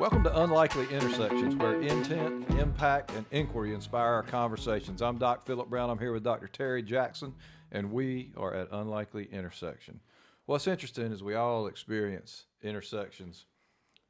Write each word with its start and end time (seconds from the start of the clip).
Welcome 0.00 0.24
to 0.24 0.42
Unlikely 0.42 0.86
Intersections, 0.90 1.54
where 1.56 1.78
intent, 1.78 2.48
impact, 2.58 3.10
and 3.10 3.26
inquiry 3.32 3.74
inspire 3.74 4.14
our 4.14 4.22
conversations. 4.22 5.02
I'm 5.02 5.18
Doc 5.18 5.44
Philip 5.44 5.68
Brown. 5.68 5.90
I'm 5.90 5.98
here 5.98 6.14
with 6.14 6.24
Dr. 6.24 6.48
Terry 6.48 6.82
Jackson, 6.82 7.34
and 7.70 7.92
we 7.92 8.32
are 8.34 8.54
at 8.54 8.72
Unlikely 8.72 9.28
Intersection. 9.30 10.00
What's 10.46 10.66
interesting 10.66 11.12
is 11.12 11.22
we 11.22 11.34
all 11.34 11.66
experience 11.66 12.46
intersections 12.62 13.44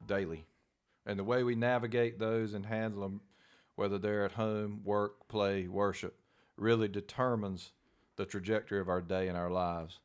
daily, 0.05 0.45
and 1.05 1.19
the 1.19 1.25
way 1.25 1.43
we 1.43 1.55
navigate 1.55 2.19
those 2.19 2.53
and 2.53 2.65
handle 2.65 3.01
them, 3.01 3.19
whether 3.75 3.97
they're 3.97 4.23
at 4.23 4.31
home, 4.31 4.79
work, 4.85 5.27
play, 5.27 5.67
worship, 5.67 6.15
really 6.55 6.87
determines 6.87 7.73
the 8.15 8.25
trajectory 8.25 8.79
of 8.79 8.87
our 8.87 9.01
day 9.01 9.27
and 9.27 9.37
our 9.37 9.51
lives. 9.51 9.99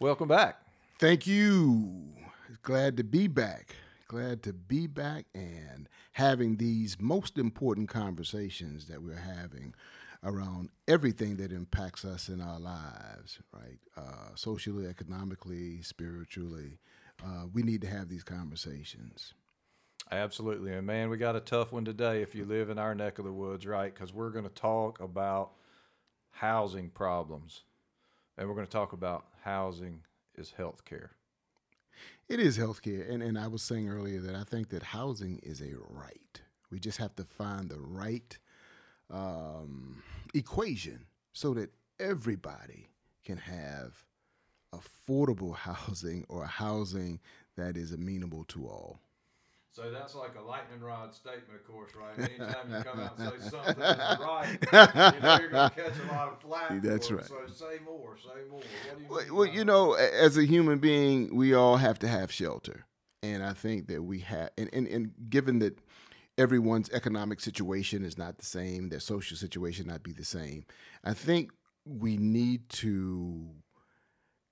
Welcome 0.00 0.26
back. 0.26 0.56
Thank 0.98 1.24
you. 1.24 2.16
Glad 2.62 2.96
to 2.96 3.04
be 3.04 3.28
back. 3.28 3.76
Glad 4.06 4.42
to 4.42 4.52
be 4.52 4.86
back 4.86 5.26
and 5.34 5.88
having 6.12 6.56
these 6.56 6.96
most 7.00 7.38
important 7.38 7.88
conversations 7.88 8.86
that 8.86 9.02
we're 9.02 9.14
having 9.16 9.74
around 10.22 10.70
everything 10.88 11.36
that 11.36 11.52
impacts 11.52 12.04
us 12.04 12.28
in 12.28 12.40
our 12.40 12.58
lives, 12.58 13.38
right? 13.52 13.78
Uh, 13.96 14.34
socially, 14.34 14.86
economically, 14.86 15.82
spiritually. 15.82 16.78
Uh, 17.24 17.44
we 17.52 17.62
need 17.62 17.80
to 17.82 17.86
have 17.86 18.08
these 18.08 18.24
conversations. 18.24 19.34
Absolutely. 20.10 20.72
And 20.72 20.86
man, 20.86 21.08
we 21.08 21.16
got 21.16 21.36
a 21.36 21.40
tough 21.40 21.72
one 21.72 21.84
today 21.84 22.22
if 22.22 22.34
you 22.34 22.44
live 22.44 22.70
in 22.70 22.78
our 22.78 22.94
neck 22.94 23.18
of 23.18 23.24
the 23.24 23.32
woods, 23.32 23.66
right? 23.66 23.92
Because 23.92 24.12
we're 24.12 24.30
going 24.30 24.44
to 24.44 24.50
talk 24.50 25.00
about 25.00 25.52
housing 26.30 26.90
problems. 26.90 27.62
And 28.36 28.48
we're 28.48 28.54
going 28.54 28.66
to 28.66 28.72
talk 28.72 28.92
about 28.92 29.26
housing 29.42 30.00
is 30.36 30.52
health 30.56 30.84
care. 30.84 31.12
It 32.28 32.40
is 32.40 32.56
healthcare, 32.56 33.10
and 33.10 33.22
and 33.22 33.38
I 33.38 33.48
was 33.48 33.62
saying 33.62 33.88
earlier 33.88 34.20
that 34.20 34.34
I 34.34 34.44
think 34.44 34.70
that 34.70 34.82
housing 34.82 35.40
is 35.42 35.60
a 35.60 35.72
right. 35.90 36.40
We 36.70 36.80
just 36.80 36.98
have 36.98 37.14
to 37.16 37.24
find 37.24 37.68
the 37.68 37.78
right 37.78 38.36
um, 39.10 40.02
equation 40.32 41.04
so 41.32 41.52
that 41.54 41.70
everybody 42.00 42.88
can 43.24 43.36
have 43.36 44.04
affordable 44.72 45.54
housing 45.68 46.24
or 46.28 46.46
housing 46.46 47.20
that 47.56 47.76
is 47.76 47.92
amenable 47.92 48.44
to 48.44 48.66
all. 48.66 49.00
So 49.74 49.90
that's 49.90 50.14
like 50.14 50.36
a 50.38 50.40
lightning 50.40 50.80
rod 50.80 51.12
statement, 51.12 51.46
of 51.56 51.66
course, 51.66 51.90
right? 51.96 52.16
Anytime 52.16 52.70
you 52.70 52.84
come 52.84 53.00
out 53.00 53.18
and 53.18 53.42
say 53.42 53.50
something 53.50 53.82
is 53.82 54.18
right, 54.20 55.12
you 55.12 55.20
know 55.20 55.38
you're 55.40 55.48
going 55.48 55.70
to 55.70 55.74
catch 55.74 55.98
a 55.98 56.12
lot 56.12 56.28
of 56.28 56.40
flack. 56.40 56.80
That's 56.80 57.10
right. 57.10 57.26
So 57.26 57.52
say 57.52 57.78
more, 57.84 58.16
say 58.16 58.48
more. 58.48 58.60
What 58.60 59.26
do 59.26 59.26
you 59.32 59.34
Well, 59.34 59.38
well, 59.38 59.46
you 59.46 59.64
know, 59.64 59.94
as 59.94 60.38
a 60.38 60.44
human 60.44 60.78
being, 60.78 61.34
we 61.34 61.54
all 61.54 61.78
have 61.78 61.98
to 62.00 62.08
have 62.08 62.30
shelter, 62.30 62.86
and 63.24 63.42
I 63.42 63.52
think 63.52 63.88
that 63.88 64.04
we 64.04 64.20
have, 64.20 64.50
and 64.56 64.70
and, 64.72 64.86
and 64.86 65.10
given 65.28 65.58
that 65.58 65.76
everyone's 66.38 66.88
economic 66.90 67.40
situation 67.40 68.04
is 68.04 68.16
not 68.16 68.38
the 68.38 68.46
same, 68.46 68.90
their 68.90 69.00
social 69.00 69.36
situation 69.36 69.88
not 69.88 70.04
be 70.04 70.12
the 70.12 70.24
same, 70.24 70.66
I 71.02 71.14
think 71.14 71.50
we 71.84 72.16
need 72.16 72.68
to 72.68 73.48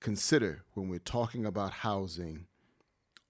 consider 0.00 0.64
when 0.74 0.88
we're 0.88 0.98
talking 0.98 1.46
about 1.46 1.70
housing 1.72 2.46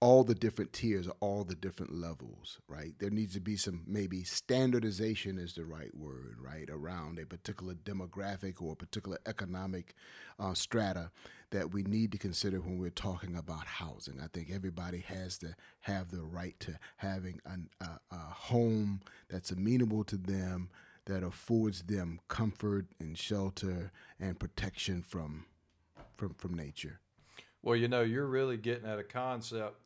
all 0.03 0.25
the 0.25 0.35
different 0.35 0.73
tiers, 0.73 1.07
all 1.21 1.45
the 1.45 1.55
different 1.55 1.93
levels, 1.93 2.59
right? 2.67 2.91
There 2.99 3.09
needs 3.09 3.35
to 3.35 3.39
be 3.39 3.55
some 3.55 3.83
maybe 3.87 4.25
standardization 4.25 5.37
is 5.37 5.53
the 5.53 5.63
right 5.63 5.95
word, 5.95 6.39
right, 6.41 6.69
around 6.69 7.19
a 7.19 7.25
particular 7.25 7.73
demographic 7.73 8.61
or 8.61 8.73
a 8.73 8.75
particular 8.75 9.17
economic 9.25 9.95
uh, 10.37 10.55
strata 10.55 11.09
that 11.51 11.71
we 11.71 11.83
need 11.83 12.11
to 12.11 12.17
consider 12.17 12.59
when 12.59 12.79
we're 12.79 12.89
talking 12.89 13.37
about 13.37 13.65
housing. 13.65 14.19
I 14.21 14.27
think 14.27 14.51
everybody 14.51 14.99
has 15.07 15.37
to 15.37 15.55
have 15.79 16.11
the 16.11 16.23
right 16.23 16.59
to 16.59 16.77
having 16.97 17.39
an, 17.45 17.69
a, 17.79 17.91
a 18.11 18.17
home 18.17 18.99
that's 19.29 19.51
amenable 19.51 20.03
to 20.03 20.17
them, 20.17 20.69
that 21.05 21.23
affords 21.23 21.83
them 21.83 22.19
comfort 22.27 22.87
and 22.99 23.17
shelter 23.17 23.93
and 24.19 24.37
protection 24.37 25.01
from 25.01 25.45
from 26.17 26.33
from 26.33 26.55
nature. 26.55 26.99
Well, 27.61 27.77
you 27.77 27.87
know, 27.87 28.01
you're 28.01 28.27
really 28.27 28.57
getting 28.57 28.89
at 28.89 28.99
a 28.99 29.03
concept. 29.03 29.77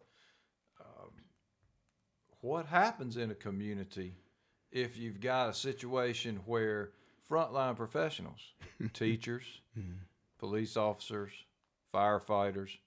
What 2.41 2.67
happens 2.67 3.17
in 3.17 3.31
a 3.31 3.35
community 3.35 4.13
if 4.71 4.97
you've 4.97 5.19
got 5.19 5.49
a 5.49 5.53
situation 5.53 6.41
where 6.45 6.91
frontline 7.29 7.75
professionals, 7.75 8.53
teachers, 8.93 9.43
mm-hmm. 9.77 9.93
police 10.37 10.77
officers, 10.77 11.31
firefighters, 11.93 12.77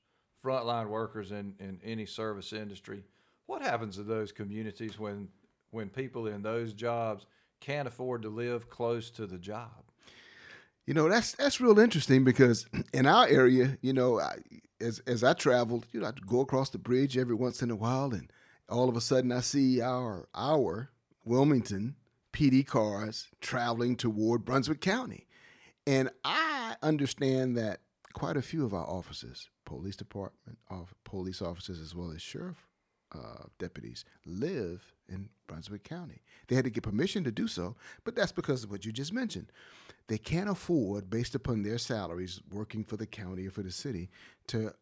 frontline 0.44 0.88
workers 0.88 1.32
in, 1.32 1.54
in 1.58 1.80
any 1.84 2.06
service 2.06 2.52
industry, 2.52 3.02
what 3.46 3.62
happens 3.62 3.96
to 3.96 4.02
those 4.02 4.32
communities 4.32 4.98
when 4.98 5.28
when 5.72 5.88
people 5.88 6.26
in 6.26 6.42
those 6.42 6.72
jobs 6.72 7.26
can't 7.60 7.86
afford 7.86 8.22
to 8.22 8.28
live 8.28 8.68
close 8.68 9.10
to 9.10 9.26
the 9.26 9.38
job? 9.38 9.84
You 10.86 10.94
know, 10.94 11.08
that's 11.08 11.32
that's 11.32 11.60
real 11.60 11.78
interesting 11.78 12.24
because 12.24 12.66
in 12.92 13.06
our 13.06 13.26
area, 13.26 13.78
you 13.80 13.92
know, 13.92 14.20
I, 14.20 14.36
as 14.80 15.00
as 15.00 15.24
I 15.24 15.34
traveled, 15.34 15.86
you 15.92 16.00
know, 16.00 16.08
I'd 16.08 16.26
go 16.26 16.40
across 16.40 16.70
the 16.70 16.78
bridge 16.78 17.18
every 17.18 17.34
once 17.34 17.62
in 17.62 17.70
a 17.70 17.76
while, 17.76 18.12
and 18.12 18.30
all 18.70 18.88
of 18.88 18.96
a 18.96 19.00
sudden 19.00 19.32
I 19.32 19.40
see 19.40 19.80
our 19.80 20.28
our 20.34 20.90
Wilmington 21.24 21.96
PD 22.32 22.66
cars 22.66 23.28
traveling 23.40 23.96
toward 23.96 24.44
Brunswick 24.44 24.80
County, 24.80 25.26
and 25.86 26.10
I 26.24 26.76
understand 26.82 27.56
that 27.56 27.80
quite 28.12 28.36
a 28.36 28.42
few 28.42 28.64
of 28.64 28.72
our 28.74 28.86
officers, 28.86 29.50
police 29.64 29.96
department, 29.96 30.58
of 30.68 30.94
police 31.04 31.42
officers 31.42 31.80
as 31.80 31.94
well 31.94 32.10
as 32.10 32.22
sheriff 32.22 32.66
uh, 33.12 33.44
deputies, 33.58 34.04
live 34.24 34.94
in 35.08 35.28
Brunswick 35.46 35.82
County. 35.82 36.22
They 36.46 36.54
had 36.54 36.64
to 36.64 36.70
get 36.70 36.84
permission 36.84 37.24
to 37.24 37.32
do 37.32 37.48
so, 37.48 37.76
but 38.04 38.14
that's 38.14 38.32
because 38.32 38.64
of 38.64 38.70
what 38.70 38.84
you 38.84 38.92
just 38.92 39.12
mentioned 39.12 39.50
they 40.10 40.18
can't 40.18 40.50
afford, 40.50 41.08
based 41.08 41.36
upon 41.36 41.62
their 41.62 41.78
salaries 41.78 42.40
working 42.50 42.82
for 42.82 42.96
the 42.96 43.06
county 43.06 43.46
or 43.46 43.50
for 43.52 43.62
the 43.62 43.70
city, 43.70 44.10
to 44.48 44.74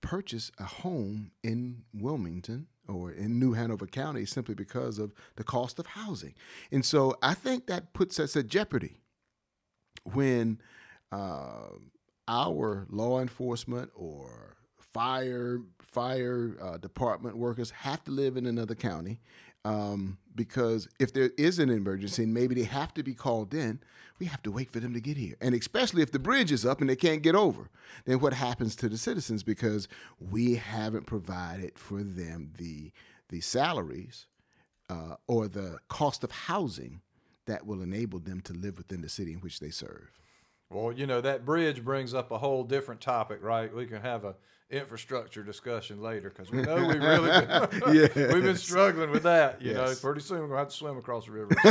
purchase 0.00 0.50
a 0.58 0.64
home 0.64 1.30
in 1.42 1.82
Wilmington 1.94 2.66
or 2.88 3.12
in 3.12 3.38
New 3.38 3.52
Hanover 3.52 3.86
County 3.86 4.24
simply 4.26 4.54
because 4.54 4.98
of 4.98 5.12
the 5.36 5.44
cost 5.44 5.78
of 5.78 5.86
housing. 5.86 6.34
And 6.72 6.84
so 6.84 7.16
I 7.22 7.34
think 7.34 7.66
that 7.66 7.92
puts 7.92 8.18
us 8.18 8.36
at 8.36 8.48
jeopardy 8.48 8.96
when 10.12 10.60
uh, 11.12 11.68
our 12.28 12.86
law 12.90 13.20
enforcement 13.20 13.90
or 13.94 14.56
fire 14.92 15.60
fire 15.80 16.56
uh, 16.60 16.76
department 16.78 17.36
workers 17.36 17.70
have 17.70 18.02
to 18.04 18.10
live 18.10 18.36
in 18.36 18.46
another 18.46 18.74
county 18.74 19.20
um, 19.64 20.18
because 20.34 20.88
if 20.98 21.12
there 21.12 21.30
is 21.36 21.58
an 21.58 21.70
emergency 21.70 22.22
and 22.22 22.34
maybe 22.34 22.54
they 22.54 22.64
have 22.64 22.94
to 22.94 23.02
be 23.02 23.14
called 23.14 23.52
in, 23.52 23.80
we 24.18 24.26
have 24.26 24.42
to 24.42 24.50
wait 24.50 24.70
for 24.70 24.80
them 24.80 24.94
to 24.94 25.00
get 25.00 25.16
here. 25.16 25.34
And 25.40 25.54
especially 25.54 26.02
if 26.02 26.12
the 26.12 26.18
bridge 26.18 26.52
is 26.52 26.66
up 26.66 26.80
and 26.80 26.88
they 26.88 26.96
can't 26.96 27.22
get 27.22 27.34
over, 27.34 27.70
then 28.04 28.20
what 28.20 28.34
happens 28.34 28.76
to 28.76 28.88
the 28.88 28.98
citizens 28.98 29.42
because 29.42 29.88
we 30.18 30.56
haven't 30.56 31.06
provided 31.06 31.78
for 31.78 32.02
them 32.02 32.52
the 32.58 32.92
the 33.28 33.40
salaries 33.40 34.26
uh, 34.88 35.14
or 35.28 35.46
the 35.46 35.78
cost 35.88 36.24
of 36.24 36.32
housing 36.32 37.00
that 37.46 37.64
will 37.64 37.80
enable 37.80 38.18
them 38.18 38.40
to 38.40 38.52
live 38.52 38.76
within 38.76 39.00
the 39.00 39.08
city 39.08 39.32
in 39.32 39.38
which 39.38 39.60
they 39.60 39.70
serve. 39.70 40.20
Well, 40.68 40.92
you 40.92 41.06
know 41.06 41.20
that 41.20 41.44
bridge 41.44 41.84
brings 41.84 42.12
up 42.12 42.30
a 42.30 42.38
whole 42.38 42.64
different 42.64 43.00
topic, 43.00 43.38
right? 43.42 43.74
We 43.74 43.86
can 43.86 44.02
have 44.02 44.24
a 44.24 44.34
infrastructure 44.70 45.42
discussion 45.42 46.00
later 46.00 46.30
because 46.30 46.50
we 46.50 46.62
know 46.62 46.76
we've 46.76 47.02
really 47.02 47.46
been, 48.06 48.32
we've 48.32 48.42
been 48.42 48.56
struggling 48.56 49.10
with 49.10 49.24
that. 49.24 49.60
You 49.60 49.74
know, 49.74 49.92
pretty 50.00 50.20
soon 50.20 50.40
we're 50.40 50.48
gonna 50.48 50.58
have 50.60 50.68
to 50.68 50.76
swim 50.76 50.96
across 50.96 51.26
the 51.26 51.32
river. 51.32 51.50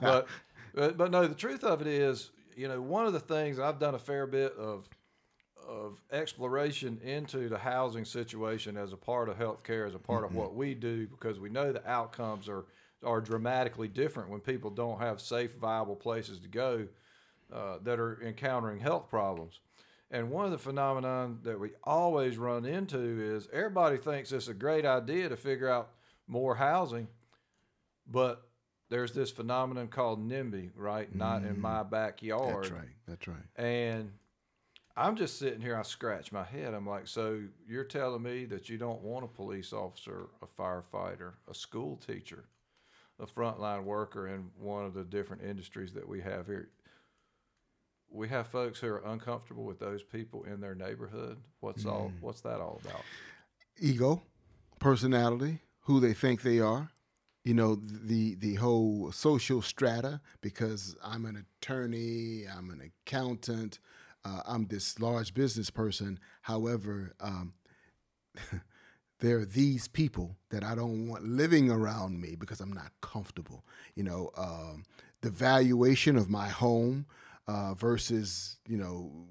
but, 0.00 0.26
but 0.74 0.96
but 0.96 1.10
no, 1.10 1.26
the 1.26 1.34
truth 1.34 1.64
of 1.64 1.80
it 1.80 1.86
is, 1.86 2.30
you 2.56 2.68
know, 2.68 2.80
one 2.80 3.06
of 3.06 3.12
the 3.12 3.20
things 3.20 3.58
I've 3.58 3.78
done 3.78 3.94
a 3.94 3.98
fair 3.98 4.26
bit 4.26 4.54
of 4.56 4.88
of 5.68 6.00
exploration 6.12 7.00
into 7.02 7.48
the 7.48 7.58
housing 7.58 8.04
situation 8.04 8.76
as 8.76 8.92
a 8.92 8.96
part 8.96 9.28
of 9.28 9.38
healthcare, 9.38 9.86
as 9.86 9.94
a 9.94 9.98
part 9.98 10.24
of 10.24 10.34
what 10.34 10.54
we 10.54 10.74
do, 10.74 11.06
because 11.06 11.40
we 11.40 11.48
know 11.48 11.72
the 11.72 11.88
outcomes 11.88 12.48
are 12.48 12.64
are 13.02 13.20
dramatically 13.20 13.88
different 13.88 14.30
when 14.30 14.40
people 14.40 14.70
don't 14.70 15.00
have 15.00 15.20
safe, 15.20 15.54
viable 15.56 15.96
places 15.96 16.38
to 16.38 16.48
go 16.48 16.86
uh, 17.52 17.78
that 17.82 17.98
are 17.98 18.22
encountering 18.22 18.80
health 18.80 19.08
problems. 19.08 19.60
And 20.10 20.30
one 20.30 20.44
of 20.44 20.50
the 20.52 20.58
phenomenon 20.58 21.40
that 21.42 21.58
we 21.58 21.70
always 21.82 22.36
run 22.36 22.64
into 22.64 22.98
is 22.98 23.48
everybody 23.52 23.96
thinks 23.96 24.32
it's 24.32 24.48
a 24.48 24.54
great 24.54 24.84
idea 24.84 25.28
to 25.28 25.36
figure 25.36 25.68
out 25.68 25.90
more 26.26 26.54
housing, 26.54 27.08
but 28.06 28.46
there's 28.90 29.12
this 29.12 29.30
phenomenon 29.30 29.88
called 29.88 30.26
NIMBY, 30.28 30.70
right? 30.76 31.12
Not 31.14 31.42
in 31.42 31.60
my 31.60 31.82
mm. 31.82 31.90
backyard. 31.90 32.64
That's 32.64 32.70
right. 32.70 32.88
That's 33.08 33.28
right. 33.28 33.46
And 33.56 34.12
I'm 34.96 35.16
just 35.16 35.38
sitting 35.38 35.60
here, 35.60 35.76
I 35.76 35.82
scratch 35.82 36.30
my 36.30 36.44
head. 36.44 36.74
I'm 36.74 36.86
like, 36.86 37.08
so 37.08 37.40
you're 37.66 37.84
telling 37.84 38.22
me 38.22 38.44
that 38.46 38.68
you 38.68 38.78
don't 38.78 39.02
want 39.02 39.24
a 39.24 39.28
police 39.28 39.72
officer, 39.72 40.28
a 40.42 40.46
firefighter, 40.46 41.32
a 41.50 41.54
school 41.54 41.96
teacher, 41.96 42.44
a 43.18 43.26
frontline 43.26 43.84
worker 43.84 44.28
in 44.28 44.50
one 44.58 44.84
of 44.84 44.94
the 44.94 45.02
different 45.02 45.42
industries 45.42 45.92
that 45.94 46.08
we 46.08 46.20
have 46.20 46.46
here? 46.46 46.68
We 48.14 48.28
have 48.28 48.46
folks 48.46 48.78
who 48.78 48.86
are 48.88 49.02
uncomfortable 49.04 49.64
with 49.64 49.80
those 49.80 50.02
people 50.04 50.44
in 50.44 50.60
their 50.60 50.74
neighborhood. 50.74 51.38
What's 51.60 51.84
all? 51.84 52.12
What's 52.20 52.40
that 52.42 52.60
all 52.60 52.80
about? 52.84 53.02
Ego, 53.80 54.22
personality, 54.78 55.58
who 55.80 55.98
they 55.98 56.14
think 56.14 56.42
they 56.42 56.60
are, 56.60 56.90
you 57.44 57.52
know 57.52 57.76
the 57.76 58.34
the 58.36 58.54
whole 58.54 59.12
social 59.12 59.60
strata 59.60 60.20
because 60.40 60.96
I'm 61.04 61.26
an 61.26 61.44
attorney, 61.60 62.44
I'm 62.46 62.70
an 62.70 62.90
accountant, 63.06 63.78
uh, 64.24 64.40
I'm 64.46 64.66
this 64.66 64.98
large 64.98 65.34
business 65.34 65.70
person. 65.70 66.18
However, 66.42 67.14
um, 67.20 67.52
there 69.20 69.38
are 69.38 69.44
these 69.44 69.88
people 69.88 70.36
that 70.50 70.64
I 70.64 70.74
don't 70.74 71.06
want 71.06 71.24
living 71.24 71.70
around 71.70 72.20
me 72.20 72.34
because 72.34 72.60
I'm 72.60 72.72
not 72.72 72.92
comfortable. 73.02 73.64
You 73.94 74.04
know, 74.04 74.30
um, 74.36 74.84
the 75.20 75.30
valuation 75.30 76.16
of 76.16 76.30
my 76.30 76.48
home 76.48 77.06
uh, 77.46 77.74
versus 77.74 78.58
you 78.66 78.76
know 78.76 79.26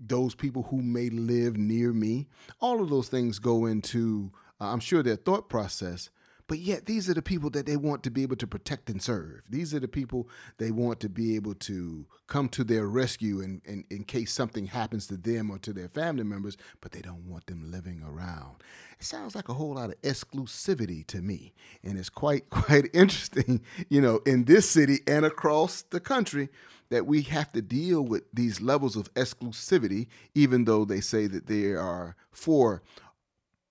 those 0.00 0.34
people 0.34 0.62
who 0.64 0.80
may 0.80 1.10
live 1.10 1.56
near 1.56 1.92
me. 1.92 2.28
All 2.60 2.80
of 2.80 2.88
those 2.88 3.08
things 3.08 3.38
go 3.38 3.66
into, 3.66 4.32
uh, 4.60 4.72
I'm 4.72 4.80
sure, 4.80 5.02
their 5.02 5.16
thought 5.16 5.48
process. 5.48 6.08
But 6.50 6.58
yet, 6.58 6.86
these 6.86 7.08
are 7.08 7.14
the 7.14 7.22
people 7.22 7.48
that 7.50 7.66
they 7.66 7.76
want 7.76 8.02
to 8.02 8.10
be 8.10 8.24
able 8.24 8.34
to 8.34 8.46
protect 8.46 8.90
and 8.90 9.00
serve. 9.00 9.42
These 9.48 9.72
are 9.72 9.78
the 9.78 9.86
people 9.86 10.28
they 10.58 10.72
want 10.72 10.98
to 10.98 11.08
be 11.08 11.36
able 11.36 11.54
to 11.54 12.06
come 12.26 12.48
to 12.48 12.64
their 12.64 12.88
rescue 12.88 13.40
in, 13.40 13.62
in, 13.64 13.84
in 13.88 14.02
case 14.02 14.32
something 14.32 14.66
happens 14.66 15.06
to 15.06 15.16
them 15.16 15.48
or 15.48 15.58
to 15.58 15.72
their 15.72 15.86
family 15.86 16.24
members, 16.24 16.56
but 16.80 16.90
they 16.90 17.02
don't 17.02 17.24
want 17.30 17.46
them 17.46 17.70
living 17.70 18.02
around. 18.04 18.56
It 18.98 19.04
sounds 19.04 19.36
like 19.36 19.48
a 19.48 19.54
whole 19.54 19.74
lot 19.74 19.90
of 19.90 20.02
exclusivity 20.02 21.06
to 21.06 21.22
me. 21.22 21.52
And 21.84 21.96
it's 21.96 22.10
quite, 22.10 22.50
quite 22.50 22.88
interesting, 22.92 23.60
you 23.88 24.00
know, 24.00 24.16
in 24.26 24.42
this 24.46 24.68
city 24.68 25.02
and 25.06 25.24
across 25.24 25.82
the 25.82 26.00
country 26.00 26.48
that 26.90 27.06
we 27.06 27.22
have 27.22 27.52
to 27.52 27.62
deal 27.62 28.02
with 28.02 28.24
these 28.32 28.60
levels 28.60 28.96
of 28.96 29.12
exclusivity, 29.14 30.08
even 30.34 30.64
though 30.64 30.84
they 30.84 31.00
say 31.00 31.26
that 31.28 31.46
they 31.46 31.72
are 31.72 32.16
for 32.32 32.82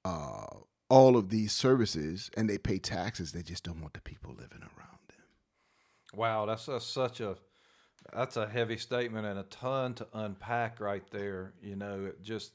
uh, 0.06 0.48
all 0.89 1.18
of 1.18 1.30
these 1.30 1.51
services 1.51 2.31
and 2.36 2.50
they 2.50 2.57
pay 2.57 2.80
taxes. 2.80 3.33
They 3.33 3.44
just 3.44 3.63
don't 3.63 3.81
want 3.81 3.94
the 3.94 4.01
people 4.01 4.31
living 4.31 4.62
around 4.62 5.00
them. 5.10 5.18
Wow, 6.13 6.45
that's 6.45 6.68
a, 6.69 6.80
such 6.80 7.19
a 7.19 7.36
that's 8.13 8.38
a 8.38 8.48
heavy 8.48 8.77
statement 8.77 9.27
and 9.27 9.38
a 9.38 9.44
ton 9.44 9.94
to 9.95 10.07
unpack 10.13 10.80
right 10.80 11.04
there. 11.12 11.54
You 11.62 11.75
know, 11.75 12.06
it 12.06 12.24
just 12.24 12.54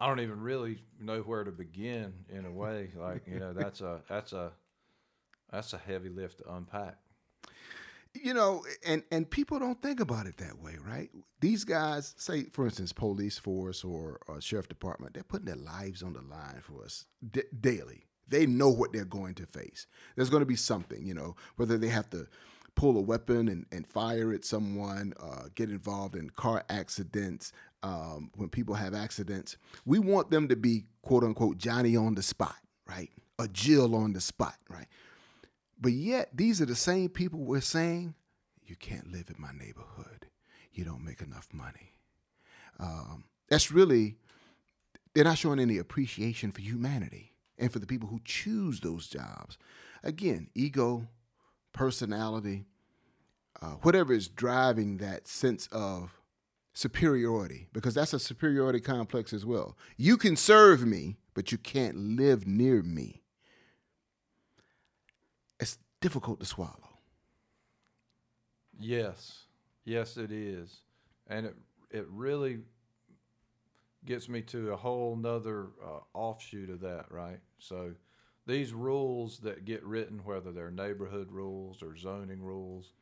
I 0.00 0.08
don't 0.08 0.20
even 0.20 0.40
really 0.40 0.78
know 0.98 1.20
where 1.20 1.44
to 1.44 1.52
begin 1.52 2.14
in 2.30 2.46
a 2.46 2.50
way. 2.50 2.90
Like 2.96 3.28
you 3.28 3.38
know, 3.38 3.52
that's 3.52 3.82
a 3.82 4.00
that's 4.08 4.32
a 4.32 4.52
that's 5.52 5.74
a 5.74 5.78
heavy 5.78 6.08
lift 6.08 6.38
to 6.38 6.54
unpack 6.54 6.96
you 8.14 8.32
know, 8.34 8.64
and 8.86 9.02
and 9.10 9.28
people 9.28 9.58
don't 9.58 9.80
think 9.82 10.00
about 10.00 10.26
it 10.26 10.36
that 10.38 10.60
way, 10.62 10.76
right? 10.86 11.10
These 11.40 11.64
guys, 11.64 12.14
say 12.16 12.44
for 12.44 12.64
instance, 12.64 12.92
police 12.92 13.38
force 13.38 13.84
or, 13.84 14.20
or 14.28 14.40
sheriff 14.40 14.68
department, 14.68 15.14
they're 15.14 15.22
putting 15.22 15.46
their 15.46 15.56
lives 15.56 16.02
on 16.02 16.12
the 16.14 16.22
line 16.22 16.60
for 16.62 16.84
us 16.84 17.06
d- 17.30 17.42
daily. 17.60 18.06
They 18.28 18.46
know 18.46 18.70
what 18.70 18.92
they're 18.92 19.04
going 19.04 19.34
to 19.34 19.46
face. 19.46 19.86
There's 20.16 20.30
going 20.30 20.40
to 20.40 20.46
be 20.46 20.56
something, 20.56 21.04
you 21.04 21.12
know, 21.14 21.36
whether 21.56 21.76
they 21.76 21.88
have 21.88 22.08
to 22.10 22.26
pull 22.74 22.96
a 22.96 23.00
weapon 23.00 23.48
and, 23.48 23.66
and 23.70 23.86
fire 23.86 24.32
at 24.32 24.44
someone, 24.44 25.12
uh, 25.20 25.44
get 25.54 25.70
involved 25.70 26.16
in 26.16 26.30
car 26.30 26.64
accidents. 26.68 27.52
Um, 27.82 28.30
when 28.34 28.48
people 28.48 28.74
have 28.74 28.94
accidents, 28.94 29.58
we 29.84 29.98
want 29.98 30.30
them 30.30 30.48
to 30.48 30.56
be 30.56 30.84
quote 31.02 31.22
unquote 31.22 31.58
Johnny 31.58 31.96
on 31.96 32.14
the 32.14 32.22
spot, 32.22 32.56
right? 32.88 33.10
A 33.38 33.46
Jill 33.48 33.94
on 33.94 34.14
the 34.14 34.20
spot, 34.20 34.54
right? 34.70 34.86
But 35.84 35.92
yet, 35.92 36.30
these 36.32 36.62
are 36.62 36.64
the 36.64 36.74
same 36.74 37.10
people 37.10 37.40
we're 37.40 37.60
saying, 37.60 38.14
you 38.64 38.74
can't 38.74 39.12
live 39.12 39.28
in 39.28 39.36
my 39.38 39.52
neighborhood. 39.52 40.28
You 40.72 40.82
don't 40.82 41.04
make 41.04 41.20
enough 41.20 41.46
money. 41.52 41.92
Um, 42.80 43.24
that's 43.50 43.70
really, 43.70 44.16
they're 45.12 45.24
not 45.24 45.36
showing 45.36 45.60
any 45.60 45.76
appreciation 45.76 46.52
for 46.52 46.62
humanity 46.62 47.34
and 47.58 47.70
for 47.70 47.80
the 47.80 47.86
people 47.86 48.08
who 48.08 48.22
choose 48.24 48.80
those 48.80 49.08
jobs. 49.08 49.58
Again, 50.02 50.48
ego, 50.54 51.06
personality, 51.74 52.64
uh, 53.60 53.72
whatever 53.82 54.14
is 54.14 54.26
driving 54.26 54.96
that 54.96 55.28
sense 55.28 55.68
of 55.70 56.18
superiority, 56.72 57.68
because 57.74 57.92
that's 57.92 58.14
a 58.14 58.18
superiority 58.18 58.80
complex 58.80 59.34
as 59.34 59.44
well. 59.44 59.76
You 59.98 60.16
can 60.16 60.36
serve 60.36 60.86
me, 60.86 61.18
but 61.34 61.52
you 61.52 61.58
can't 61.58 61.98
live 62.16 62.46
near 62.46 62.82
me 62.82 63.23
difficult 66.04 66.38
to 66.38 66.44
swallow. 66.44 66.98
Yes, 68.78 69.44
yes, 69.86 70.18
it 70.18 70.30
is, 70.30 70.82
and 71.28 71.46
it 71.46 71.56
it 71.90 72.06
really 72.10 72.58
gets 74.04 74.28
me 74.28 74.42
to 74.42 74.72
a 74.72 74.76
whole 74.76 75.16
nother 75.16 75.68
uh, 75.82 76.00
offshoot 76.12 76.68
of 76.68 76.80
that, 76.80 77.06
right? 77.10 77.40
So 77.58 77.94
these 78.46 78.74
rules 78.74 79.38
that 79.38 79.64
get 79.64 79.82
written, 79.82 80.20
whether 80.24 80.52
they're 80.52 80.70
neighborhood 80.70 81.32
rules 81.32 81.82
or 81.82 81.96
zoning 81.96 82.42
rules, 82.42 82.92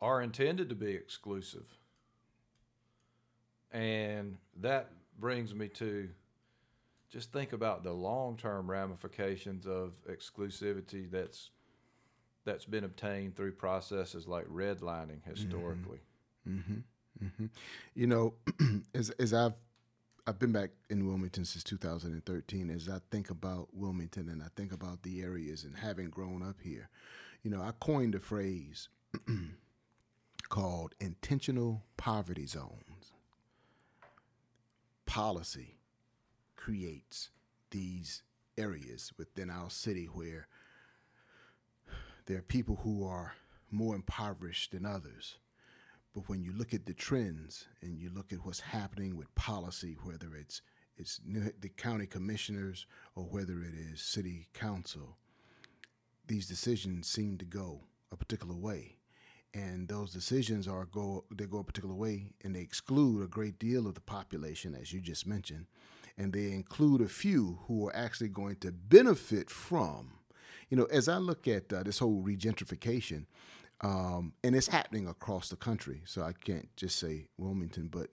are 0.00 0.22
intended 0.22 0.70
to 0.70 0.74
be 0.74 0.92
exclusive. 0.92 1.66
And 3.70 4.38
that 4.62 4.88
brings 5.18 5.54
me 5.54 5.68
to 5.68 6.08
just 7.10 7.30
think 7.30 7.52
about 7.52 7.84
the 7.84 7.92
long 7.92 8.38
term 8.38 8.70
ramifications 8.70 9.66
of 9.66 9.92
exclusivity 10.08 11.10
that's 11.10 11.50
that's 12.44 12.64
been 12.64 12.84
obtained 12.84 13.36
through 13.36 13.52
processes 13.52 14.28
like 14.28 14.46
redlining 14.46 15.24
historically. 15.24 16.00
Mm-hmm. 16.48 17.24
Mm-hmm. 17.24 17.46
You 17.94 18.06
know, 18.06 18.34
as 18.94 19.10
as 19.10 19.32
I've 19.32 19.54
I've 20.26 20.38
been 20.38 20.52
back 20.52 20.70
in 20.88 21.06
Wilmington 21.06 21.44
since 21.44 21.62
2013. 21.64 22.70
As 22.70 22.88
I 22.88 22.98
think 23.10 23.30
about 23.30 23.68
Wilmington 23.72 24.28
and 24.28 24.42
I 24.42 24.46
think 24.56 24.72
about 24.72 25.02
the 25.02 25.22
areas 25.22 25.64
and 25.64 25.76
having 25.76 26.08
grown 26.08 26.42
up 26.42 26.56
here, 26.62 26.88
you 27.42 27.50
know, 27.50 27.60
I 27.60 27.72
coined 27.78 28.14
a 28.14 28.20
phrase 28.20 28.88
called 30.48 30.94
intentional 30.98 31.82
poverty 31.96 32.46
zones. 32.46 33.12
Policy 35.04 35.76
creates 36.56 37.30
these 37.70 38.22
areas 38.56 39.12
within 39.18 39.50
our 39.50 39.68
city 39.68 40.06
where 40.06 40.48
there 42.26 42.38
are 42.38 42.42
people 42.42 42.80
who 42.82 43.06
are 43.06 43.34
more 43.70 43.94
impoverished 43.94 44.72
than 44.72 44.86
others. 44.86 45.36
But 46.14 46.28
when 46.28 46.42
you 46.42 46.52
look 46.52 46.72
at 46.72 46.86
the 46.86 46.94
trends 46.94 47.66
and 47.82 47.98
you 47.98 48.08
look 48.08 48.32
at 48.32 48.44
what's 48.44 48.60
happening 48.60 49.16
with 49.16 49.34
policy, 49.34 49.96
whether 50.02 50.34
it's 50.34 50.62
it's 50.96 51.20
the 51.26 51.68
county 51.70 52.06
commissioners 52.06 52.86
or 53.16 53.24
whether 53.24 53.62
it 53.62 53.74
is 53.74 54.00
city 54.00 54.46
council, 54.54 55.18
these 56.24 56.46
decisions 56.46 57.08
seem 57.08 57.36
to 57.38 57.44
go 57.44 57.80
a 58.12 58.16
particular 58.16 58.54
way. 58.54 58.98
And 59.52 59.88
those 59.88 60.12
decisions 60.12 60.68
are 60.68 60.84
go 60.84 61.24
they 61.34 61.46
go 61.46 61.58
a 61.58 61.64
particular 61.64 61.94
way 61.94 62.26
and 62.44 62.54
they 62.54 62.60
exclude 62.60 63.22
a 63.22 63.28
great 63.28 63.58
deal 63.58 63.86
of 63.86 63.94
the 63.94 64.00
population, 64.00 64.74
as 64.74 64.92
you 64.92 65.00
just 65.00 65.26
mentioned, 65.26 65.66
and 66.16 66.32
they 66.32 66.52
include 66.52 67.00
a 67.00 67.08
few 67.08 67.58
who 67.66 67.88
are 67.88 67.96
actually 67.96 68.28
going 68.28 68.56
to 68.56 68.70
benefit 68.70 69.50
from 69.50 70.12
you 70.68 70.76
know, 70.76 70.84
as 70.84 71.08
I 71.08 71.18
look 71.18 71.46
at 71.48 71.72
uh, 71.72 71.82
this 71.82 71.98
whole 71.98 72.22
regentrification, 72.22 73.26
um, 73.80 74.32
and 74.42 74.54
it's 74.54 74.68
happening 74.68 75.06
across 75.08 75.48
the 75.48 75.56
country, 75.56 76.02
so 76.04 76.22
I 76.22 76.32
can't 76.32 76.68
just 76.76 76.98
say 76.98 77.26
Wilmington, 77.38 77.88
but 77.88 78.10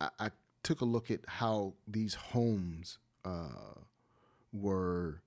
I, 0.00 0.08
I 0.18 0.30
took 0.62 0.80
a 0.80 0.84
look 0.84 1.10
at 1.10 1.20
how 1.26 1.74
these 1.86 2.14
homes 2.14 2.98
uh, 3.24 3.80
were 4.52 5.22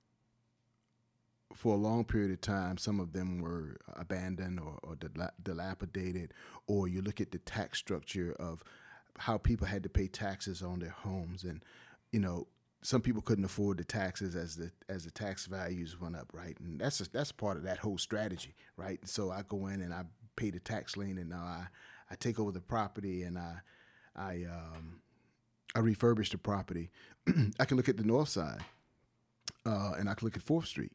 for 1.56 1.74
a 1.74 1.78
long 1.78 2.04
period 2.04 2.32
of 2.32 2.42
time, 2.42 2.78
some 2.78 3.00
of 3.00 3.14
them 3.14 3.40
were 3.40 3.78
abandoned 3.96 4.60
or, 4.60 4.78
or 4.84 4.98
dilapidated, 5.42 6.34
or 6.68 6.88
you 6.88 7.02
look 7.02 7.22
at 7.22 7.32
the 7.32 7.38
tax 7.40 7.80
structure 7.80 8.36
of 8.38 8.62
how 9.18 9.38
people 9.38 9.66
had 9.66 9.82
to 9.84 9.90
pay 9.90 10.08
taxes 10.08 10.62
on 10.62 10.80
their 10.80 10.90
homes. 10.90 11.46
And, 11.46 11.64
you 12.12 12.20
know, 12.20 12.48
some 12.86 13.02
people 13.02 13.22
couldn't 13.22 13.46
afford 13.46 13.80
the 13.80 13.84
taxes 13.84 14.36
as 14.36 14.56
the 14.56 14.72
as 14.90 15.06
the 15.06 15.12
tax 15.12 15.48
values 15.48 16.00
went 16.00 16.16
up, 16.16 16.30
right? 16.34 16.56
And 16.60 16.80
that's 16.80 17.02
a, 17.02 17.10
that's 17.10 17.32
part 17.32 17.58
of 17.58 17.64
that 17.64 17.80
whole 17.80 17.98
strategy, 17.98 18.54
right? 18.78 19.00
So 19.08 19.32
I 19.32 19.42
go 19.42 19.68
in 19.68 19.82
and 19.82 19.92
I 19.92 20.04
pay 20.36 20.52
the 20.52 20.60
tax 20.60 20.96
lien, 20.96 21.18
and 21.18 21.30
now 21.32 21.44
I 21.44 21.66
I 22.12 22.16
take 22.16 22.40
over 22.40 22.52
the 22.52 22.62
property 22.62 23.24
and 23.24 23.40
I 23.40 23.56
I 24.16 24.46
um, 24.48 25.02
I 25.74 25.80
refurbish 25.80 26.30
the 26.30 26.38
property. 26.38 26.92
I 27.60 27.66
can 27.66 27.76
look 27.76 27.90
at 27.90 27.98
the 27.98 28.04
north 28.04 28.30
side, 28.30 28.64
uh, 29.66 29.94
and 29.98 30.08
I 30.08 30.14
can 30.14 30.28
look 30.28 30.38
at 30.38 30.44
Fourth 30.44 30.68
Street, 30.68 30.94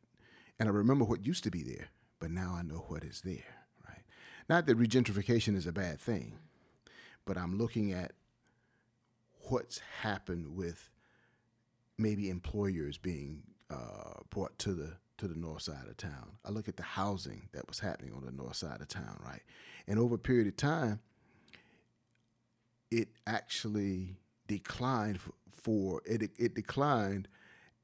and 0.60 0.68
I 0.68 0.72
remember 0.72 1.04
what 1.04 1.26
used 1.26 1.42
to 1.42 1.50
be 1.50 1.64
there, 1.64 1.88
but 2.20 2.30
now 2.30 2.54
I 2.56 2.62
know 2.62 2.84
what 2.86 3.02
is 3.02 3.20
there, 3.22 3.56
right? 3.88 4.04
Not 4.48 4.66
that 4.66 4.78
regentrification 4.78 5.56
is 5.56 5.66
a 5.66 5.72
bad 5.72 6.00
thing, 6.00 6.38
but 7.24 7.36
I'm 7.36 7.58
looking 7.58 7.92
at 7.92 8.12
what's 9.48 9.80
happened 10.02 10.54
with 10.54 10.88
maybe 12.00 12.30
employers 12.30 12.98
being 12.98 13.42
uh, 13.70 14.20
brought 14.30 14.58
to 14.60 14.74
the 14.74 14.94
to 15.18 15.28
the 15.28 15.38
north 15.38 15.62
side 15.62 15.86
of 15.88 15.96
town. 15.98 16.38
I 16.46 16.50
look 16.50 16.68
at 16.68 16.76
the 16.78 16.82
housing 16.82 17.48
that 17.52 17.68
was 17.68 17.80
happening 17.80 18.14
on 18.14 18.24
the 18.24 18.32
north 18.32 18.56
side 18.56 18.80
of 18.80 18.88
town, 18.88 19.20
right? 19.24 19.42
And 19.86 19.98
over 19.98 20.16
a 20.16 20.18
period 20.18 20.48
of 20.48 20.56
time, 20.56 21.00
it 22.90 23.08
actually 23.26 24.16
declined 24.48 25.20
for, 25.62 26.02
it. 26.06 26.30
It 26.38 26.54
declined 26.54 27.28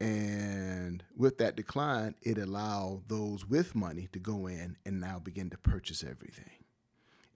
And 0.01 1.03
with 1.17 1.39
that 1.39 1.57
decline, 1.57 2.17
it 2.23 2.39
allowed 2.39 3.05
those 3.09 3.47
with 3.47 3.75
money 3.75 4.09
to 4.13 4.19
go 4.19 4.47
in 4.47 4.77
and 4.85 5.01
now 5.01 5.19
begin 5.19 5.51
to 5.51 5.59
purchase 5.59 6.05
everything 6.05 6.51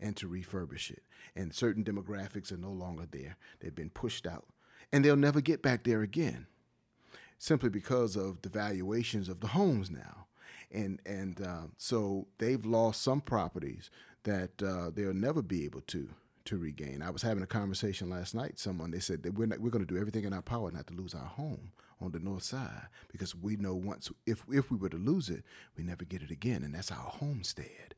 and 0.01 0.17
to 0.17 0.29
refurbish 0.29 0.91
it. 0.91 1.03
And 1.37 1.55
certain 1.55 1.85
demographics 1.85 2.53
are 2.53 2.59
no 2.59 2.71
longer 2.71 3.07
there. 3.11 3.37
They've 3.61 3.75
been 3.75 3.91
pushed 3.91 4.27
out. 4.27 4.47
And 4.93 5.05
they'll 5.05 5.17
never 5.17 5.41
get 5.41 5.63
back 5.63 5.85
there 5.85 6.03
again 6.03 6.47
simply 7.41 7.71
because 7.71 8.17
of 8.17 8.43
the 8.43 8.51
valuations 8.51 9.29
of 9.29 9.41
the 9.41 9.49
homes 9.49 9.91
now. 9.91 10.27
And, 10.71 11.01
and 11.07 11.41
uh, 11.43 11.63
so 11.79 12.29
they've 12.39 12.65
lost 12.65 13.03
some 13.03 13.23
properties 13.23 13.91
that 14.23 14.63
uh, 14.63 14.91
they'll 14.95 15.15
never 15.15 15.43
be 15.43 15.65
able 15.65 15.81
to 15.89 16.11
to 16.47 16.57
regain. 16.57 17.03
I 17.03 17.11
was 17.11 17.23
having 17.23 17.43
a 17.43 17.47
conversation 17.47 18.09
last 18.09 18.35
night. 18.35 18.59
Someone 18.59 18.91
they 18.91 18.99
said 18.99 19.23
that 19.25 19.35
we're 19.35 19.49
we're 19.59 19.71
going 19.71 19.87
to 19.87 19.95
do 19.95 20.01
everything 20.01 20.25
in 20.25 20.33
our 20.33 20.43
power 20.43 20.71
not 20.71 20.87
to 20.87 20.95
lose 20.95 21.15
our 21.15 21.27
home 21.27 21.73
on 22.01 22.13
the 22.13 22.19
north 22.19 22.43
side 22.43 22.89
because 23.13 23.35
we 23.35 23.57
know 23.57 23.75
once 23.75 24.11
if 24.27 24.43
if 24.51 24.71
we 24.71 24.77
were 24.79 24.89
to 24.89 24.97
lose 24.97 25.29
it, 25.29 25.45
we 25.77 25.85
never 25.85 26.05
get 26.05 26.23
it 26.23 26.31
again, 26.31 26.63
and 26.63 26.75
that's 26.75 26.91
our 26.91 26.97
homestead. 26.97 27.95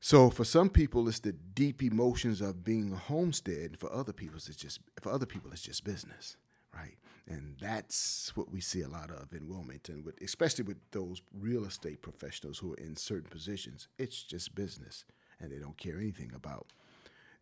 So 0.00 0.30
for 0.30 0.44
some 0.44 0.68
people, 0.68 1.08
it's 1.08 1.20
the 1.20 1.32
deep 1.32 1.82
emotions 1.82 2.40
of 2.40 2.64
being 2.64 2.92
a 2.92 2.96
homestead. 2.96 3.78
For 3.78 3.90
other 3.92 4.12
people, 4.12 4.36
it's 4.36 4.56
just 4.56 4.80
for 5.00 5.10
other 5.12 5.26
people, 5.26 5.50
it's 5.52 5.62
just 5.62 5.84
business, 5.84 6.36
right? 6.74 6.96
And 7.26 7.56
that's 7.58 8.36
what 8.36 8.50
we 8.50 8.60
see 8.60 8.82
a 8.82 8.88
lot 8.88 9.10
of 9.10 9.32
in 9.32 9.48
Wilmington, 9.48 10.04
with 10.04 10.20
especially 10.20 10.64
with 10.64 10.76
those 10.90 11.22
real 11.32 11.64
estate 11.64 12.02
professionals 12.02 12.58
who 12.58 12.74
are 12.74 12.78
in 12.78 12.96
certain 12.96 13.30
positions. 13.30 13.88
It's 13.98 14.22
just 14.22 14.54
business, 14.54 15.04
and 15.40 15.50
they 15.50 15.58
don't 15.58 15.78
care 15.78 15.96
anything 15.98 16.32
about 16.34 16.66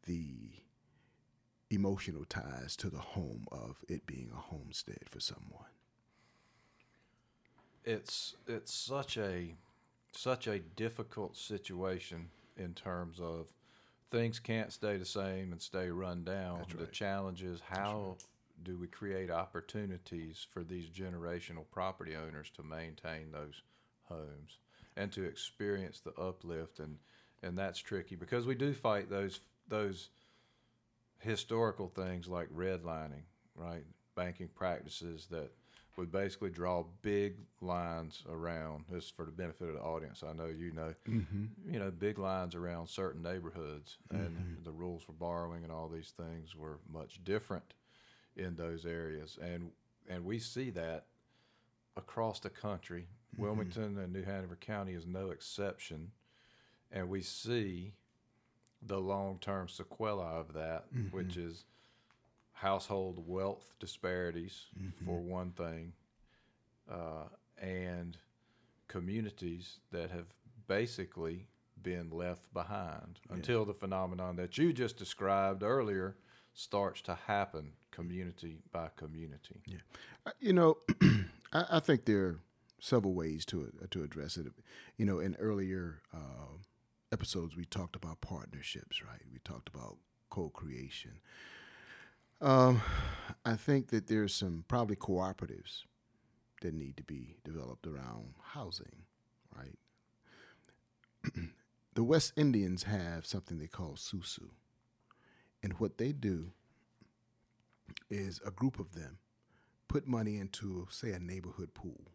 the 0.06 0.50
emotional 1.70 2.24
ties 2.24 2.76
to 2.76 2.90
the 2.90 2.98
home 2.98 3.46
of 3.50 3.76
it 3.88 4.06
being 4.06 4.30
a 4.32 4.38
homestead 4.38 5.08
for 5.08 5.18
someone. 5.20 5.66
It's 7.84 8.36
it's 8.46 8.72
such 8.72 9.16
a 9.16 9.56
such 10.12 10.46
a 10.46 10.60
difficult 10.60 11.36
situation 11.36 12.28
in 12.56 12.74
terms 12.74 13.18
of 13.18 13.52
things 14.10 14.38
can't 14.38 14.72
stay 14.72 14.96
the 14.96 15.06
same 15.06 15.50
and 15.52 15.60
stay 15.60 15.88
run 15.88 16.22
down. 16.22 16.58
That's 16.58 16.74
The 16.74 16.86
challenge 16.86 17.42
is 17.42 17.60
how 17.68 18.16
do 18.62 18.78
we 18.78 18.86
create 18.86 19.30
opportunities 19.30 20.46
for 20.50 20.62
these 20.62 20.88
generational 20.88 21.64
property 21.70 22.14
owners 22.16 22.50
to 22.56 22.62
maintain 22.62 23.30
those 23.32 23.62
homes 24.04 24.58
and 24.96 25.10
to 25.12 25.24
experience 25.24 26.00
the 26.00 26.12
uplift 26.20 26.78
and 26.78 26.98
and 27.42 27.58
that's 27.58 27.78
tricky 27.78 28.14
because 28.14 28.46
we 28.46 28.54
do 28.54 28.72
fight 28.72 29.10
those 29.10 29.40
those 29.68 30.10
historical 31.22 31.88
things 31.88 32.28
like 32.28 32.48
redlining, 32.54 33.22
right? 33.54 33.84
Banking 34.14 34.48
practices 34.48 35.26
that 35.30 35.50
would 35.96 36.10
basically 36.10 36.50
draw 36.50 36.84
big 37.02 37.36
lines 37.60 38.22
around 38.30 38.84
this 38.90 39.10
for 39.10 39.24
the 39.24 39.30
benefit 39.30 39.68
of 39.68 39.74
the 39.74 39.80
audience. 39.80 40.22
I 40.26 40.32
know 40.32 40.46
you 40.46 40.72
know, 40.72 40.94
mm-hmm. 41.08 41.44
you 41.70 41.78
know, 41.78 41.90
big 41.90 42.18
lines 42.18 42.54
around 42.54 42.88
certain 42.88 43.22
neighborhoods, 43.22 43.98
and 44.10 44.20
mm-hmm. 44.20 44.64
the 44.64 44.70
rules 44.70 45.02
for 45.02 45.12
borrowing 45.12 45.64
and 45.64 45.72
all 45.72 45.88
these 45.88 46.12
things 46.16 46.56
were 46.56 46.78
much 46.90 47.22
different 47.24 47.74
in 48.36 48.56
those 48.56 48.86
areas, 48.86 49.38
and 49.40 49.70
and 50.08 50.24
we 50.24 50.38
see 50.38 50.70
that 50.70 51.06
across 51.96 52.40
the 52.40 52.50
country. 52.50 53.06
Mm-hmm. 53.34 53.42
Wilmington 53.42 53.98
and 53.98 54.12
New 54.12 54.24
Hanover 54.24 54.56
County 54.56 54.92
is 54.92 55.06
no 55.06 55.30
exception, 55.30 56.12
and 56.90 57.08
we 57.08 57.22
see 57.22 57.94
the 58.84 58.98
long-term 58.98 59.68
sequelae 59.68 60.24
of 60.24 60.52
that, 60.54 60.92
mm-hmm. 60.94 61.16
which 61.16 61.36
is 61.36 61.64
household 62.52 63.24
wealth 63.26 63.72
disparities 63.80 64.66
mm-hmm. 64.78 65.04
for 65.04 65.20
one 65.20 65.50
thing, 65.52 65.92
uh, 66.90 67.24
and 67.58 68.18
communities 68.88 69.78
that 69.90 70.10
have 70.10 70.26
basically 70.66 71.46
been 71.82 72.10
left 72.10 72.52
behind 72.52 73.18
until 73.30 73.64
the 73.64 73.74
phenomenon 73.74 74.36
that 74.36 74.56
you 74.58 74.72
just 74.72 74.96
described 74.96 75.62
earlier 75.62 76.16
starts 76.54 77.00
to 77.00 77.18
happen 77.26 77.72
community 77.92 78.58
by 78.72 78.88
community. 78.96 79.60
Yeah, 79.66 79.78
Uh, 80.26 80.32
you 80.40 80.52
know, 80.52 80.78
I, 81.52 81.66
I 81.72 81.80
think 81.80 82.04
there 82.06 82.20
are 82.26 82.38
several 82.80 83.14
ways 83.14 83.44
to 83.46 83.72
to 83.90 84.02
address 84.02 84.36
it. 84.36 84.46
You 84.96 85.06
know, 85.06 85.20
in 85.20 85.36
earlier 85.36 86.02
uh, 86.12 86.56
episodes, 87.12 87.56
we 87.56 87.64
talked 87.64 87.96
about 87.96 88.20
partnerships, 88.20 89.02
right? 89.02 89.22
We 89.32 89.38
talked 89.44 89.68
about 89.68 89.98
co-creation. 90.30 91.20
Um, 92.40 92.80
I 93.44 93.54
think 93.54 93.88
that 93.88 94.08
there's 94.08 94.34
some 94.34 94.64
probably 94.66 94.96
cooperatives 94.96 95.84
that 96.62 96.74
need 96.74 96.96
to 96.96 97.04
be 97.04 97.36
developed 97.44 97.86
around 97.86 98.34
housing, 98.54 99.04
right? 99.56 99.78
the 101.94 102.02
West 102.02 102.32
Indians 102.36 102.84
have 102.84 103.26
something 103.26 103.58
they 103.58 103.68
call 103.68 103.94
susu, 103.94 104.50
and 105.62 105.74
what 105.74 105.98
they 105.98 106.12
do 106.12 106.52
is 108.10 108.40
a 108.44 108.50
group 108.50 108.78
of 108.78 108.92
them 108.92 109.18
put 109.88 110.06
money 110.06 110.38
into, 110.38 110.86
say, 110.90 111.12
a 111.12 111.18
neighborhood 111.18 111.74
pool. 111.74 112.12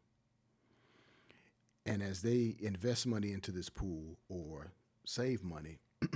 And 1.86 2.02
as 2.02 2.22
they 2.22 2.56
invest 2.60 3.06
money 3.06 3.32
into 3.32 3.52
this 3.52 3.70
pool 3.70 4.18
or 4.30 4.74
save 5.06 5.44
money, 5.44 5.80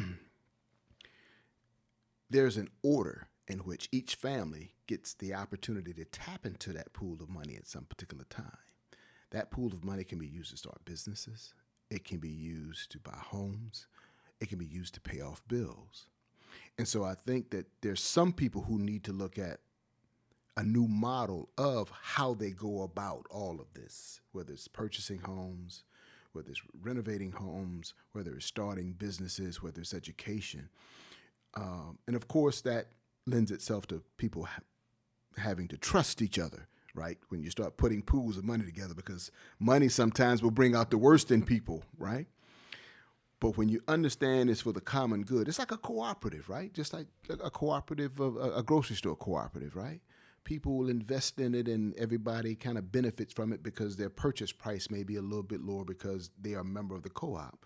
there's 2.30 2.58
an 2.58 2.70
order 2.84 3.27
in 3.48 3.60
which 3.60 3.89
each 3.91 4.15
family 4.15 4.74
gets 4.88 5.13
the 5.13 5.34
opportunity 5.34 5.94
to 5.94 6.06
tap 6.06 6.46
into 6.46 6.74
that 6.74 6.94
pool 6.94 7.18
of 7.22 7.30
money 7.30 7.56
at 7.56 7.68
some 7.68 7.86
particular 7.86 8.25
time. 8.30 8.58
That 9.32 9.51
pool 9.51 9.68
of 9.74 9.84
money 9.84 10.03
can 10.03 10.20
be 10.20 10.27
used 10.27 10.51
to 10.51 10.58
start 10.58 10.84
businesses, 10.84 11.53
it 11.89 12.03
can 12.03 12.18
be 12.18 12.30
used 12.30 12.91
to 12.91 13.00
buy 13.00 13.18
homes, 13.18 13.88
it 14.39 14.50
can 14.50 14.58
be 14.58 14.65
used 14.65 14.94
to 14.96 15.01
pay 15.01 15.22
off 15.22 15.41
bills. 15.48 16.08
And 16.82 16.88
so 16.88 17.04
I 17.04 17.14
think 17.14 17.52
that 17.52 17.68
there's 17.82 18.02
some 18.02 18.34
people 18.34 18.64
who 18.64 18.80
need 18.80 19.04
to 19.04 19.14
look 19.14 19.38
at 19.38 19.60
a 20.58 20.64
new 20.64 20.88
model 20.88 21.48
of 21.56 21.92
how 21.92 22.34
they 22.34 22.50
go 22.50 22.82
about 22.82 23.28
all 23.30 23.62
of 23.62 23.72
this, 23.76 24.20
whether 24.32 24.52
it's 24.52 24.68
purchasing 24.68 25.20
homes, 25.20 25.84
whether 26.34 26.50
it's 26.50 26.64
renovating 26.82 27.34
homes, 27.34 27.94
whether 28.14 28.34
it's 28.34 28.48
starting 28.48 28.94
businesses, 28.94 29.62
whether 29.62 29.80
it's 29.80 29.94
education. 29.94 30.70
Um, 31.54 32.00
and 32.08 32.16
of 32.16 32.28
course, 32.28 32.62
that 32.62 32.88
lends 33.28 33.52
itself 33.52 33.86
to 33.90 34.02
people 34.18 34.46
ha- 34.46 34.64
having 35.38 35.68
to 35.68 35.78
trust 35.78 36.20
each 36.20 36.40
other, 36.40 36.68
right? 36.96 37.20
When 37.30 37.44
you 37.44 37.52
start 37.52 37.78
putting 37.78 38.02
pools 38.02 38.38
of 38.38 38.44
money 38.44 38.66
together, 38.66 38.96
because 38.96 39.30
money 39.60 39.88
sometimes 39.88 40.42
will 40.42 40.50
bring 40.50 40.76
out 40.76 40.90
the 40.90 40.98
worst 40.98 41.30
in 41.30 41.44
people, 41.44 41.84
right? 42.00 42.26
But 43.42 43.58
when 43.58 43.70
you 43.70 43.82
understand 43.88 44.52
it's 44.52 44.62
for 44.62 44.72
the 44.72 44.80
common 44.80 45.24
good, 45.24 45.50
it's 45.50 45.58
like 45.58 45.72
a 45.72 45.78
cooperative, 45.78 46.48
right? 46.48 46.72
Just 46.74 46.94
like 46.94 47.08
a, 47.28 47.50
cooperative, 47.50 48.20
of 48.20 48.38
a, 48.38 48.58
a 48.58 48.64
grocery 48.64 48.96
store 48.96 49.16
cooperative, 49.16 49.76
right? 49.76 50.00
People 50.44 50.78
will 50.78 50.90
invest 50.90 51.40
in 51.40 51.56
it 51.56 51.68
and 51.68 51.96
everybody 51.96 52.54
kind 52.54 52.78
of 52.78 52.92
benefits 52.92 53.34
from 53.34 53.52
it 53.52 53.64
because 53.64 53.98
their 53.98 54.12
purchase 54.12 54.52
price 54.52 54.92
may 54.92 55.04
be 55.04 55.16
a 55.16 55.22
little 55.24 55.44
bit 55.44 55.62
lower 55.62 55.84
because 55.84 56.30
they 56.40 56.54
are 56.54 56.62
a 56.62 56.64
member 56.64 56.96
of 56.96 57.02
the 57.02 57.10
co 57.10 57.36
op. 57.36 57.66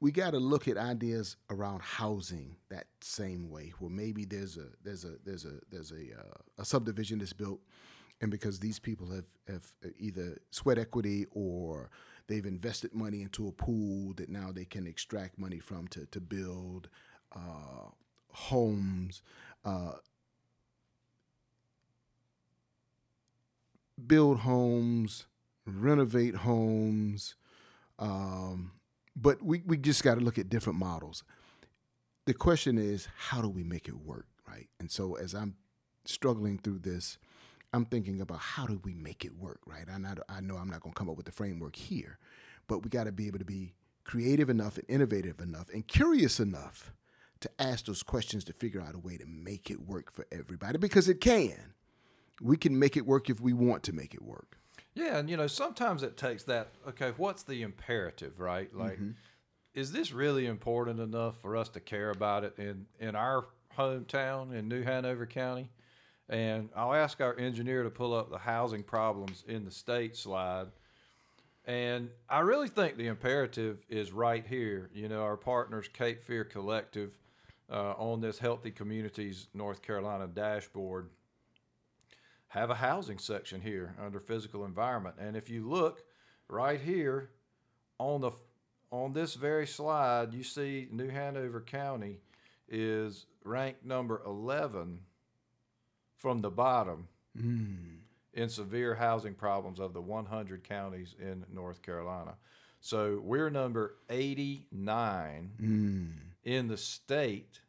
We 0.00 0.12
got 0.12 0.32
to 0.32 0.38
look 0.38 0.68
at 0.68 0.76
ideas 0.76 1.36
around 1.48 1.80
housing 1.80 2.56
that 2.68 2.86
same 3.00 3.50
way, 3.50 3.72
where 3.78 3.90
maybe 3.90 4.26
there's 4.26 4.56
a 4.56 4.66
there's 4.82 5.04
a 5.04 5.16
there's 5.24 5.44
a 5.44 5.60
there's 5.70 5.92
a 5.92 6.18
uh, 6.18 6.34
a 6.58 6.64
subdivision 6.64 7.18
that's 7.18 7.34
built, 7.34 7.60
and 8.22 8.30
because 8.30 8.60
these 8.60 8.78
people 8.78 9.10
have 9.10 9.26
have 9.46 9.70
either 9.98 10.38
sweat 10.50 10.78
equity 10.78 11.26
or 11.32 11.90
they've 12.30 12.46
invested 12.46 12.94
money 12.94 13.22
into 13.22 13.48
a 13.48 13.52
pool 13.52 14.14
that 14.14 14.28
now 14.28 14.50
they 14.52 14.64
can 14.64 14.86
extract 14.86 15.38
money 15.38 15.58
from 15.58 15.88
to 15.88 16.06
to 16.06 16.20
build 16.20 16.88
uh, 17.34 17.90
homes. 18.32 19.22
Uh, 19.64 19.92
build 24.06 24.38
homes, 24.38 25.26
renovate 25.66 26.34
homes, 26.34 27.34
um, 27.98 28.72
but 29.14 29.42
we, 29.42 29.62
we 29.66 29.76
just 29.76 30.02
got 30.02 30.14
to 30.14 30.20
look 30.20 30.38
at 30.38 30.48
different 30.48 30.78
models. 30.78 31.22
The 32.26 32.32
question 32.34 32.78
is, 32.78 33.08
how 33.16 33.42
do 33.42 33.48
we 33.48 33.62
make 33.62 33.88
it 33.88 33.98
work, 33.98 34.26
right? 34.48 34.68
And 34.78 34.90
so 34.90 35.14
as 35.16 35.34
I'm 35.34 35.56
struggling 36.06 36.58
through 36.58 36.78
this, 36.78 37.18
I'm 37.72 37.84
thinking 37.84 38.20
about 38.20 38.38
how 38.38 38.66
do 38.66 38.80
we 38.84 38.94
make 38.94 39.24
it 39.24 39.36
work, 39.36 39.60
right? 39.66 39.84
I 39.92 39.98
know, 39.98 40.14
I 40.28 40.40
know 40.40 40.56
I'm 40.56 40.68
not 40.68 40.80
going 40.80 40.92
to 40.92 40.98
come 40.98 41.08
up 41.08 41.16
with 41.16 41.26
the 41.26 41.32
framework 41.32 41.76
here, 41.76 42.18
but 42.66 42.82
we 42.82 42.90
got 42.90 43.04
to 43.04 43.12
be 43.12 43.26
able 43.26 43.38
to 43.38 43.44
be 43.44 43.74
creative 44.04 44.50
enough 44.50 44.76
and 44.76 44.86
innovative 44.88 45.40
enough 45.40 45.68
and 45.72 45.86
curious 45.86 46.40
enough 46.40 46.92
to 47.40 47.50
ask 47.58 47.86
those 47.86 48.02
questions 48.02 48.44
to 48.44 48.52
figure 48.52 48.80
out 48.80 48.94
a 48.94 48.98
way 48.98 49.16
to 49.16 49.26
make 49.26 49.70
it 49.70 49.80
work 49.80 50.12
for 50.12 50.26
everybody 50.32 50.78
because 50.78 51.08
it 51.08 51.20
can. 51.20 51.74
We 52.42 52.56
can 52.56 52.78
make 52.78 52.96
it 52.96 53.06
work 53.06 53.30
if 53.30 53.40
we 53.40 53.52
want 53.52 53.82
to 53.84 53.92
make 53.92 54.14
it 54.14 54.22
work. 54.22 54.58
Yeah, 54.94 55.18
and 55.18 55.30
you 55.30 55.36
know, 55.36 55.46
sometimes 55.46 56.02
it 56.02 56.16
takes 56.16 56.44
that. 56.44 56.68
Okay, 56.88 57.12
what's 57.16 57.42
the 57.42 57.62
imperative, 57.62 58.40
right? 58.40 58.74
Like, 58.74 58.94
mm-hmm. 58.94 59.10
is 59.74 59.92
this 59.92 60.12
really 60.12 60.46
important 60.46 61.00
enough 61.00 61.40
for 61.40 61.56
us 61.56 61.68
to 61.70 61.80
care 61.80 62.10
about 62.10 62.44
it 62.44 62.54
in 62.58 62.86
in 62.98 63.14
our 63.14 63.46
hometown 63.78 64.52
in 64.52 64.68
New 64.68 64.82
Hanover 64.82 65.26
County? 65.26 65.70
And 66.30 66.68
I'll 66.76 66.94
ask 66.94 67.20
our 67.20 67.36
engineer 67.36 67.82
to 67.82 67.90
pull 67.90 68.14
up 68.14 68.30
the 68.30 68.38
housing 68.38 68.84
problems 68.84 69.42
in 69.48 69.64
the 69.64 69.70
state 69.72 70.16
slide. 70.16 70.68
And 71.66 72.08
I 72.28 72.40
really 72.40 72.68
think 72.68 72.96
the 72.96 73.08
imperative 73.08 73.84
is 73.88 74.12
right 74.12 74.46
here. 74.46 74.90
You 74.94 75.08
know, 75.08 75.22
our 75.22 75.36
partners, 75.36 75.88
Cape 75.92 76.22
Fear 76.22 76.44
Collective, 76.44 77.18
uh, 77.68 77.94
on 77.98 78.20
this 78.20 78.38
Healthy 78.38 78.70
Communities 78.70 79.48
North 79.54 79.82
Carolina 79.82 80.28
dashboard, 80.28 81.10
have 82.48 82.70
a 82.70 82.76
housing 82.76 83.18
section 83.18 83.60
here 83.60 83.96
under 84.00 84.20
physical 84.20 84.64
environment. 84.64 85.16
And 85.18 85.36
if 85.36 85.50
you 85.50 85.68
look 85.68 86.04
right 86.48 86.80
here 86.80 87.30
on 87.98 88.20
the 88.20 88.30
on 88.92 89.12
this 89.12 89.34
very 89.34 89.66
slide, 89.66 90.32
you 90.32 90.42
see 90.42 90.88
New 90.90 91.08
Hanover 91.08 91.60
County 91.60 92.18
is 92.68 93.26
ranked 93.44 93.84
number 93.84 94.20
11 94.26 95.00
from 96.20 96.40
the 96.40 96.50
bottom 96.50 97.08
in 98.34 98.48
severe 98.48 98.94
housing 98.94 99.34
problems 99.34 99.80
of 99.80 99.92
the 99.94 100.00
100 100.00 100.62
counties 100.62 101.14
in 101.20 101.44
North 101.52 101.82
Carolina. 101.82 102.34
So 102.80 103.20
we're 103.24 103.50
number 103.50 103.96
89 104.08 105.50
in 106.44 106.68
the 106.68 106.76
state 106.76 107.60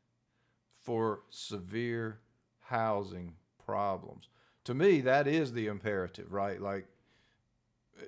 for 0.84 1.22
severe 1.30 2.20
housing 2.62 3.34
problems. 3.66 4.28
To 4.66 4.74
me, 4.74 5.02
that 5.02 5.28
is 5.28 5.54
the 5.54 5.68
imperative, 5.68 6.32
right? 6.32 6.62
Like, 6.62 6.88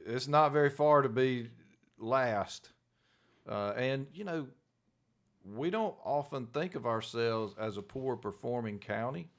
it's 0.06 0.28
not 0.28 0.52
very 0.52 0.70
far 0.70 1.02
to 1.02 1.10
be 1.10 1.50
last. 1.98 2.70
Uh, 3.48 3.74
and, 3.76 4.08
you 4.14 4.24
know, 4.24 4.48
we 5.56 5.70
don't 5.70 5.96
often 6.06 6.48
think 6.48 6.76
of 6.76 6.86
ourselves 6.86 7.54
as 7.60 7.78
a 7.78 7.82
poor 7.82 8.16
performing 8.16 8.80
county. 8.80 9.30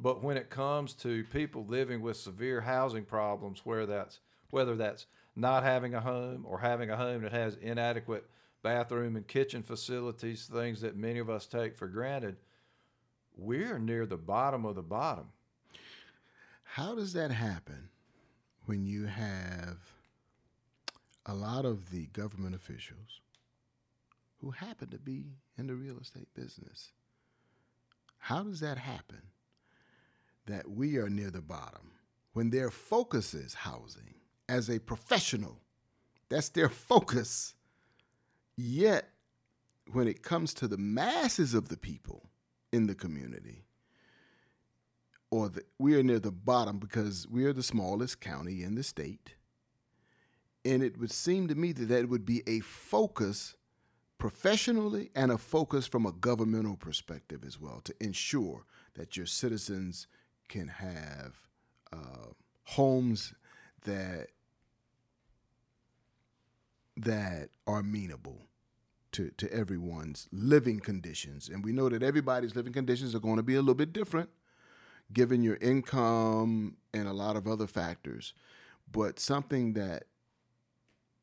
But 0.00 0.22
when 0.22 0.36
it 0.36 0.48
comes 0.48 0.94
to 0.94 1.24
people 1.24 1.66
living 1.66 2.00
with 2.00 2.16
severe 2.16 2.60
housing 2.60 3.04
problems, 3.04 3.62
where 3.64 3.84
that's 3.84 4.20
whether 4.50 4.76
that's 4.76 5.06
not 5.34 5.64
having 5.64 5.94
a 5.94 6.00
home 6.00 6.44
or 6.46 6.58
having 6.60 6.90
a 6.90 6.96
home 6.96 7.22
that 7.22 7.32
has 7.32 7.56
inadequate 7.56 8.28
bathroom 8.62 9.16
and 9.16 9.26
kitchen 9.26 9.62
facilities, 9.62 10.46
things 10.46 10.80
that 10.80 10.96
many 10.96 11.18
of 11.18 11.28
us 11.28 11.46
take 11.46 11.76
for 11.76 11.88
granted, 11.88 12.36
we're 13.36 13.78
near 13.78 14.06
the 14.06 14.16
bottom 14.16 14.64
of 14.64 14.74
the 14.74 14.82
bottom. 14.82 15.28
How 16.62 16.94
does 16.94 17.12
that 17.14 17.30
happen 17.30 17.88
when 18.66 18.84
you 18.84 19.06
have 19.06 19.78
a 21.26 21.34
lot 21.34 21.64
of 21.64 21.90
the 21.90 22.06
government 22.06 22.54
officials 22.54 23.20
who 24.40 24.50
happen 24.50 24.90
to 24.90 24.98
be 24.98 25.24
in 25.56 25.66
the 25.66 25.74
real 25.74 25.98
estate 25.98 26.28
business? 26.34 26.92
How 28.18 28.42
does 28.42 28.60
that 28.60 28.78
happen 28.78 29.22
that 30.48 30.68
we 30.70 30.96
are 30.96 31.08
near 31.08 31.30
the 31.30 31.40
bottom 31.40 31.92
when 32.32 32.50
their 32.50 32.70
focus 32.70 33.34
is 33.34 33.54
housing 33.54 34.14
as 34.48 34.68
a 34.68 34.80
professional? 34.80 35.60
That's 36.28 36.48
their 36.50 36.68
focus. 36.68 37.54
Yet, 38.56 39.10
when 39.92 40.08
it 40.08 40.22
comes 40.22 40.52
to 40.54 40.68
the 40.68 40.76
masses 40.76 41.54
of 41.54 41.68
the 41.68 41.76
people 41.76 42.28
in 42.72 42.86
the 42.86 42.94
community, 42.94 43.64
or 45.30 45.48
the, 45.48 45.62
we 45.78 45.94
are 45.94 46.02
near 46.02 46.18
the 46.18 46.32
bottom 46.32 46.78
because 46.78 47.26
we 47.28 47.44
are 47.44 47.52
the 47.52 47.62
smallest 47.62 48.20
county 48.20 48.62
in 48.62 48.74
the 48.74 48.82
state. 48.82 49.34
And 50.64 50.82
it 50.82 50.98
would 50.98 51.12
seem 51.12 51.48
to 51.48 51.54
me 51.54 51.72
that 51.72 51.86
that 51.86 52.08
would 52.08 52.24
be 52.24 52.42
a 52.46 52.60
focus 52.60 53.54
professionally 54.18 55.10
and 55.14 55.30
a 55.30 55.38
focus 55.38 55.86
from 55.86 56.04
a 56.04 56.12
governmental 56.12 56.76
perspective 56.76 57.44
as 57.46 57.60
well 57.60 57.80
to 57.84 57.94
ensure 58.00 58.64
that 58.94 59.16
your 59.16 59.26
citizens 59.26 60.08
can 60.48 60.68
have 60.68 61.34
uh, 61.92 62.32
homes 62.64 63.34
that 63.84 64.28
that 66.96 67.50
are 67.66 67.80
amenable 67.80 68.48
to, 69.12 69.30
to 69.36 69.52
everyone's 69.52 70.28
living 70.32 70.80
conditions. 70.80 71.48
And 71.48 71.64
we 71.64 71.72
know 71.72 71.88
that 71.88 72.02
everybody's 72.02 72.56
living 72.56 72.72
conditions 72.72 73.14
are 73.14 73.20
going 73.20 73.36
to 73.36 73.42
be 73.42 73.54
a 73.54 73.60
little 73.60 73.74
bit 73.74 73.92
different 73.92 74.30
given 75.12 75.42
your 75.42 75.56
income 75.56 76.76
and 76.92 77.08
a 77.08 77.12
lot 77.12 77.36
of 77.36 77.46
other 77.46 77.66
factors, 77.66 78.34
but 78.90 79.18
something 79.18 79.72
that 79.74 80.04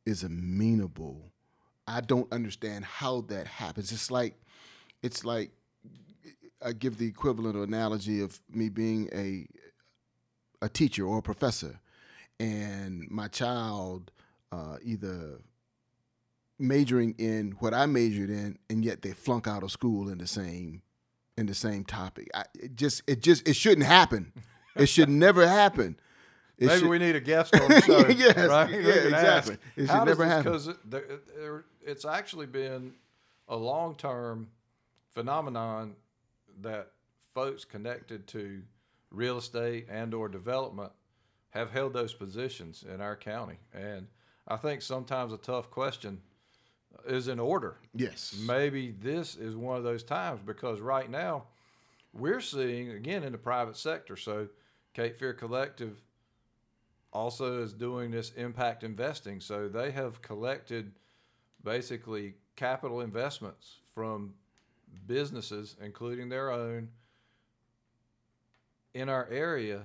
is 0.05 0.23
amenable. 0.23 1.31
I 1.87 2.01
don't 2.01 2.31
understand 2.33 2.85
how 2.85 3.21
that 3.27 3.47
happens. 3.47 3.91
It's 3.91 4.09
like, 4.09 4.35
it's 5.03 5.23
like, 5.23 5.51
I 6.63 6.73
give 6.73 6.97
the 6.97 7.07
equivalent 7.07 7.55
analogy 7.55 8.21
of 8.21 8.39
me 8.49 8.69
being 8.69 9.09
a 9.13 9.47
a 10.61 10.69
teacher 10.69 11.05
or 11.05 11.19
a 11.19 11.21
professor, 11.21 11.79
and 12.39 13.09
my 13.11 13.27
child 13.27 14.11
uh, 14.51 14.77
either 14.83 15.39
majoring 16.57 17.13
in 17.17 17.51
what 17.59 17.73
I 17.73 17.85
majored 17.85 18.29
in, 18.29 18.57
and 18.69 18.83
yet 18.85 19.01
they 19.01 19.11
flunk 19.11 19.47
out 19.47 19.63
of 19.63 19.71
school 19.71 20.09
in 20.09 20.17
the 20.17 20.27
same 20.27 20.81
in 21.37 21.45
the 21.47 21.53
same 21.55 21.83
topic. 21.83 22.29
I, 22.33 22.45
it 22.57 22.75
just 22.75 23.03
it 23.07 23.21
just 23.21 23.47
it 23.47 23.55
shouldn't 23.55 23.85
happen. 23.87 24.31
It 24.75 24.87
should 24.87 25.09
never 25.09 25.47
happen. 25.47 25.97
It 26.57 26.67
Maybe 26.67 26.79
should- 26.79 26.89
we 26.89 26.99
need 26.99 27.17
a 27.17 27.19
guest 27.19 27.53
on 27.53 27.67
the 27.67 27.81
show. 27.85 28.07
Yes, 28.07 28.37
right? 28.47 28.69
yeah, 28.69 28.79
can 28.79 29.13
ask, 29.13 29.49
exactly. 29.51 29.57
It 29.75 29.87
should 29.89 30.05
never 30.05 30.25
happen. 30.25 30.43
Because 30.53 30.67
it, 30.69 30.77
there- 30.89 31.19
there- 31.37 31.65
it's 31.85 32.05
actually 32.05 32.45
been 32.45 32.93
a 33.49 33.57
long 33.57 33.95
term 33.95 34.47
phenomenon 35.11 35.97
that 36.61 36.91
folks 37.33 37.65
connected 37.65 38.27
to 38.27 38.61
real 39.11 39.37
estate 39.37 39.87
and 39.89 40.13
or 40.13 40.27
development 40.27 40.91
have 41.51 41.71
held 41.71 41.93
those 41.93 42.13
positions 42.13 42.83
in 42.91 43.01
our 43.01 43.15
county. 43.15 43.57
And 43.73 44.07
I 44.47 44.57
think 44.57 44.81
sometimes 44.81 45.31
a 45.33 45.37
tough 45.37 45.71
question 45.71 46.21
is 47.07 47.27
in 47.27 47.39
order. 47.39 47.77
Yes. 47.93 48.35
Maybe 48.45 48.91
this 48.91 49.35
is 49.35 49.55
one 49.55 49.77
of 49.77 49.83
those 49.83 50.03
times 50.03 50.41
because 50.45 50.79
right 50.79 51.09
now 51.09 51.45
we're 52.13 52.41
seeing 52.41 52.91
again 52.91 53.23
in 53.23 53.31
the 53.31 53.37
private 53.37 53.77
sector. 53.77 54.15
So 54.15 54.47
Cape 54.93 55.17
Fear 55.17 55.33
Collective 55.33 56.01
also 57.11 57.61
is 57.61 57.73
doing 57.73 58.11
this 58.11 58.31
impact 58.35 58.83
investing. 58.83 59.39
So 59.39 59.67
they 59.67 59.91
have 59.91 60.21
collected 60.21 60.93
basically 61.63 62.35
capital 62.55 63.01
investments 63.01 63.77
from 63.93 64.33
businesses, 64.95 65.75
including 65.81 66.29
their 66.29 66.51
own, 66.51 66.89
in 68.93 69.09
our 69.09 69.27
area 69.29 69.83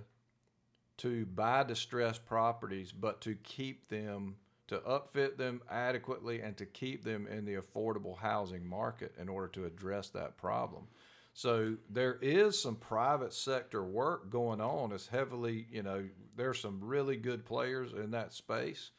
to 0.98 1.26
buy 1.26 1.62
distressed 1.62 2.26
properties, 2.26 2.92
but 2.92 3.20
to 3.22 3.34
keep 3.36 3.88
them, 3.88 4.36
to 4.68 4.78
upfit 4.78 5.36
them 5.36 5.62
adequately, 5.70 6.40
and 6.40 6.56
to 6.56 6.66
keep 6.66 7.02
them 7.02 7.26
in 7.26 7.44
the 7.44 7.54
affordable 7.54 8.18
housing 8.18 8.66
market 8.66 9.14
in 9.18 9.28
order 9.28 9.48
to 9.48 9.64
address 9.64 10.08
that 10.10 10.36
problem. 10.36 10.86
So 11.32 11.76
there 11.88 12.18
is 12.20 12.60
some 12.60 12.76
private 12.76 13.32
sector 13.32 13.82
work 13.82 14.30
going 14.30 14.60
on. 14.60 14.92
It's 14.92 15.06
heavily, 15.06 15.66
you 15.70 15.82
know, 15.82 16.04
there's 16.36 16.60
some 16.60 16.80
really 16.82 17.16
good 17.16 17.44
players 17.44 17.92
in 17.92 18.10
that 18.10 18.32
space. 18.32 18.90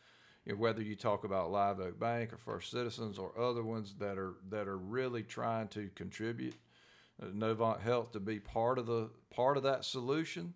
You 0.45 0.53
know, 0.53 0.59
whether 0.59 0.81
you 0.81 0.95
talk 0.95 1.23
about 1.23 1.51
Live 1.51 1.79
Oak 1.79 1.99
Bank 1.99 2.33
or 2.33 2.37
First 2.37 2.71
Citizens 2.71 3.19
or 3.19 3.37
other 3.39 3.63
ones 3.63 3.95
that 3.99 4.17
are 4.17 4.35
that 4.49 4.67
are 4.67 4.77
really 4.77 5.23
trying 5.23 5.67
to 5.69 5.89
contribute 5.93 6.55
uh, 7.21 7.27
Novant 7.27 7.81
Health 7.81 8.11
to 8.13 8.19
be 8.19 8.39
part 8.39 8.79
of 8.79 8.87
the 8.87 9.09
part 9.33 9.57
of 9.57 9.63
that 9.63 9.85
solution. 9.85 10.53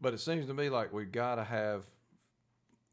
But 0.00 0.14
it 0.14 0.18
seems 0.18 0.46
to 0.46 0.54
me 0.54 0.70
like 0.70 0.92
we've 0.92 1.12
got 1.12 1.36
to 1.36 1.44
have 1.44 1.84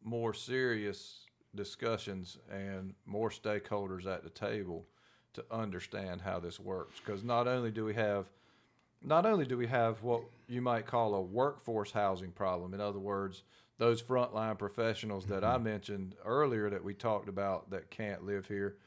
more 0.04 0.34
serious 0.34 1.26
discussions 1.56 2.38
and 2.52 2.94
more 3.06 3.30
stakeholders 3.30 4.06
at 4.06 4.24
the 4.24 4.30
table 4.30 4.86
to 5.34 5.44
understand 5.52 6.22
how 6.22 6.40
this 6.40 6.60
works. 6.60 7.00
Because 7.00 7.24
not 7.24 7.48
only 7.48 7.72
do 7.72 7.86
we 7.86 7.94
have 7.96 8.30
not 9.02 9.26
only 9.26 9.46
do 9.46 9.58
we 9.58 9.68
have 9.68 10.02
what 10.02 10.24
you 10.48 10.62
might 10.62 10.86
call 10.86 11.14
a 11.16 11.22
workforce 11.22 11.92
housing 11.92 12.32
problem, 12.32 12.74
in 12.74 12.82
other 12.82 13.00
words, 13.00 13.44
those 13.78 14.02
frontline 14.02 14.58
professionals 14.58 15.26
that 15.28 15.44
I 15.44 15.56
mm-hmm. 15.56 15.64
mentioned 15.64 16.16
earlier 16.26 16.70
that 16.70 16.84
we 16.84 16.94
talked 16.94 17.30
about 17.30 17.70
that 17.72 17.92
can't 17.92 18.24
live 18.26 18.48
here, 18.48 18.78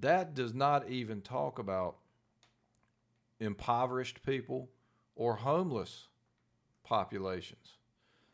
that 0.00 0.34
does 0.34 0.54
not 0.54 0.88
even 0.88 1.20
talk 1.20 1.58
about 1.58 1.96
impoverished 3.40 4.22
people 4.22 4.68
or 5.16 5.36
homeless 5.36 6.08
populations. 6.84 7.76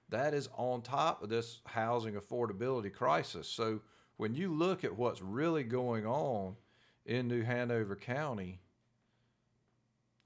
That 0.09 0.35
is 0.35 0.49
on 0.57 0.83
top 0.83 1.23
of 1.23 1.31
this 1.31 1.61
housing 1.65 2.15
affordability 2.15 2.93
crisis. 2.93 3.49
So 3.49 3.81
when 4.17 4.35
you 4.35 4.53
look 4.53 4.85
at 4.85 4.97
what's 4.97 5.23
really 5.23 5.65
going 5.65 6.07
on 6.07 6.57
in 7.05 7.29
New 7.29 7.43
Hanover 7.43 7.97
County, 7.97 8.61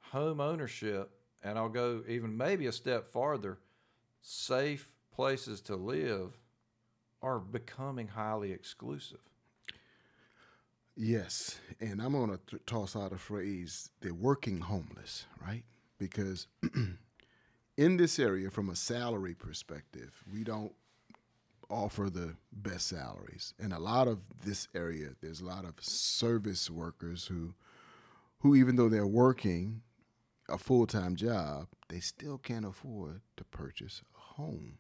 home 0.01 0.41
ownership, 0.41 1.11
and 1.43 1.59
I'll 1.59 1.69
go 1.69 2.03
even 2.09 2.37
maybe 2.37 2.67
a 2.67 2.73
step 2.73 3.13
farther, 3.13 3.59
safe 4.21 4.93
places 5.21 5.61
to 5.61 5.77
live 5.77 6.33
are 7.23 7.39
becoming 7.39 8.09
highly 8.09 8.53
exclusive. 8.53 9.21
Yes, 10.97 11.59
and 11.81 12.01
I'm 12.01 12.13
going 12.13 12.31
to 12.31 12.41
th- 12.47 12.63
toss 12.67 12.97
out 12.97 13.13
a 13.13 13.19
phrase: 13.19 13.91
the 14.01 14.13
working 14.13 14.61
homeless, 14.61 15.27
right? 15.47 15.65
because 16.01 16.49
in 17.77 17.97
this 17.97 18.19
area, 18.19 18.51
from 18.51 18.71
a 18.71 18.75
salary 18.75 19.35
perspective, 19.35 20.25
we 20.33 20.43
don't 20.43 20.73
offer 21.69 22.11
the 22.11 22.35
best 22.51 22.89
salaries. 22.89 23.55
And 23.61 23.73
a 23.73 23.79
lot 23.79 24.09
of 24.09 24.19
this 24.45 24.67
area, 24.75 25.11
there's 25.21 25.41
a 25.41 25.47
lot 25.47 25.65
of 25.65 25.75
service 25.79 26.69
workers 26.69 27.27
who, 27.27 27.55
who 28.41 28.57
even 28.57 28.75
though 28.75 28.89
they're 28.89 29.07
working 29.07 29.83
a 30.49 30.59
full 30.59 30.87
time 30.87 31.15
job, 31.15 31.69
they 31.89 32.01
still 32.01 32.39
can't 32.39 32.65
afford 32.65 33.21
to 33.37 33.45
purchase 33.45 34.03
a 34.17 34.19
home 34.19 34.79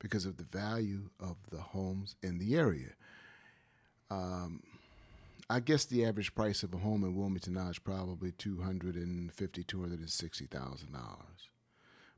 because 0.00 0.26
of 0.26 0.36
the 0.36 0.44
value 0.44 1.10
of 1.20 1.36
the 1.50 1.60
homes 1.60 2.16
in 2.22 2.38
the 2.38 2.56
area. 2.56 2.94
Um, 4.10 4.64
I 5.48 5.60
guess 5.60 5.84
the 5.84 6.04
average 6.04 6.34
price 6.34 6.64
of 6.64 6.74
a 6.74 6.78
home 6.78 7.04
in 7.04 7.14
Wilmington 7.14 7.54
now 7.54 7.68
is 7.68 7.78
probably 7.78 8.32
two 8.32 8.62
hundred 8.62 8.96
and 8.96 9.32
fifty, 9.32 9.62
two 9.62 9.80
hundred 9.80 10.00
and 10.00 10.10
sixty 10.10 10.46
thousand 10.46 10.92
dollars. 10.92 11.48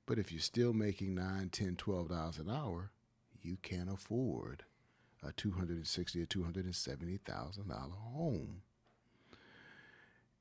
But 0.07 0.19
if 0.19 0.33
you're 0.33 0.41
still 0.41 0.73
making 0.73 1.15
nine, 1.15 1.51
ten, 1.51 1.77
twelve 1.77 2.09
dollars 2.09 2.39
an 2.39 2.49
hour, 2.49 2.91
you 3.43 3.57
can't 3.63 3.93
afford 3.93 4.65
a 5.27 5.33
two 5.33 5.53
hundred 5.53 5.77
and 5.77 5.87
sixty 5.87 6.23
or 6.23 6.27
two 6.27 6.45
hundred 6.45 6.65
and 6.65 6.75
seventy 6.75 7.19
thousand 7.19 7.69
dollar 7.69 7.97
home. 8.15 8.63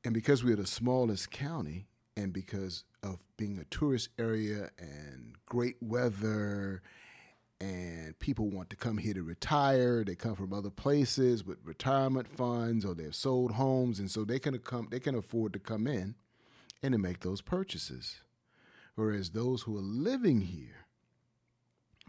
And 0.04 0.14
because 0.14 0.44
we're 0.44 0.56
the 0.56 0.66
smallest 0.66 1.32
county, 1.32 1.86
and 2.18 2.34
because 2.34 2.84
of 3.04 3.20
being 3.38 3.58
a 3.58 3.66
tourist 3.66 4.10
area 4.20 4.70
and 4.78 5.36
great 5.46 5.78
weather 5.82 6.82
and 7.62 8.18
people 8.18 8.50
want 8.50 8.70
to 8.72 8.76
come 8.76 8.98
here 8.98 9.14
to 9.14 9.22
retire 9.22 10.04
they 10.04 10.16
come 10.16 10.36
from 10.36 10.52
other 10.52 10.72
places 10.72 11.46
with 11.46 11.58
retirement 11.64 12.28
funds 12.28 12.84
or 12.84 12.96
they've 12.96 13.16
sold 13.16 13.52
homes 13.52 14.00
and 14.00 14.10
so 14.10 14.26
they 14.26 14.40
can 14.40 14.58
come 14.60 14.88
they 14.90 15.00
can 15.00 15.16
afford 15.16 15.54
to 15.54 15.60
come 15.60 15.86
in 15.86 16.16
and 16.82 16.92
to 16.92 16.98
make 16.98 17.20
those 17.20 17.42
purchases 17.42 18.22
whereas 18.96 19.30
those 19.30 19.62
who 19.62 19.78
are 19.78 19.82
living 19.82 20.42
here 20.42 20.88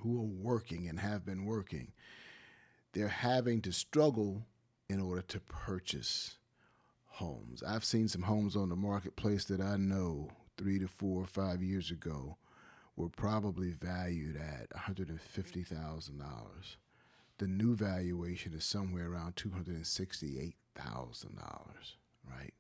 who 0.01 0.19
are 0.19 0.49
working 0.51 0.89
and 0.89 0.99
have 0.99 1.25
been 1.25 1.45
working 1.45 1.93
they're 2.95 3.09
having 3.09 3.61
to 3.61 3.73
struggle 3.73 4.47
in 4.89 5.01
order 5.01 5.23
to 5.23 5.41
purchase 5.41 6.37
homes. 7.07 7.63
I've 7.63 7.85
seen 7.85 8.09
some 8.09 8.23
homes 8.23 8.57
on 8.57 8.69
the 8.69 8.77
marketplace 8.77 9.45
that 9.47 9.61
I 9.61 9.77
know 9.77 10.31
three 10.57 10.79
to 10.79 10.89
four 10.89 11.23
or 11.23 11.27
five 11.27 11.63
years 11.63 11.91
ago 11.91 12.37
were 12.97 13.09
probably 13.09 13.71
valued 13.71 14.37
at 14.37 14.69
$150,000. 14.71 16.77
The 17.39 17.47
new 17.47 17.75
valuation 17.75 18.53
is 18.55 18.65
somewhere 18.65 19.11
around 19.11 19.37
$268,000, 19.37 20.55
right? 22.29 22.53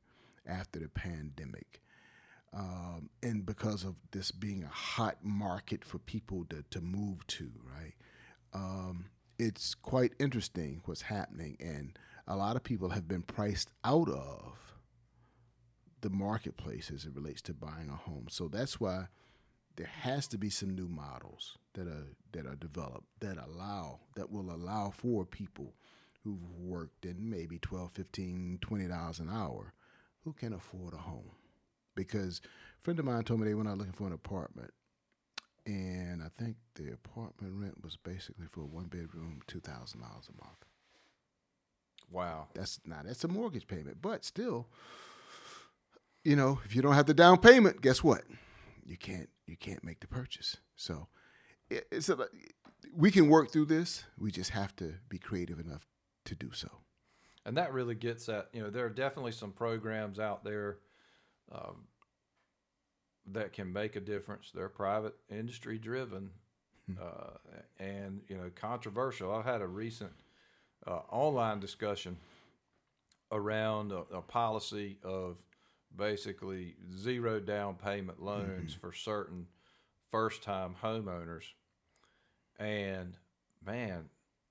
After 0.47 0.79
the 0.81 0.89
pandemic. 0.89 1.83
Um, 2.55 3.11
and 3.23 3.47
because 3.47 3.85
of 3.85 3.95
this 4.11 4.31
being 4.31 4.65
a 4.65 4.69
hot 4.69 5.19
market 5.23 5.85
for 5.85 5.99
people 5.99 6.45
to, 6.51 6.65
to 6.71 6.81
move 6.81 7.27
to, 7.29 7.51
right? 7.65 7.95
Um, 8.53 9.07
it's 9.39 9.75
quite 9.75 10.13
interesting 10.19 10.83
what's 10.85 11.03
happening. 11.03 11.57
And 11.61 11.99
a 12.27 12.37
lot 12.37 12.57
of 12.57 12.65
people 12.65 12.91
have 12.91 13.09
been 13.09 13.23
priced 13.23 13.71
out 13.85 14.09
of 14.09 14.59
the 16.03 16.11
marketplace 16.11 16.91
as 16.95 17.05
it 17.05 17.15
relates 17.15 17.41
to 17.43 17.55
buying 17.55 17.89
a 17.89 17.97
home. 17.97 18.27
So 18.29 18.49
that's 18.49 18.81
why 18.81 19.07
there 19.77 19.87
has 19.87 20.27
to 20.29 20.39
be 20.39 20.51
some 20.51 20.71
new 20.75 20.89
models 20.89 21.57
that 21.75 21.87
are 21.87 22.07
that 22.33 22.47
are 22.47 22.57
developed 22.57 23.07
that 23.21 23.37
allow 23.39 24.01
that 24.17 24.31
will 24.31 24.51
allow 24.53 24.91
for 24.91 25.25
people 25.25 25.75
who've 26.25 26.51
worked 26.59 27.05
in 27.05 27.29
maybe 27.31 27.59
12 27.59 27.91
15 27.93 28.59
20 28.61 28.89
dollars 28.89 29.19
an 29.19 29.29
hour 29.31 29.73
who 30.25 30.33
can 30.33 30.53
afford 30.53 30.95
a 30.95 30.99
home 30.99 31.31
because 31.95 32.41
a 32.45 32.83
friend 32.83 32.99
of 32.99 33.05
mine 33.05 33.23
told 33.25 33.41
me 33.41 33.47
they 33.47 33.55
went 33.55 33.69
out 33.69 33.79
looking 33.79 33.93
for 33.93 34.07
an 34.07 34.13
apartment 34.13 34.71
and 35.67 36.23
i 36.23 36.29
think 36.43 36.57
the 36.75 36.93
apartment 36.93 37.53
rent 37.57 37.83
was 37.83 37.97
basically 37.97 38.47
for 38.51 38.61
a 38.63 38.67
one 38.67 38.87
bedroom 38.87 39.41
$2000 39.49 39.65
a 39.95 39.97
month 40.05 40.65
Wow. 42.11 42.49
that's 42.55 42.79
not 42.85 43.07
that's 43.07 43.25
a 43.25 43.29
mortgage 43.29 43.67
payment, 43.67 44.03
but 44.03 44.23
still, 44.23 44.67
you 46.25 46.37
know, 46.37 46.61
if 46.65 46.77
you 46.77 46.83
don't 46.83 46.93
have 46.95 47.07
the 47.07 47.15
down 47.15 47.39
payment, 47.39 47.81
guess 47.81 48.05
what? 48.05 48.23
You 48.85 48.97
can't 48.97 49.29
you 49.47 49.57
can't 49.57 49.85
make 49.85 50.01
the 50.01 50.07
purchase. 50.07 50.57
So 50.77 51.09
it, 51.71 51.87
it's 51.91 52.09
a, 52.09 52.19
we 52.95 53.11
can 53.11 53.29
work 53.29 53.53
through 53.53 53.67
this. 53.67 54.05
We 54.19 54.31
just 54.31 54.51
have 54.51 54.75
to 54.77 54.95
be 55.09 55.19
creative 55.19 55.59
enough 55.59 55.87
to 56.25 56.35
do 56.35 56.51
so. 56.53 56.69
And 57.45 57.57
that 57.57 57.73
really 57.73 57.95
gets 57.95 58.29
at, 58.29 58.49
you 58.53 58.63
know, 58.63 58.71
there 58.71 58.87
are 58.87 58.91
definitely 58.91 59.33
some 59.33 59.53
programs 59.53 60.21
out 60.21 60.45
there 60.45 60.79
um, 61.51 61.89
that 63.33 63.53
can 63.53 63.73
make 63.73 63.97
a 63.97 64.01
difference. 64.01 64.53
They're 64.55 64.69
private 64.69 65.15
industry 65.29 65.79
driven 65.79 66.31
uh, 67.01 67.39
and, 67.79 68.21
you 68.29 68.37
know, 68.37 68.51
controversial. 68.55 69.33
I've 69.33 69.45
had 69.45 69.61
a 69.61 69.67
recent 69.67 70.13
uh, 70.87 71.01
online 71.11 71.59
discussion 71.59 72.17
around 73.31 73.93
a, 73.93 74.05
a 74.17 74.23
policy 74.23 74.99
of 75.03 75.37
basically 75.97 76.75
zero 76.97 77.41
down 77.41 77.75
payment 77.75 78.19
mm-hmm. 78.19 78.27
loans 78.27 78.75
for 78.75 78.93
certain 78.93 79.47
first 80.11 80.43
time 80.43 80.75
homeowners. 80.83 81.45
And 82.59 83.15
man, 83.65 84.09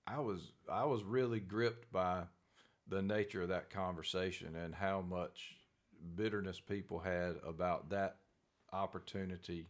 I 0.08 0.19
was 0.19 0.51
I 0.71 0.86
was 0.86 1.04
really 1.04 1.39
gripped 1.39 1.91
by 1.91 2.23
the 2.88 3.01
nature 3.01 3.43
of 3.43 3.49
that 3.49 3.69
conversation 3.69 4.56
and 4.56 4.75
how 4.75 5.01
much 5.01 5.56
bitterness 6.15 6.60
people 6.60 6.99
had 6.99 7.36
about 7.47 7.89
that 7.91 8.17
opportunity 8.73 9.67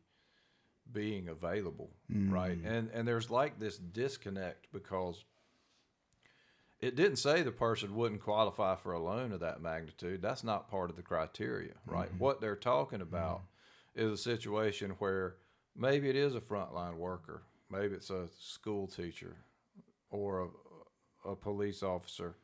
being 0.92 1.28
available, 1.28 1.92
right? 2.10 2.62
Mm. 2.62 2.72
And 2.72 2.90
and 2.94 3.08
there's 3.08 3.30
like 3.30 3.60
this 3.60 3.78
disconnect 3.78 4.68
because 4.72 5.24
it 6.82 6.96
didn't 6.96 7.18
say 7.18 7.44
the 7.44 7.52
person 7.52 7.96
wouldn't 7.96 8.24
qualify 8.24 8.76
for 8.76 8.94
a 8.94 9.00
loan 9.00 9.32
of 9.32 9.40
that 9.42 9.62
magnitude. 9.62 10.22
That's 10.22 10.44
not 10.44 10.70
part 10.70 10.90
of 10.90 10.96
the 10.96 11.04
criteria, 11.04 11.74
right? 11.86 12.10
Mm-hmm. 12.10 12.18
What 12.18 12.42
they're 12.42 12.56
talking 12.56 13.02
about 13.02 13.44
mm-hmm. 13.96 14.08
is 14.08 14.20
a 14.20 14.24
situation 14.24 14.96
where 14.98 15.36
maybe 15.76 16.10
it 16.10 16.16
is 16.16 16.34
a 16.36 16.42
frontline 16.42 16.96
worker, 16.96 17.44
maybe 17.70 17.94
it's 17.94 18.10
a 18.10 18.28
school 18.40 18.88
teacher 18.88 19.36
or 20.10 20.50
a, 21.26 21.30
a 21.30 21.36
police 21.36 21.84
officer 21.84 22.36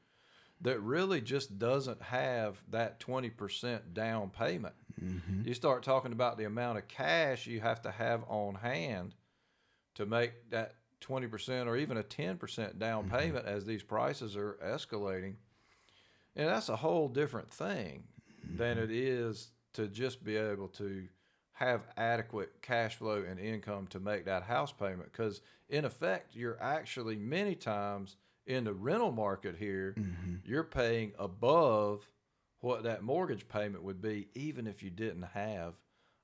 that 0.61 0.79
really 0.81 1.21
just 1.21 1.59
doesn't 1.59 2.01
have 2.01 2.61
that 2.69 2.99
20% 2.99 3.93
down 3.93 4.29
payment. 4.29 4.75
Mm-hmm. 5.03 5.47
You 5.47 5.53
start 5.53 5.83
talking 5.83 6.11
about 6.11 6.37
the 6.37 6.45
amount 6.45 6.77
of 6.77 6.87
cash 6.87 7.45
you 7.47 7.59
have 7.59 7.81
to 7.83 7.91
have 7.91 8.23
on 8.27 8.55
hand 8.55 9.13
to 9.95 10.05
make 10.05 10.49
that 10.51 10.75
20% 11.01 11.67
or 11.67 11.77
even 11.77 11.97
a 11.97 12.03
10% 12.03 12.79
down 12.79 13.05
mm-hmm. 13.05 13.15
payment 13.15 13.45
as 13.45 13.65
these 13.65 13.83
prices 13.83 14.35
are 14.35 14.57
escalating. 14.63 15.35
And 16.35 16.47
that's 16.47 16.69
a 16.69 16.75
whole 16.75 17.07
different 17.07 17.51
thing 17.51 18.03
than 18.43 18.77
mm-hmm. 18.77 18.85
it 18.85 18.91
is 18.91 19.51
to 19.73 19.87
just 19.87 20.23
be 20.23 20.35
able 20.35 20.67
to 20.69 21.07
have 21.53 21.81
adequate 21.97 22.61
cash 22.61 22.95
flow 22.95 23.23
and 23.27 23.39
income 23.39 23.87
to 23.87 23.99
make 23.99 24.25
that 24.25 24.43
house 24.43 24.71
payment. 24.71 25.11
Because 25.11 25.41
in 25.69 25.85
effect, 25.85 26.35
you're 26.35 26.61
actually 26.61 27.15
many 27.15 27.55
times 27.55 28.15
in 28.45 28.63
the 28.63 28.73
rental 28.73 29.11
market 29.11 29.55
here, 29.57 29.95
mm-hmm. 29.97 30.35
you're 30.45 30.63
paying 30.63 31.13
above 31.19 32.09
what 32.59 32.83
that 32.83 33.03
mortgage 33.03 33.47
payment 33.47 33.83
would 33.83 34.01
be, 34.01 34.27
even 34.35 34.67
if 34.67 34.81
you 34.81 34.89
didn't 34.89 35.23
have 35.33 35.73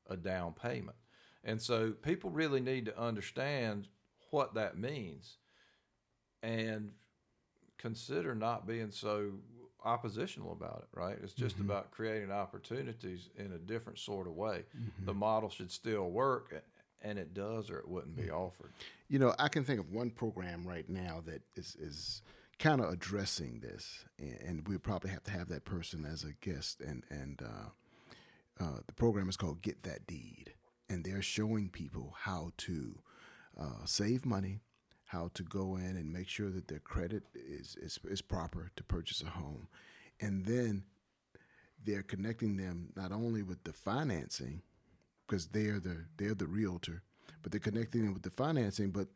a 0.07 0.15
down 0.15 0.53
payment. 0.53 0.97
And 1.43 1.61
so 1.61 1.91
people 1.91 2.29
really 2.29 2.61
need 2.61 2.85
to 2.85 2.99
understand 2.99 3.87
what 4.33 4.55
that 4.55 4.77
means 4.77 5.37
and 6.41 6.91
consider 7.77 8.33
not 8.33 8.65
being 8.65 8.89
so 8.89 9.31
oppositional 9.85 10.53
about 10.53 10.83
it, 10.83 10.99
right? 10.99 11.17
It's 11.21 11.33
just 11.33 11.59
about 11.59 11.91
creating 11.91 12.31
opportunities 12.31 13.29
in 13.37 13.51
a 13.51 13.57
different 13.57 13.99
sort 13.99 14.25
of 14.25 14.33
way. 14.33 14.63
The 15.05 15.13
model 15.13 15.49
should 15.49 15.71
still 15.71 16.09
work, 16.09 16.63
and 17.01 17.19
it 17.19 17.33
does, 17.33 17.69
or 17.69 17.77
it 17.77 17.87
wouldn't 17.87 18.15
be 18.15 18.31
offered. 18.31 18.71
You 19.07 19.19
know, 19.19 19.35
I 19.37 19.49
can 19.49 19.63
think 19.63 19.79
of 19.79 19.91
one 19.91 20.09
program 20.09 20.65
right 20.65 20.89
now 20.89 21.21
that 21.25 21.43
is 21.55 21.75
is 21.79 22.21
kind 22.57 22.81
of 22.81 22.89
addressing 22.91 23.59
this, 23.59 24.05
and, 24.17 24.39
and 24.41 24.67
we 24.67 24.77
probably 24.77 25.11
have 25.11 25.23
to 25.25 25.31
have 25.31 25.49
that 25.49 25.65
person 25.65 26.05
as 26.05 26.23
a 26.23 26.33
guest. 26.43 26.81
And 26.81 27.03
and 27.09 27.41
uh, 27.43 28.63
uh, 28.63 28.79
the 28.87 28.93
program 28.93 29.29
is 29.29 29.37
called 29.37 29.61
Get 29.61 29.83
That 29.83 30.07
Deed, 30.07 30.53
and 30.89 31.03
they're 31.03 31.21
showing 31.21 31.69
people 31.69 32.15
how 32.21 32.51
to 32.57 32.99
uh, 33.59 33.85
save 33.85 34.25
money, 34.25 34.61
how 35.05 35.29
to 35.35 35.43
go 35.43 35.75
in 35.75 35.97
and 35.97 36.11
make 36.11 36.29
sure 36.29 36.49
that 36.49 36.67
their 36.67 36.79
credit 36.79 37.23
is 37.35 37.75
is, 37.81 37.99
is 38.05 38.21
proper 38.21 38.71
to 38.75 38.83
purchase 38.83 39.21
a 39.21 39.27
home, 39.29 39.67
and 40.19 40.45
then 40.45 40.83
they're 41.85 42.03
connecting 42.03 42.57
them 42.57 42.89
not 42.95 43.11
only 43.11 43.43
with 43.43 43.63
the 43.63 43.73
financing 43.73 44.61
because 45.27 45.47
they're 45.47 45.79
the 45.79 46.05
they're 46.17 46.33
the 46.35 46.47
realtor, 46.47 47.03
but 47.41 47.51
they're 47.51 47.59
connecting 47.59 48.03
them 48.05 48.13
with 48.13 48.23
the 48.23 48.29
financing, 48.31 48.91
but 48.91 49.07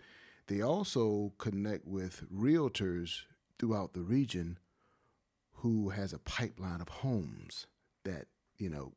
they 0.48 0.62
also 0.62 1.34
connect 1.38 1.86
with 1.88 2.24
realtors 2.34 3.24
throughout 3.60 3.94
the 3.94 4.02
region 4.02 4.58
who 5.62 5.90
has 5.90 6.14
a 6.14 6.20
pipeline 6.20 6.82
of 6.82 6.90
homes 6.90 7.68
that 8.04 8.28
you 8.58 8.70
know 8.70 8.94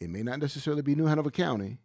It 0.00 0.10
may 0.10 0.22
not 0.22 0.40
necessarily 0.40 0.82
be 0.82 0.94
New 0.94 1.06
Hanover 1.06 1.30
County, 1.30 1.78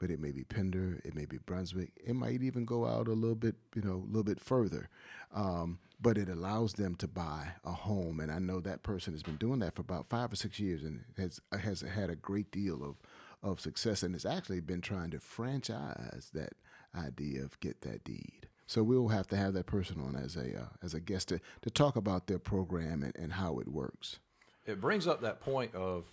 but 0.00 0.10
it 0.10 0.18
may 0.18 0.32
be 0.32 0.44
Pender, 0.44 0.98
it 1.04 1.14
may 1.14 1.26
be 1.26 1.36
Brunswick, 1.36 1.90
it 2.02 2.16
might 2.16 2.42
even 2.42 2.64
go 2.64 2.86
out 2.86 3.06
a 3.06 3.12
little 3.12 3.36
bit, 3.36 3.54
you 3.74 3.82
know, 3.82 3.96
a 3.96 4.06
little 4.06 4.24
bit 4.24 4.40
further. 4.40 4.88
Um, 5.34 5.78
but 6.00 6.16
it 6.16 6.30
allows 6.30 6.72
them 6.72 6.94
to 6.96 7.06
buy 7.06 7.48
a 7.64 7.70
home, 7.70 8.18
and 8.20 8.32
I 8.32 8.38
know 8.38 8.60
that 8.60 8.82
person 8.82 9.12
has 9.12 9.22
been 9.22 9.36
doing 9.36 9.58
that 9.60 9.74
for 9.74 9.82
about 9.82 10.08
five 10.08 10.32
or 10.32 10.36
six 10.36 10.58
years, 10.58 10.82
and 10.82 11.04
has 11.18 11.40
has 11.52 11.82
had 11.82 12.08
a 12.08 12.16
great 12.16 12.50
deal 12.50 12.82
of 12.82 12.96
of 13.42 13.60
success, 13.60 14.02
and 14.02 14.14
has 14.14 14.24
actually 14.24 14.60
been 14.60 14.80
trying 14.80 15.10
to 15.10 15.20
franchise 15.20 16.30
that 16.32 16.54
idea 16.96 17.42
of 17.42 17.60
get 17.60 17.82
that 17.82 18.02
deed. 18.02 18.48
So 18.66 18.82
we'll 18.82 19.08
have 19.08 19.26
to 19.28 19.36
have 19.36 19.52
that 19.52 19.66
person 19.66 20.00
on 20.00 20.16
as 20.16 20.36
a 20.36 20.62
uh, 20.62 20.68
as 20.82 20.94
a 20.94 21.00
guest 21.00 21.28
to, 21.28 21.40
to 21.60 21.70
talk 21.70 21.96
about 21.96 22.26
their 22.26 22.38
program 22.38 23.02
and, 23.02 23.14
and 23.16 23.34
how 23.34 23.58
it 23.58 23.68
works. 23.68 24.18
It 24.66 24.80
brings 24.80 25.06
up 25.06 25.20
that 25.20 25.40
point 25.40 25.74
of 25.74 26.06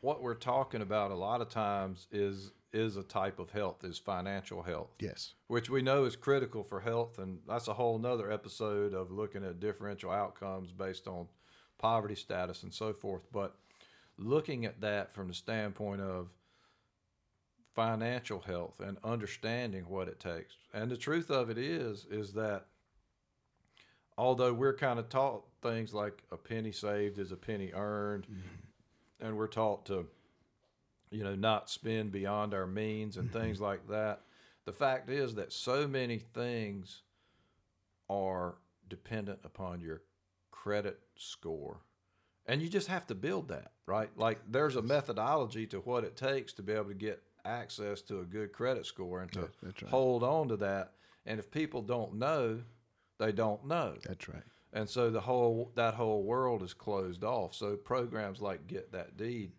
what 0.00 0.22
we're 0.22 0.34
talking 0.34 0.82
about 0.82 1.10
a 1.10 1.14
lot 1.14 1.40
of 1.40 1.48
times 1.48 2.06
is 2.12 2.52
is 2.72 2.96
a 2.96 3.02
type 3.02 3.38
of 3.38 3.50
health 3.50 3.84
is 3.84 3.98
financial 3.98 4.62
health. 4.62 4.90
Yes. 5.00 5.34
which 5.48 5.68
we 5.68 5.82
know 5.82 6.04
is 6.04 6.16
critical 6.16 6.62
for 6.62 6.80
health 6.80 7.18
and 7.18 7.40
that's 7.48 7.68
a 7.68 7.74
whole 7.74 7.98
nother 7.98 8.30
episode 8.30 8.94
of 8.94 9.10
looking 9.10 9.44
at 9.44 9.60
differential 9.60 10.10
outcomes 10.10 10.72
based 10.72 11.08
on 11.08 11.26
poverty 11.78 12.14
status 12.14 12.62
and 12.62 12.72
so 12.72 12.92
forth. 12.92 13.22
But 13.32 13.56
looking 14.18 14.64
at 14.66 14.80
that 14.82 15.12
from 15.12 15.28
the 15.28 15.34
standpoint 15.34 16.02
of 16.02 16.28
financial 17.74 18.40
health 18.40 18.80
and 18.80 18.98
understanding 19.02 19.84
what 19.88 20.08
it 20.08 20.20
takes. 20.20 20.56
And 20.74 20.90
the 20.90 20.96
truth 20.96 21.30
of 21.30 21.50
it 21.50 21.58
is 21.58 22.06
is 22.10 22.32
that 22.34 22.66
although 24.18 24.52
we're 24.52 24.76
kind 24.76 24.98
of 24.98 25.08
taught 25.08 25.44
things 25.62 25.94
like 25.94 26.22
a 26.30 26.36
penny 26.36 26.72
saved 26.72 27.18
is 27.18 27.32
a 27.32 27.36
penny 27.36 27.70
earned 27.74 28.24
mm-hmm. 28.24 29.26
and 29.26 29.36
we're 29.36 29.46
taught 29.46 29.86
to 29.86 30.06
you 31.10 31.24
know 31.24 31.34
not 31.34 31.70
spend 31.70 32.12
beyond 32.12 32.54
our 32.54 32.66
means 32.66 33.16
and 33.16 33.32
things 33.32 33.56
mm-hmm. 33.56 33.66
like 33.66 33.88
that. 33.88 34.20
The 34.66 34.72
fact 34.72 35.10
is 35.10 35.34
that 35.34 35.52
so 35.52 35.88
many 35.88 36.18
things 36.18 37.02
are 38.08 38.56
dependent 38.88 39.40
upon 39.44 39.80
your 39.80 40.02
credit 40.50 41.00
score. 41.16 41.80
And 42.46 42.60
you 42.60 42.68
just 42.68 42.88
have 42.88 43.06
to 43.06 43.14
build 43.14 43.48
that 43.48 43.72
right? 43.90 44.10
Like 44.16 44.38
there's 44.48 44.76
a 44.76 44.82
methodology 44.82 45.66
to 45.66 45.78
what 45.80 46.04
it 46.04 46.16
takes 46.16 46.52
to 46.54 46.62
be 46.62 46.72
able 46.72 46.86
to 46.86 46.94
get 46.94 47.22
access 47.44 48.00
to 48.02 48.20
a 48.20 48.24
good 48.24 48.52
credit 48.52 48.86
score 48.86 49.20
and 49.20 49.32
to 49.32 49.48
right. 49.62 49.82
hold 49.88 50.22
on 50.22 50.48
to 50.48 50.56
that. 50.58 50.92
And 51.26 51.40
if 51.40 51.50
people 51.50 51.82
don't 51.82 52.14
know 52.14 52.60
they 53.18 53.32
don't 53.32 53.66
know. 53.66 53.96
That's 54.06 54.28
right. 54.30 54.42
and 54.72 54.88
so 54.88 55.10
the 55.10 55.20
whole 55.20 55.72
that 55.74 55.92
whole 55.92 56.22
world 56.22 56.62
is 56.62 56.72
closed 56.72 57.22
off. 57.22 57.54
So 57.54 57.76
programs 57.76 58.40
like 58.40 58.66
Get 58.66 58.92
That 58.92 59.18
Deed, 59.18 59.52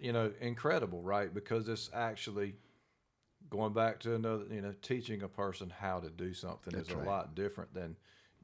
you 0.00 0.12
know, 0.12 0.32
incredible, 0.40 1.02
right? 1.02 1.32
Because 1.32 1.68
it's 1.68 1.90
actually 1.92 2.54
going 3.48 3.72
back 3.72 4.00
to 4.00 4.14
another, 4.14 4.44
you 4.50 4.60
know, 4.60 4.74
teaching 4.82 5.22
a 5.22 5.28
person 5.28 5.70
how 5.70 6.00
to 6.00 6.10
do 6.10 6.34
something 6.34 6.74
That's 6.74 6.90
is 6.90 6.94
right. 6.94 7.06
a 7.06 7.08
lot 7.08 7.34
different 7.34 7.74
than 7.74 7.96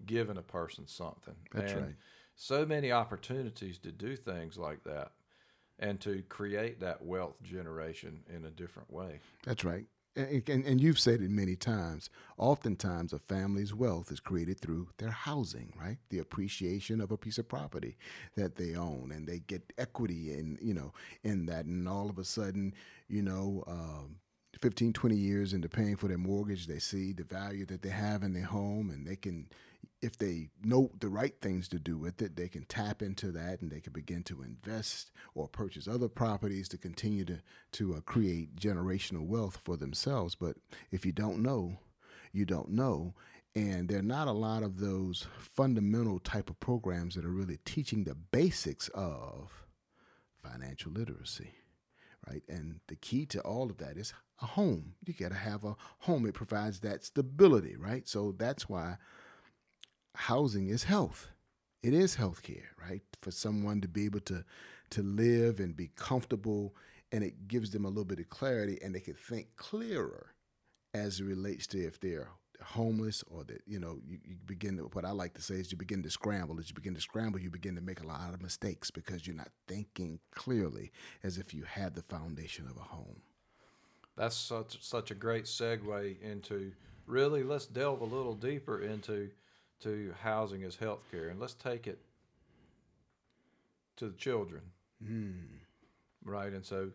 giving 0.04 0.36
a 0.36 0.42
person 0.42 0.86
something. 0.86 1.36
That's 1.52 1.72
and 1.72 1.82
right. 1.82 1.94
So 2.34 2.66
many 2.66 2.92
opportunities 2.92 3.78
to 3.78 3.92
do 3.92 4.16
things 4.16 4.58
like 4.58 4.84
that 4.84 5.12
and 5.78 6.00
to 6.00 6.22
create 6.28 6.80
that 6.80 7.04
wealth 7.04 7.42
generation 7.42 8.20
in 8.34 8.44
a 8.44 8.50
different 8.50 8.92
way. 8.92 9.20
That's 9.44 9.64
right. 9.64 9.84
And, 10.16 10.64
and, 10.64 10.80
you've 10.80 10.98
said 10.98 11.20
it 11.20 11.30
many 11.30 11.56
times. 11.56 12.08
Oftentimes, 12.38 13.12
a 13.12 13.18
family's 13.18 13.74
wealth 13.74 14.10
is 14.10 14.18
created 14.18 14.58
through 14.58 14.88
their 14.96 15.10
housing, 15.10 15.74
right? 15.78 15.98
The 16.08 16.20
appreciation 16.20 17.02
of 17.02 17.10
a 17.10 17.18
piece 17.18 17.36
of 17.36 17.48
property 17.48 17.98
that 18.34 18.56
they 18.56 18.76
own, 18.76 19.12
and 19.14 19.28
they 19.28 19.40
get 19.40 19.74
equity 19.76 20.32
in, 20.32 20.58
you 20.62 20.72
know, 20.72 20.94
in 21.22 21.44
that. 21.46 21.66
And 21.66 21.86
all 21.86 22.08
of 22.08 22.16
a 22.16 22.24
sudden, 22.24 22.72
you 23.08 23.20
know, 23.20 23.62
um, 23.66 24.16
15, 24.60 24.94
20 24.94 25.14
years 25.14 25.52
into 25.52 25.68
paying 25.68 25.96
for 25.96 26.08
their 26.08 26.16
mortgage, 26.16 26.66
they 26.66 26.78
see 26.78 27.12
the 27.12 27.24
value 27.24 27.66
that 27.66 27.82
they 27.82 27.90
have 27.90 28.22
in 28.22 28.32
their 28.32 28.44
home, 28.44 28.90
and 28.90 29.06
they 29.06 29.16
can, 29.16 29.46
if 30.02 30.18
they 30.18 30.48
know 30.62 30.90
the 31.00 31.08
right 31.08 31.34
things 31.40 31.68
to 31.68 31.78
do 31.78 31.96
with 31.96 32.20
it, 32.20 32.36
they 32.36 32.48
can 32.48 32.64
tap 32.64 33.02
into 33.02 33.32
that 33.32 33.60
and 33.60 33.70
they 33.70 33.80
can 33.80 33.92
begin 33.92 34.22
to 34.24 34.42
invest 34.42 35.10
or 35.34 35.48
purchase 35.48 35.88
other 35.88 36.08
properties 36.08 36.68
to 36.68 36.78
continue 36.78 37.24
to 37.24 37.38
to 37.72 37.94
uh, 37.94 38.00
create 38.00 38.56
generational 38.56 39.26
wealth 39.26 39.58
for 39.62 39.76
themselves. 39.76 40.34
But 40.34 40.56
if 40.90 41.06
you 41.06 41.12
don't 41.12 41.42
know, 41.42 41.78
you 42.32 42.44
don't 42.44 42.70
know. 42.70 43.14
And 43.54 43.88
there 43.88 44.00
are 44.00 44.02
not 44.02 44.28
a 44.28 44.32
lot 44.32 44.62
of 44.62 44.80
those 44.80 45.26
fundamental 45.38 46.18
type 46.18 46.50
of 46.50 46.60
programs 46.60 47.14
that 47.14 47.24
are 47.24 47.30
really 47.30 47.58
teaching 47.64 48.04
the 48.04 48.14
basics 48.14 48.88
of 48.88 49.64
financial 50.42 50.92
literacy, 50.92 51.54
right? 52.28 52.42
And 52.50 52.80
the 52.88 52.96
key 52.96 53.24
to 53.26 53.40
all 53.40 53.70
of 53.70 53.78
that 53.78 53.96
is 53.96 54.12
a 54.42 54.46
home. 54.46 54.94
You 55.06 55.14
got 55.14 55.30
to 55.30 55.38
have 55.38 55.64
a 55.64 55.74
home. 56.00 56.26
It 56.26 56.34
provides 56.34 56.80
that 56.80 57.02
stability, 57.02 57.76
right? 57.76 58.06
So 58.06 58.34
that's 58.36 58.68
why 58.68 58.98
housing 60.16 60.68
is 60.68 60.84
health. 60.84 61.28
It 61.82 61.94
is 61.94 62.16
health 62.16 62.42
care, 62.42 62.70
right? 62.82 63.02
For 63.22 63.30
someone 63.30 63.80
to 63.82 63.88
be 63.88 64.04
able 64.04 64.20
to 64.20 64.44
to 64.90 65.02
live 65.02 65.60
and 65.60 65.76
be 65.76 65.90
comfortable 65.96 66.74
and 67.12 67.24
it 67.24 67.48
gives 67.48 67.70
them 67.70 67.84
a 67.84 67.88
little 67.88 68.04
bit 68.04 68.20
of 68.20 68.28
clarity 68.28 68.78
and 68.82 68.94
they 68.94 69.00
can 69.00 69.14
think 69.14 69.48
clearer 69.56 70.34
as 70.94 71.20
it 71.20 71.24
relates 71.24 71.66
to 71.66 71.84
if 71.84 72.00
they're 72.00 72.28
homeless 72.62 73.22
or 73.30 73.44
that 73.44 73.60
you 73.66 73.78
know 73.78 73.98
you, 74.06 74.18
you 74.24 74.36
begin 74.46 74.76
to 74.76 74.84
what 74.92 75.04
i 75.04 75.10
like 75.10 75.34
to 75.34 75.42
say 75.42 75.56
is 75.56 75.70
you 75.70 75.76
begin 75.76 76.02
to 76.02 76.10
scramble 76.10 76.58
as 76.58 76.68
you 76.68 76.74
begin 76.74 76.94
to 76.94 77.00
scramble 77.00 77.38
you 77.38 77.50
begin 77.50 77.74
to 77.74 77.82
make 77.82 78.00
a 78.00 78.06
lot 78.06 78.32
of 78.32 78.42
mistakes 78.42 78.90
because 78.90 79.26
you're 79.26 79.36
not 79.36 79.50
thinking 79.68 80.18
clearly 80.34 80.90
as 81.22 81.36
if 81.36 81.52
you 81.52 81.64
had 81.64 81.94
the 81.94 82.02
foundation 82.02 82.66
of 82.66 82.76
a 82.76 82.80
home 82.80 83.20
That's 84.16 84.36
such 84.36 84.82
such 84.82 85.10
a 85.10 85.14
great 85.14 85.44
segue 85.44 86.20
into 86.22 86.72
really 87.06 87.42
let's 87.42 87.66
delve 87.66 88.00
a 88.00 88.04
little 88.04 88.34
deeper 88.34 88.80
into 88.80 89.30
to 89.82 90.14
housing 90.22 90.62
as 90.62 90.76
healthcare 90.76 91.30
and 91.30 91.38
let's 91.38 91.54
take 91.54 91.86
it 91.86 91.98
to 93.96 94.08
the 94.08 94.16
children. 94.16 94.62
Hmm. 95.04 95.32
Right. 96.24 96.52
And 96.52 96.64
so, 96.64 96.90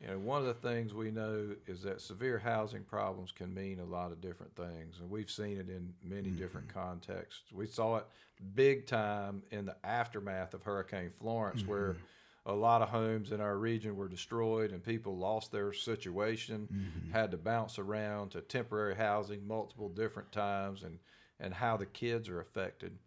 you 0.00 0.08
know, 0.08 0.18
one 0.18 0.40
of 0.40 0.46
the 0.46 0.54
things 0.54 0.94
we 0.94 1.10
know 1.10 1.54
is 1.66 1.82
that 1.82 2.00
severe 2.00 2.38
housing 2.38 2.82
problems 2.82 3.32
can 3.32 3.52
mean 3.52 3.80
a 3.80 3.84
lot 3.84 4.12
of 4.12 4.20
different 4.20 4.54
things. 4.54 4.98
And 5.00 5.10
we've 5.10 5.30
seen 5.30 5.58
it 5.58 5.68
in 5.68 5.92
many 6.02 6.30
hmm. 6.30 6.36
different 6.36 6.72
contexts. 6.72 7.52
We 7.52 7.66
saw 7.66 7.96
it 7.96 8.06
big 8.54 8.86
time 8.86 9.42
in 9.50 9.66
the 9.66 9.76
aftermath 9.84 10.54
of 10.54 10.62
Hurricane 10.62 11.10
Florence, 11.18 11.62
hmm. 11.62 11.70
where 11.70 11.96
a 12.44 12.52
lot 12.52 12.80
of 12.80 12.88
homes 12.88 13.32
in 13.32 13.40
our 13.40 13.56
region 13.56 13.96
were 13.96 14.08
destroyed 14.08 14.70
and 14.70 14.82
people 14.82 15.16
lost 15.16 15.50
their 15.50 15.72
situation, 15.72 16.68
had 17.12 17.32
to 17.32 17.36
bounce 17.36 17.76
around 17.76 18.30
to 18.30 18.40
temporary 18.40 18.94
housing 18.94 19.44
multiple 19.46 19.88
different 19.88 20.30
times, 20.30 20.84
and, 20.84 20.98
and 21.40 21.54
how 21.54 21.76
the 21.76 21.86
kids 21.86 22.28
are 22.28 22.40
affected. 22.40 22.98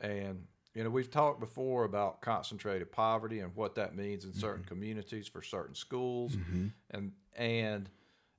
And 0.00 0.46
you 0.74 0.82
know, 0.82 0.90
we've 0.90 1.10
talked 1.10 1.38
before 1.38 1.84
about 1.84 2.20
concentrated 2.20 2.90
poverty 2.90 3.38
and 3.38 3.54
what 3.54 3.76
that 3.76 3.94
means 3.94 4.24
in 4.24 4.32
certain 4.32 4.62
mm-hmm. 4.62 4.68
communities 4.68 5.28
for 5.28 5.40
certain 5.40 5.74
schools, 5.74 6.34
mm-hmm. 6.34 6.66
and 6.90 7.12
and 7.36 7.88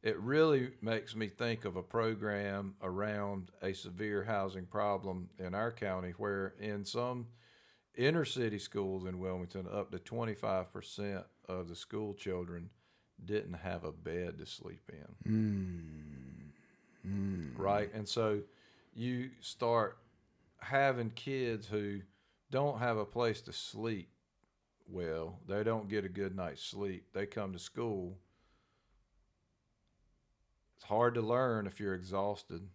it 0.03 0.19
really 0.19 0.71
makes 0.81 1.15
me 1.15 1.27
think 1.27 1.65
of 1.65 1.77
a 1.77 1.81
program 1.81 2.75
around 2.83 3.51
a 3.61 3.73
severe 3.73 4.23
housing 4.23 4.65
problem 4.65 5.29
in 5.39 5.55
our 5.55 5.71
county, 5.71 6.13
where 6.17 6.53
in 6.59 6.83
some 6.83 7.27
inner 7.95 8.25
city 8.25 8.59
schools 8.59 9.05
in 9.05 9.17
Wilmington, 9.17 9.65
up 9.71 9.91
to 9.91 9.99
twenty 9.99 10.35
five 10.35 10.73
percent 10.73 11.23
of 11.47 11.69
the 11.69 11.75
school 11.75 12.13
children 12.13 12.69
didn't 13.23 13.53
have 13.53 13.85
a 13.85 13.93
bed 13.93 14.37
to 14.39 14.45
sleep 14.45 14.91
in. 14.91 15.31
Mm. 15.31 17.09
Mm. 17.09 17.57
Right? 17.57 17.89
And 17.93 18.07
so 18.07 18.41
you 18.95 19.29
start 19.41 19.97
having 20.59 21.11
kids 21.11 21.67
who 21.67 22.01
don't 22.49 22.79
have 22.79 22.97
a 22.97 23.05
place 23.05 23.41
to 23.41 23.53
sleep 23.53 24.09
well, 24.87 25.39
they 25.47 25.63
don't 25.63 25.89
get 25.89 26.05
a 26.05 26.09
good 26.09 26.35
night's 26.35 26.63
sleep. 26.63 27.07
They 27.13 27.25
come 27.25 27.53
to 27.53 27.59
school. 27.59 28.17
It's 30.75 30.85
hard 30.85 31.15
to 31.15 31.21
learn 31.21 31.65
if 31.65 31.79
you're 31.79 31.95
exhausted. 31.95 32.67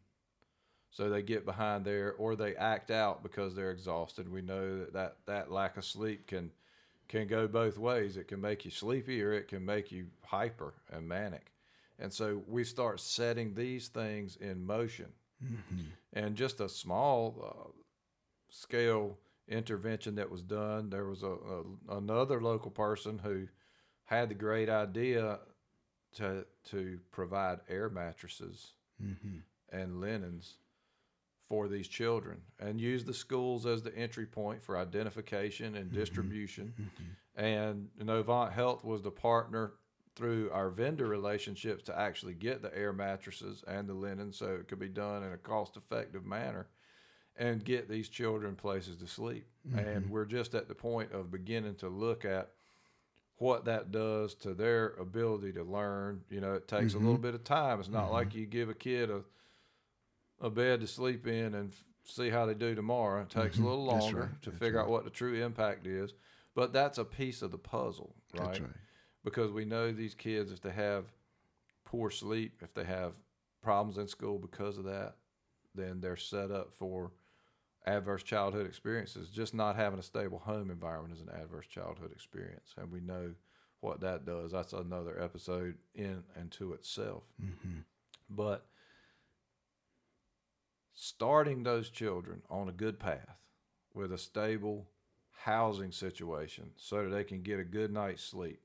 So 0.91 1.09
they 1.09 1.23
get 1.23 1.45
behind 1.45 1.85
there 1.85 2.15
or 2.15 2.35
they 2.35 2.57
act 2.57 2.91
out 2.91 3.23
because 3.23 3.55
they're 3.55 3.71
exhausted. 3.71 4.31
We 4.31 4.43
know 4.43 4.81
that 4.81 4.93
that, 4.93 5.17
that 5.27 5.53
lack 5.53 5.77
of 5.77 5.85
sleep 5.85 6.27
can 6.27 6.51
can 7.07 7.27
go 7.29 7.47
both 7.47 7.79
ways. 7.79 8.17
It 8.17 8.29
can 8.29 8.41
make 8.41 8.65
you 8.65 8.71
sleepy 8.71 9.23
or 9.23 9.33
it 9.33 9.49
can 9.49 9.65
make 9.65 9.93
you 9.93 10.07
hyper 10.25 10.75
and 10.93 11.07
manic. 11.09 11.53
And 11.99 12.13
so 12.13 12.43
we 12.47 12.65
start 12.65 13.01
setting 13.01 13.55
these 13.55 13.89
things 13.89 14.37
in 14.37 14.65
motion. 14.65 15.07
Mm-hmm. 15.45 15.81
And 16.13 16.37
just 16.37 16.61
a 16.61 16.69
small 16.69 17.45
uh, 17.45 17.71
scale 18.51 19.19
intervention 19.49 20.15
that 20.17 20.31
was 20.31 20.43
done, 20.43 20.91
there 20.91 21.07
was 21.07 21.23
a, 21.23 21.29
a 21.29 21.97
another 21.97 22.41
local 22.41 22.71
person 22.71 23.19
who 23.19 23.47
had 24.05 24.29
the 24.29 24.35
great 24.35 24.69
idea 24.69 25.39
to 26.17 26.45
to 26.71 26.99
provide 27.11 27.61
air 27.69 27.89
mattresses 27.89 28.73
mm-hmm. 29.03 29.39
and 29.73 30.01
linens 30.01 30.57
for 31.49 31.69
these 31.69 31.89
children 31.89 32.41
and 32.61 32.81
use 32.81 33.05
the 33.05 33.15
schools 33.15 33.67
as 33.67 33.83
the 33.83 33.95
entry 33.97 34.27
point 34.27 34.63
for 34.63 34.79
identification 34.79 35.75
and 35.75 35.87
mm-hmm. 35.87 35.99
distribution. 35.99 36.73
And 37.35 37.89
Novant 38.01 38.53
Health 38.53 38.85
was 38.85 39.03
the 39.03 39.11
partner 39.11 39.73
through 40.17 40.51
our 40.53 40.71
vendor 40.71 41.07
relationships 41.07 41.85
to 41.85 41.99
actually 41.99 42.35
get 42.35 42.63
the 42.63 42.77
air 42.77 42.93
mattresses 42.93 43.65
and 43.67 43.89
the 43.89 43.95
linen 43.95 44.33
so 44.33 44.47
it 44.47 44.69
could 44.69 44.79
be 44.79 44.89
done 44.89 45.23
in 45.23 45.33
a 45.33 45.39
cost 45.39 45.77
effective 45.77 46.27
manner 46.27 46.67
and 47.37 47.65
get 47.65 47.89
these 47.89 48.09
children 48.09 48.55
places 48.55 48.97
to 48.97 49.07
sleep. 49.07 49.47
And 49.73 50.05
mm-hmm. 50.05 50.11
we're 50.11 50.25
just 50.27 50.55
at 50.55 50.69
the 50.69 50.75
point 50.75 51.13
of 51.13 51.31
beginning 51.31 51.77
to 51.77 51.89
look 51.89 52.25
at 52.25 52.51
what 53.37 53.65
that 53.65 53.91
does 53.91 54.35
to 54.35 54.53
their 54.53 54.89
ability 55.01 55.53
to 55.53 55.63
learn. 55.63 56.23
You 56.29 56.41
know, 56.41 56.55
it 56.55 56.69
takes 56.69 56.93
a 56.95 56.99
little 56.99 57.15
mm-hmm. 57.15 57.23
bit 57.23 57.35
of 57.35 57.45
time. 57.45 57.81
It's 57.81 57.89
not 57.89 58.13
like 58.13 58.31
mm-hmm. 58.31 58.39
you 58.41 58.47
give 58.47 58.69
a 58.69 58.75
kid 58.75 59.11
a 59.11 59.23
a 60.41 60.51
bed 60.51 60.81
to 60.81 60.87
sleep 60.87 61.27
in 61.27 61.55
and 61.55 61.71
f- 61.71 61.85
see 62.05 62.31
how 62.31 62.47
they 62.47 62.55
do 62.55 62.75
tomorrow. 62.75 63.23
It 63.23 63.31
takes 63.31 63.59
a 63.59 63.63
little 63.63 63.85
longer 63.85 64.21
right. 64.21 64.43
to 64.43 64.51
That's 64.51 64.59
figure 64.59 64.81
out 64.81 64.89
what 64.89 65.05
the 65.05 65.11
true 65.11 65.35
impact 65.35 65.87
is. 65.87 66.15
But 66.55 66.73
that's 66.73 66.99
a 66.99 67.05
piece 67.05 67.43
of 67.43 67.51
the 67.51 67.59
puzzle, 67.59 68.15
right? 68.35 68.47
That's 68.47 68.61
right. 68.61 68.71
Because 69.25 69.51
we 69.51 69.65
know 69.65 69.93
these 69.93 70.15
kids, 70.15 70.51
if 70.51 70.61
they 70.61 70.71
have 70.71 71.05
poor 71.85 72.11
sleep, 72.11 72.61
if 72.63 72.73
they 72.73 72.85
have 72.85 73.15
problems 73.63 73.99
in 73.99 74.09
school 74.09 74.39
because 74.39 74.79
of 74.79 74.85
that, 74.85 75.17
then 75.75 76.01
they're 76.01 76.17
set 76.17 76.51
up 76.51 76.73
for 76.73 77.13
adverse 77.87 78.23
childhood 78.23 78.67
experiences. 78.67 79.29
Just 79.29 79.55
not 79.55 79.77
having 79.77 79.99
a 79.99 80.03
stable 80.03 80.39
home 80.39 80.71
environment 80.71 81.15
is 81.15 81.21
an 81.21 81.31
adverse 81.41 81.67
childhood 81.67 82.13
experience. 82.13 82.75
And 82.77 82.91
we 82.91 83.01
know 83.01 83.35
what 83.81 84.01
that 84.01 84.25
does. 84.25 84.53
That's 84.53 84.73
another 84.73 85.21
episode 85.21 85.77
in 85.95 86.23
and 86.37 86.51
to 86.53 86.73
itself. 86.73 87.25
Mm-hmm. 87.43 87.81
But 88.29 88.67
starting 90.95 91.63
those 91.63 91.91
children 91.91 92.43
on 92.51 92.69
a 92.69 92.73
good 92.73 92.99
path 92.99 93.39
with 93.95 94.13
a 94.13 94.19
stable 94.19 94.89
housing 95.45 95.93
situation 95.93 96.71
so 96.77 97.05
that 97.05 97.11
they 97.11 97.25
can 97.25 97.43
get 97.43 97.59
a 97.59 97.65
good 97.65 97.93
night's 97.93 98.23
sleep 98.23 98.61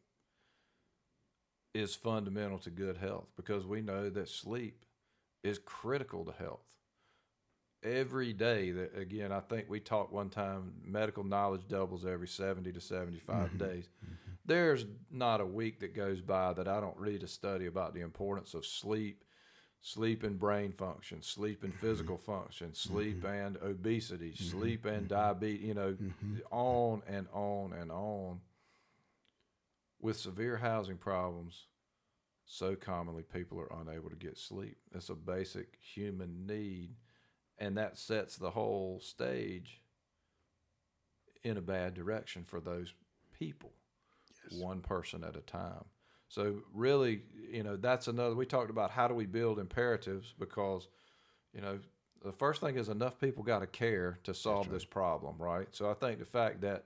is 1.75 1.93
fundamental 1.93 2.57
to 2.57 2.69
good 2.69 2.97
health 2.97 3.27
because 3.35 3.67
we 3.67 3.81
know 3.81 4.09
that 4.09 4.29
sleep 4.29 4.85
is 5.43 5.59
critical 5.59 6.23
to 6.23 6.31
health. 6.31 6.63
Every 7.83 8.31
day 8.31 8.71
that 8.71 8.97
again, 8.97 9.31
I 9.31 9.41
think 9.41 9.69
we 9.69 9.81
talked 9.81 10.13
one 10.13 10.29
time 10.29 10.73
medical 10.83 11.23
knowledge 11.23 11.67
doubles 11.67 12.05
every 12.05 12.29
70 12.29 12.71
to 12.71 12.81
75 12.81 13.35
mm-hmm. 13.35 13.57
days. 13.57 13.89
Mm-hmm. 14.03 14.13
There's 14.45 14.85
not 15.11 15.41
a 15.41 15.45
week 15.45 15.81
that 15.81 15.93
goes 15.93 16.21
by 16.21 16.53
that 16.53 16.67
I 16.67 16.79
don't 16.79 16.97
read 16.97 17.23
a 17.23 17.27
study 17.27 17.65
about 17.65 17.93
the 17.93 18.01
importance 18.01 18.53
of 18.53 18.65
sleep 18.65 19.25
sleep 19.81 20.23
and 20.23 20.39
brain 20.39 20.71
function, 20.71 21.21
sleep 21.21 21.63
and 21.63 21.71
physical 21.75 22.17
mm-hmm. 22.17 22.31
function, 22.31 22.73
sleep 22.73 23.23
and 23.23 23.55
obesity, 23.57 24.33
sleep 24.33 24.85
and 24.85 25.07
diabetes, 25.07 25.63
you 25.63 25.75
know, 25.75 25.95
on 26.49 27.03
and 27.07 27.27
on 27.31 27.71
and 27.73 27.91
on. 27.91 28.39
With 30.05 30.17
severe 30.19 30.57
housing 30.57 30.97
problems, 30.97 31.65
so 32.45 32.75
commonly 32.75 33.23
people 33.23 33.59
are 33.59 33.81
unable 33.81 34.11
to 34.11 34.15
get 34.15 34.37
sleep. 34.37 34.77
It's 34.93 35.09
a 35.09 35.15
basic 35.15 35.79
human 35.81 36.45
need, 36.45 36.91
and 37.57 37.75
that 37.79 37.97
sets 37.97 38.37
the 38.37 38.51
whole 38.51 38.99
stage 39.01 39.81
in 41.43 41.57
a 41.57 41.61
bad 41.61 41.95
direction 41.95 42.43
for 42.43 42.59
those 42.59 42.93
people, 43.39 43.71
one 44.51 44.81
person 44.81 45.23
at 45.23 45.35
a 45.35 45.41
time. 45.41 45.85
So 46.27 46.57
really, 46.71 47.23
you 47.51 47.63
know, 47.63 47.75
that's 47.75 48.07
another. 48.07 48.35
We 48.35 48.45
talked 48.45 48.69
about 48.69 48.91
how 48.91 49.07
do 49.07 49.15
we 49.15 49.25
build 49.25 49.57
imperatives 49.57 50.35
because, 50.37 50.87
you 51.51 51.61
know, 51.61 51.79
the 52.23 52.31
first 52.31 52.61
thing 52.61 52.77
is 52.77 52.89
enough 52.89 53.19
people 53.19 53.41
got 53.41 53.61
to 53.61 53.67
care 53.67 54.19
to 54.25 54.35
solve 54.35 54.69
this 54.69 54.85
problem, 54.85 55.37
right? 55.39 55.67
So 55.71 55.89
I 55.89 55.95
think 55.95 56.19
the 56.19 56.25
fact 56.25 56.61
that 56.61 56.83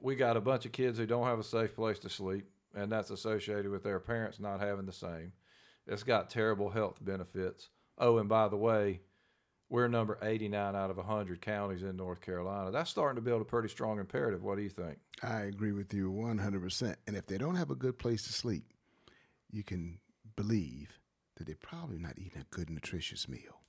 we 0.00 0.14
got 0.14 0.36
a 0.36 0.40
bunch 0.40 0.66
of 0.66 0.72
kids 0.72 0.98
who 0.98 1.06
don't 1.06 1.26
have 1.26 1.38
a 1.38 1.44
safe 1.44 1.74
place 1.74 1.98
to 2.00 2.08
sleep, 2.08 2.46
and 2.74 2.90
that's 2.90 3.10
associated 3.10 3.70
with 3.70 3.82
their 3.82 4.00
parents 4.00 4.40
not 4.40 4.60
having 4.60 4.86
the 4.86 4.92
same. 4.92 5.32
It's 5.86 6.02
got 6.02 6.30
terrible 6.30 6.70
health 6.70 7.04
benefits. 7.04 7.68
Oh, 7.98 8.18
and 8.18 8.28
by 8.28 8.48
the 8.48 8.56
way, 8.56 9.00
we're 9.68 9.88
number 9.88 10.18
89 10.22 10.76
out 10.76 10.90
of 10.90 10.96
100 10.96 11.40
counties 11.40 11.82
in 11.82 11.96
North 11.96 12.20
Carolina. 12.20 12.70
That's 12.70 12.90
starting 12.90 13.16
to 13.16 13.22
build 13.22 13.42
a 13.42 13.44
pretty 13.44 13.68
strong 13.68 13.98
imperative. 13.98 14.42
What 14.42 14.56
do 14.56 14.62
you 14.62 14.70
think? 14.70 14.98
I 15.22 15.42
agree 15.42 15.72
with 15.72 15.92
you 15.92 16.10
100%. 16.10 16.96
And 17.06 17.16
if 17.16 17.26
they 17.26 17.38
don't 17.38 17.56
have 17.56 17.70
a 17.70 17.74
good 17.74 17.98
place 17.98 18.22
to 18.24 18.32
sleep, 18.32 18.64
you 19.50 19.62
can 19.62 19.98
believe 20.36 20.98
that 21.36 21.46
they're 21.46 21.56
probably 21.56 21.98
not 21.98 22.18
eating 22.18 22.40
a 22.40 22.54
good, 22.54 22.70
nutritious 22.70 23.28
meal. 23.28 23.63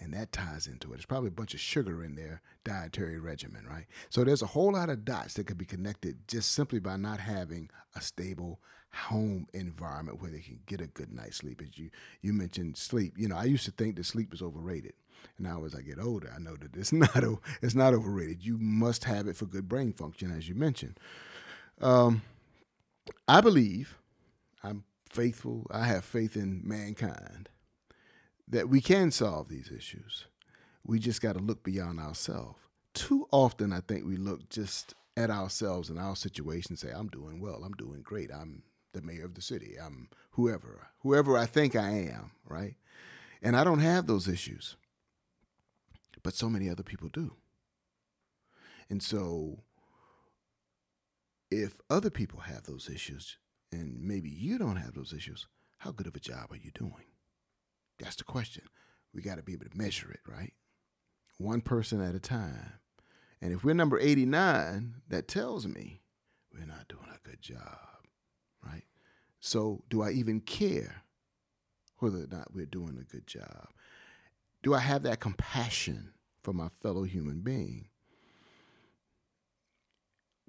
And 0.00 0.14
that 0.14 0.32
ties 0.32 0.66
into 0.66 0.88
it. 0.88 0.96
There's 0.96 1.06
probably 1.06 1.28
a 1.28 1.32
bunch 1.32 1.52
of 1.52 1.60
sugar 1.60 2.02
in 2.02 2.14
their 2.14 2.40
dietary 2.64 3.18
regimen, 3.18 3.66
right? 3.68 3.84
So 4.08 4.24
there's 4.24 4.42
a 4.42 4.46
whole 4.46 4.72
lot 4.72 4.88
of 4.88 5.04
dots 5.04 5.34
that 5.34 5.46
could 5.46 5.58
be 5.58 5.66
connected 5.66 6.26
just 6.26 6.52
simply 6.52 6.80
by 6.80 6.96
not 6.96 7.20
having 7.20 7.68
a 7.94 8.00
stable 8.00 8.60
home 8.92 9.46
environment 9.52 10.20
where 10.20 10.30
they 10.30 10.40
can 10.40 10.58
get 10.66 10.80
a 10.80 10.86
good 10.86 11.12
night's 11.12 11.36
sleep. 11.36 11.60
As 11.62 11.78
you 11.78 11.90
you 12.22 12.32
mentioned 12.32 12.76
sleep, 12.76 13.14
you 13.16 13.28
know, 13.28 13.36
I 13.36 13.44
used 13.44 13.66
to 13.66 13.70
think 13.70 13.96
that 13.96 14.06
sleep 14.06 14.30
was 14.30 14.42
overrated. 14.42 14.94
And 15.36 15.46
now 15.46 15.64
as 15.64 15.74
I 15.74 15.82
get 15.82 15.98
older, 15.98 16.32
I 16.34 16.40
know 16.40 16.56
that 16.56 16.74
it's 16.74 16.92
not 16.94 17.22
it's 17.62 17.74
not 17.74 17.94
overrated. 17.94 18.44
You 18.44 18.58
must 18.58 19.04
have 19.04 19.26
it 19.28 19.36
for 19.36 19.46
good 19.46 19.68
brain 19.68 19.92
function, 19.92 20.34
as 20.36 20.48
you 20.48 20.54
mentioned. 20.54 20.98
Um, 21.80 22.22
I 23.28 23.40
believe, 23.40 23.96
I'm 24.62 24.84
faithful. 25.08 25.66
I 25.70 25.84
have 25.84 26.04
faith 26.04 26.36
in 26.36 26.62
mankind 26.64 27.48
that 28.50 28.68
we 28.68 28.80
can 28.80 29.10
solve 29.10 29.48
these 29.48 29.70
issues. 29.70 30.26
We 30.84 30.98
just 30.98 31.22
got 31.22 31.34
to 31.34 31.42
look 31.42 31.62
beyond 31.62 32.00
ourselves. 32.00 32.58
Too 32.92 33.28
often, 33.30 33.72
I 33.72 33.80
think 33.80 34.04
we 34.04 34.16
look 34.16 34.48
just 34.48 34.94
at 35.16 35.30
ourselves 35.30 35.88
and 35.88 35.98
our 35.98 36.16
situation 36.16 36.72
and 36.72 36.78
say, 36.78 36.90
I'm 36.90 37.08
doing 37.08 37.40
well, 37.40 37.62
I'm 37.64 37.74
doing 37.74 38.02
great, 38.02 38.30
I'm 38.32 38.62
the 38.92 39.02
mayor 39.02 39.24
of 39.24 39.34
the 39.34 39.42
city, 39.42 39.76
I'm 39.80 40.08
whoever, 40.32 40.88
whoever 41.00 41.38
I 41.38 41.46
think 41.46 41.76
I 41.76 41.90
am, 41.90 42.32
right? 42.44 42.74
And 43.40 43.56
I 43.56 43.62
don't 43.62 43.78
have 43.78 44.06
those 44.06 44.26
issues, 44.26 44.76
but 46.22 46.34
so 46.34 46.50
many 46.50 46.68
other 46.68 46.82
people 46.82 47.08
do. 47.08 47.34
And 48.88 49.00
so, 49.00 49.60
if 51.50 51.76
other 51.88 52.10
people 52.10 52.40
have 52.40 52.64
those 52.64 52.88
issues 52.88 53.36
and 53.70 54.02
maybe 54.02 54.28
you 54.28 54.58
don't 54.58 54.76
have 54.76 54.94
those 54.94 55.12
issues, 55.12 55.46
how 55.78 55.92
good 55.92 56.08
of 56.08 56.16
a 56.16 56.20
job 56.20 56.48
are 56.50 56.56
you 56.56 56.72
doing? 56.74 57.09
That's 58.00 58.16
the 58.16 58.24
question. 58.24 58.64
We 59.14 59.22
got 59.22 59.36
to 59.36 59.42
be 59.42 59.52
able 59.52 59.66
to 59.66 59.76
measure 59.76 60.10
it, 60.10 60.20
right? 60.26 60.52
One 61.38 61.60
person 61.60 62.00
at 62.00 62.14
a 62.14 62.20
time. 62.20 62.72
And 63.40 63.52
if 63.52 63.64
we're 63.64 63.74
number 63.74 63.98
89, 63.98 64.96
that 65.08 65.28
tells 65.28 65.66
me 65.66 66.02
we're 66.52 66.66
not 66.66 66.88
doing 66.88 67.08
a 67.08 67.28
good 67.28 67.40
job, 67.40 67.78
right? 68.64 68.84
So, 69.40 69.84
do 69.88 70.02
I 70.02 70.10
even 70.10 70.40
care 70.40 71.02
whether 71.98 72.18
or 72.18 72.26
not 72.30 72.52
we're 72.52 72.66
doing 72.66 72.98
a 73.00 73.10
good 73.10 73.26
job? 73.26 73.68
Do 74.62 74.74
I 74.74 74.80
have 74.80 75.02
that 75.04 75.20
compassion 75.20 76.12
for 76.42 76.52
my 76.52 76.68
fellow 76.82 77.04
human 77.04 77.40
being? 77.40 77.88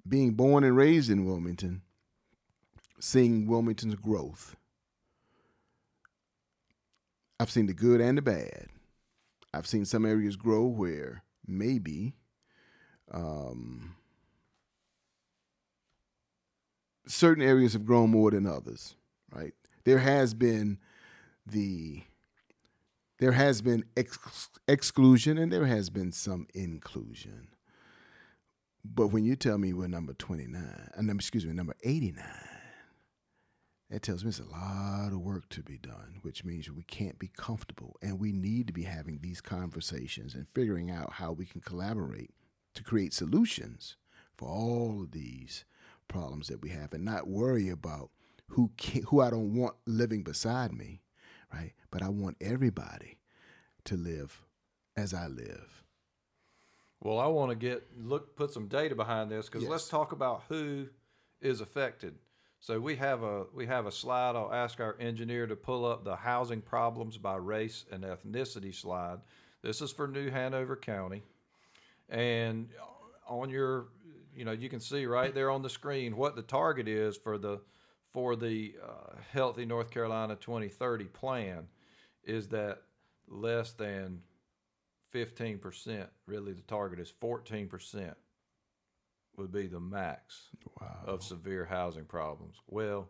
Being 0.06 0.32
born 0.32 0.64
and 0.64 0.76
raised 0.76 1.10
in 1.10 1.24
Wilmington, 1.24 1.82
seeing 3.00 3.46
Wilmington's 3.46 3.94
growth, 3.94 4.56
I've 7.42 7.50
seen 7.50 7.66
the 7.66 7.74
good 7.74 8.00
and 8.00 8.16
the 8.16 8.22
bad. 8.22 8.68
I've 9.52 9.66
seen 9.66 9.84
some 9.84 10.06
areas 10.06 10.36
grow 10.36 10.64
where 10.64 11.24
maybe 11.44 12.14
um, 13.10 13.96
certain 17.04 17.42
areas 17.42 17.72
have 17.72 17.84
grown 17.84 18.10
more 18.10 18.30
than 18.30 18.46
others, 18.46 18.94
right? 19.34 19.54
There 19.82 19.98
has 19.98 20.34
been 20.34 20.78
the 21.44 22.04
there 23.18 23.32
has 23.32 23.60
been 23.60 23.86
ex- 23.96 24.48
exclusion 24.68 25.36
and 25.36 25.52
there 25.52 25.66
has 25.66 25.90
been 25.90 26.12
some 26.12 26.46
inclusion. 26.54 27.48
But 28.84 29.08
when 29.08 29.24
you 29.24 29.34
tell 29.34 29.58
me 29.58 29.72
we're 29.72 29.88
number 29.88 30.12
29, 30.12 30.90
and 30.94 31.10
uh, 31.10 31.14
excuse 31.14 31.44
me, 31.44 31.52
number 31.52 31.74
89, 31.82 32.24
that 33.92 34.00
tells 34.00 34.24
me 34.24 34.30
it's 34.30 34.40
a 34.40 34.44
lot 34.44 35.12
of 35.12 35.20
work 35.20 35.50
to 35.50 35.62
be 35.62 35.76
done, 35.76 36.20
which 36.22 36.46
means 36.46 36.70
we 36.70 36.82
can't 36.82 37.18
be 37.18 37.30
comfortable. 37.36 37.96
And 38.00 38.18
we 38.18 38.32
need 38.32 38.66
to 38.68 38.72
be 38.72 38.84
having 38.84 39.18
these 39.20 39.42
conversations 39.42 40.34
and 40.34 40.46
figuring 40.54 40.90
out 40.90 41.12
how 41.12 41.32
we 41.32 41.44
can 41.44 41.60
collaborate 41.60 42.30
to 42.74 42.82
create 42.82 43.12
solutions 43.12 43.96
for 44.34 44.48
all 44.48 45.02
of 45.02 45.10
these 45.10 45.66
problems 46.08 46.48
that 46.48 46.62
we 46.62 46.70
have 46.70 46.94
and 46.94 47.04
not 47.04 47.28
worry 47.28 47.68
about 47.68 48.08
who 48.48 48.70
can, 48.78 49.02
who 49.02 49.20
I 49.20 49.28
don't 49.28 49.54
want 49.54 49.74
living 49.86 50.22
beside 50.22 50.72
me, 50.72 51.02
right? 51.52 51.74
But 51.90 52.02
I 52.02 52.08
want 52.08 52.38
everybody 52.40 53.18
to 53.84 53.96
live 53.98 54.40
as 54.96 55.12
I 55.12 55.26
live. 55.26 55.84
Well, 57.02 57.18
I 57.18 57.26
want 57.26 57.50
to 57.50 57.56
get 57.56 57.86
look 58.02 58.36
put 58.36 58.54
some 58.54 58.68
data 58.68 58.94
behind 58.94 59.30
this 59.30 59.50
because 59.50 59.68
let's 59.68 59.88
talk 59.88 60.12
about 60.12 60.44
who 60.48 60.86
is 61.42 61.60
affected. 61.60 62.14
So 62.62 62.78
we 62.78 62.94
have 62.94 63.24
a 63.24 63.46
we 63.52 63.66
have 63.66 63.86
a 63.86 63.90
slide. 63.90 64.36
I'll 64.36 64.54
ask 64.54 64.78
our 64.78 64.94
engineer 65.00 65.48
to 65.48 65.56
pull 65.56 65.84
up 65.84 66.04
the 66.04 66.14
housing 66.14 66.60
problems 66.60 67.18
by 67.18 67.34
race 67.34 67.84
and 67.90 68.04
ethnicity 68.04 68.72
slide. 68.72 69.18
This 69.62 69.82
is 69.82 69.90
for 69.90 70.06
New 70.06 70.30
Hanover 70.30 70.76
County, 70.76 71.24
and 72.08 72.68
on 73.26 73.50
your, 73.50 73.88
you 74.36 74.44
know, 74.44 74.52
you 74.52 74.68
can 74.68 74.78
see 74.78 75.06
right 75.06 75.34
there 75.34 75.50
on 75.50 75.62
the 75.62 75.68
screen 75.68 76.16
what 76.16 76.36
the 76.36 76.42
target 76.42 76.86
is 76.86 77.16
for 77.16 77.36
the 77.36 77.60
for 78.12 78.36
the 78.36 78.76
uh, 78.80 79.16
Healthy 79.32 79.66
North 79.66 79.90
Carolina 79.90 80.36
2030 80.36 81.06
plan 81.06 81.66
is 82.22 82.46
that 82.48 82.82
less 83.26 83.72
than 83.72 84.20
15%. 85.12 86.06
Really, 86.26 86.52
the 86.52 86.62
target 86.62 87.00
is 87.00 87.12
14% 87.20 88.14
would 89.36 89.52
be 89.52 89.66
the 89.66 89.80
max 89.80 90.48
Wow. 90.80 91.00
of 91.06 91.22
severe 91.22 91.64
housing 91.64 92.04
problems. 92.04 92.56
Well, 92.66 93.08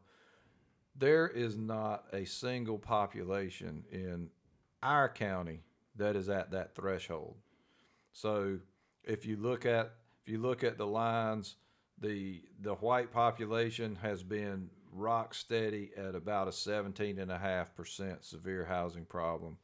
there 0.94 1.26
is 1.28 1.56
not 1.56 2.04
a 2.12 2.24
single 2.24 2.78
population 2.78 3.84
in 3.90 4.30
our 4.82 5.08
county 5.08 5.62
that 5.96 6.16
is 6.16 6.28
at 6.28 6.50
that 6.50 6.74
threshold. 6.74 7.36
So 8.12 8.58
if 9.04 9.24
you 9.26 9.36
look 9.36 9.64
at 9.66 9.94
if 10.24 10.28
you 10.28 10.38
look 10.38 10.62
at 10.62 10.78
the 10.78 10.86
lines, 10.86 11.56
the 11.98 12.42
the 12.60 12.74
white 12.76 13.10
population 13.12 13.96
has 13.96 14.22
been 14.22 14.70
rock 14.92 15.32
steady 15.34 15.90
at 15.96 16.14
about 16.14 16.46
a 16.48 16.50
17.5% 16.50 18.24
severe 18.24 18.64
housing 18.66 19.04
problem 19.06 19.56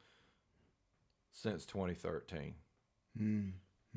since 1.33 1.65
2013 1.67 2.55
Mm. 3.21 3.53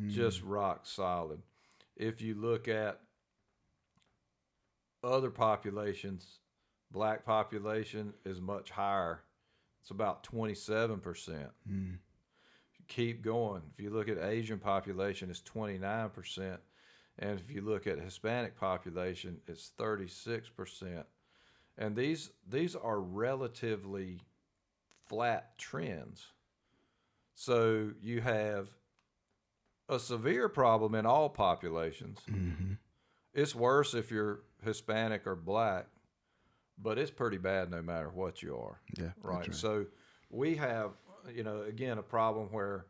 just 0.09 0.41
rock 0.41 0.85
solid. 0.85 1.41
If 2.01 2.19
you 2.19 2.33
look 2.33 2.67
at 2.67 2.99
other 5.03 5.29
populations, 5.29 6.39
black 6.91 7.23
population 7.23 8.13
is 8.25 8.41
much 8.41 8.71
higher. 8.71 9.21
It's 9.81 9.91
about 9.91 10.23
27%. 10.23 11.49
Mm. 11.71 11.97
Keep 12.87 13.21
going. 13.21 13.61
If 13.71 13.83
you 13.83 13.91
look 13.91 14.09
at 14.09 14.17
Asian 14.17 14.57
population, 14.57 15.29
it's 15.29 15.43
29%. 15.43 16.57
And 17.19 17.39
if 17.39 17.51
you 17.51 17.61
look 17.61 17.85
at 17.85 17.99
Hispanic 17.99 18.59
population, 18.59 19.39
it's 19.47 19.71
36%. 19.79 21.03
And 21.77 21.95
these 21.95 22.31
these 22.49 22.75
are 22.75 22.99
relatively 22.99 24.21
flat 25.07 25.55
trends. 25.59 26.25
So 27.35 27.91
you 28.01 28.21
have 28.21 28.69
a 29.91 29.99
severe 29.99 30.49
problem 30.49 30.95
in 30.95 31.05
all 31.05 31.29
populations. 31.29 32.19
hmm 32.27 32.73
It's 33.33 33.53
worse 33.53 33.93
if 33.93 34.09
you're 34.09 34.39
Hispanic 34.63 35.27
or 35.27 35.35
black, 35.35 35.87
but 36.81 36.97
it's 36.97 37.11
pretty 37.11 37.37
bad 37.37 37.69
no 37.69 37.81
matter 37.81 38.09
what 38.09 38.41
you 38.41 38.57
are. 38.57 38.79
Yeah. 38.97 39.11
that's 39.15 39.17
Right. 39.23 39.53
So 39.53 39.85
we 40.29 40.55
have, 40.55 40.91
you 41.31 41.43
know, 41.43 41.61
again, 41.63 41.97
a 41.97 42.03
problem 42.03 42.47
where 42.51 42.85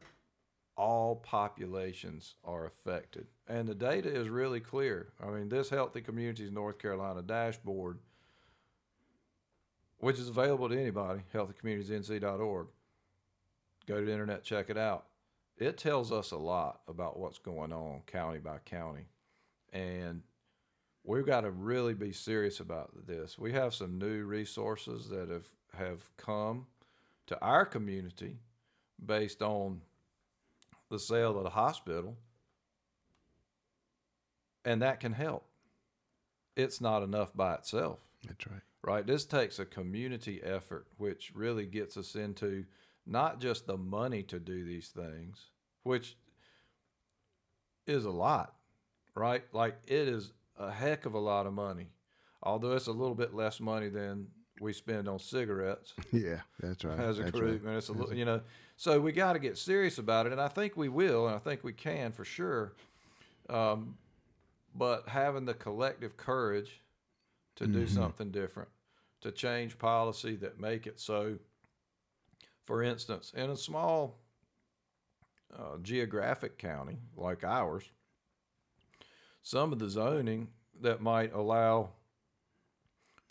all 0.78 1.16
populations 1.16 2.36
are 2.45 2.66
affected. 2.66 3.28
And 3.47 3.68
the 3.68 3.76
data 3.76 4.10
is 4.10 4.30
really 4.30 4.60
clear. 4.60 5.12
I 5.22 5.30
mean, 5.32 5.49
this 5.49 5.70
Healthy 5.70 6.02
Communities 6.02 6.52
North 6.52 6.78
Carolina 6.78 7.22
dashboard, 7.22 7.97
which 9.97 10.20
is 10.20 10.30
available 10.30 10.70
to 10.70 10.80
anybody, 10.80 11.22
healthycommunitiesnc.org. 11.34 12.68
Go 13.88 13.99
to 13.99 14.06
the 14.06 14.12
internet, 14.12 14.43
check 14.43 14.70
it 14.70 14.78
out. 14.78 15.06
It 15.62 15.78
tells 15.78 16.12
us 16.12 16.32
a 16.32 16.38
lot 16.38 16.80
about 16.88 17.20
what's 17.20 17.38
going 17.38 17.72
on 17.72 18.01
county 18.07 18.39
by 18.39 18.57
county. 18.66 19.05
And 19.72 20.24
we've 21.03 21.26
got 21.26 21.41
to 21.41 21.51
really 21.51 21.93
be 21.93 22.14
serious 22.14 22.59
about 22.59 23.05
this. 23.05 23.38
We 23.38 23.51
have 23.51 23.76
some 23.76 23.99
new 23.99 24.24
resources 24.24 25.09
that 25.09 25.30
have, 25.30 25.45
have 25.78 26.18
come 26.18 26.66
to 27.28 27.39
our 27.41 27.64
community 27.64 28.39
based 29.05 29.43
on 29.43 29.82
the 30.89 30.97
sale 30.97 31.38
of 31.38 31.43
the 31.43 31.51
hospital, 31.51 32.18
and 34.66 34.82
that 34.82 34.99
can 34.99 35.14
help. 35.14 35.45
It's 36.57 36.82
not 36.82 37.03
enough 37.03 37.36
by 37.36 37.53
itself, 37.53 37.99
That's 38.28 38.47
right. 38.47 38.62
right? 38.82 39.05
This 39.05 39.26
takes 39.26 39.59
a 39.59 39.66
community 39.66 40.41
effort, 40.43 40.88
which 40.97 41.32
really 41.36 41.68
gets 41.68 41.97
us 41.97 42.16
into 42.16 42.66
not 43.05 43.39
just 43.39 43.68
the 43.68 43.78
money 43.78 44.24
to 44.24 44.39
do 44.39 44.64
these 44.66 44.89
things, 44.89 45.51
which 45.84 46.15
is 47.88 48.05
a 48.05 48.11
lot, 48.11 48.55
right? 49.15 49.43
Like 49.53 49.77
it 49.88 50.07
is 50.07 50.32
a 50.57 50.71
heck 50.71 51.05
of 51.05 51.13
a 51.13 51.19
lot 51.19 51.45
of 51.47 51.53
money, 51.53 51.88
although 52.43 52.73
it's 52.73 52.88
a 52.88 52.91
little 52.91 53.15
bit 53.15 53.34
less 53.34 53.59
money 53.59 53.89
than 53.89 54.27
we 54.59 54.73
spend 54.73 55.07
on 55.09 55.17
cigarettes 55.17 55.93
Yeah, 56.11 56.41
that's 56.59 56.86
right. 56.86 56.99
as 56.99 57.17
a 57.17 57.23
that's 57.23 57.32
group, 57.32 57.61
right. 57.63 57.69
and 57.69 57.77
it's 57.77 57.89
a 57.89 57.93
little, 57.93 58.13
you 58.13 58.25
know. 58.25 58.41
So 58.77 58.99
we 58.99 59.11
got 59.11 59.34
to 59.34 59.39
get 59.39 59.57
serious 59.57 59.97
about 59.97 60.25
it, 60.27 60.32
and 60.32 60.41
I 60.41 60.47
think 60.47 60.77
we 60.77 60.89
will, 60.89 61.27
and 61.27 61.36
I 61.36 61.39
think 61.39 61.63
we 61.63 61.73
can 61.73 62.11
for 62.11 62.25
sure. 62.25 62.73
Um, 63.49 63.97
but 64.75 65.09
having 65.09 65.45
the 65.45 65.53
collective 65.53 66.15
courage 66.17 66.82
to 67.57 67.67
do 67.67 67.84
Mm-hmm. 67.84 67.93
something 67.95 68.32
different, 68.32 68.69
to 69.21 69.32
change 69.32 69.77
policy 69.77 70.36
that 70.38 70.59
make 70.59 70.86
it 70.88 70.99
so. 70.99 71.38
For 72.65 72.84
instance, 72.84 73.34
in 73.36 73.49
a 73.49 73.57
small 73.57 74.17
uh, 75.58 75.78
geographic 75.82 76.58
county 76.58 76.99
like 77.16 77.43
ours, 77.43 77.84
some 79.41 79.72
of 79.74 79.80
the 79.80 79.89
zoning 79.89 80.49
that 80.82 81.02
might 81.02 81.34
allow, 81.34 81.89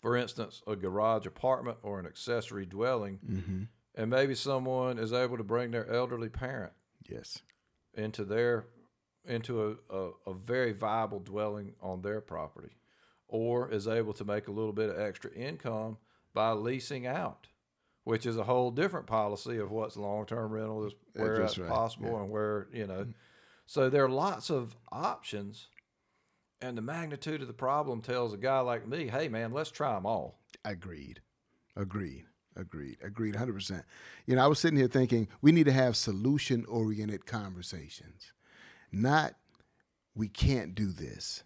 for 0.01 0.15
instance, 0.15 0.61
a 0.67 0.75
garage 0.75 1.25
apartment 1.25 1.77
or 1.83 1.99
an 1.99 2.05
accessory 2.05 2.65
dwelling 2.65 3.19
Mm-hmm. 3.29 3.63
and 3.95 4.09
maybe 4.09 4.35
someone 4.35 4.97
is 4.99 5.13
able 5.13 5.37
to 5.37 5.43
bring 5.43 5.71
their 5.71 5.89
elderly 5.91 6.29
parent 6.29 6.73
Yes. 7.09 7.39
into 7.93 8.23
their 8.23 8.65
into 9.25 9.77
a, 9.91 9.95
a, 9.95 10.11
a 10.27 10.33
very 10.33 10.71
viable 10.71 11.19
dwelling 11.19 11.73
on 11.79 12.01
their 12.01 12.21
property 12.21 12.75
or 13.27 13.69
is 13.71 13.87
able 13.87 14.13
to 14.13 14.25
make 14.25 14.47
a 14.47 14.51
little 14.51 14.73
bit 14.73 14.89
of 14.89 14.99
extra 14.99 15.31
income 15.33 15.97
by 16.33 16.51
leasing 16.53 17.05
out 17.05 17.47
which 18.03 18.25
is 18.25 18.37
a 18.37 18.43
whole 18.43 18.71
different 18.71 19.07
policy 19.07 19.57
of 19.57 19.71
what's 19.71 19.97
long-term 19.97 20.51
rental 20.51 20.85
is 20.85 20.93
where 21.13 21.37
that's 21.37 21.55
that's 21.55 21.59
right, 21.59 21.69
possible 21.69 22.11
yeah. 22.11 22.21
and 22.21 22.29
where 22.29 22.67
you 22.73 22.87
know 22.87 23.01
mm-hmm. 23.01 23.11
so 23.65 23.89
there 23.89 24.03
are 24.03 24.09
lots 24.09 24.49
of 24.49 24.75
options 24.91 25.67
and 26.61 26.77
the 26.77 26.81
magnitude 26.81 27.41
of 27.41 27.47
the 27.47 27.53
problem 27.53 28.01
tells 28.01 28.33
a 28.33 28.37
guy 28.37 28.59
like 28.59 28.87
me 28.87 29.07
hey 29.07 29.27
man 29.27 29.51
let's 29.51 29.71
try 29.71 29.93
them 29.93 30.05
all 30.05 30.41
Agreed. 30.63 31.21
Agreed. 31.75 32.25
Agreed. 32.55 32.97
Agreed. 33.01 33.35
100%. 33.35 33.83
You 34.25 34.35
know, 34.35 34.43
I 34.43 34.47
was 34.47 34.59
sitting 34.59 34.77
here 34.77 34.87
thinking 34.87 35.27
we 35.41 35.51
need 35.51 35.65
to 35.65 35.71
have 35.71 35.95
solution 35.95 36.65
oriented 36.65 37.25
conversations, 37.25 38.33
not 38.91 39.35
we 40.13 40.27
can't 40.27 40.75
do 40.75 40.91
this. 40.91 41.43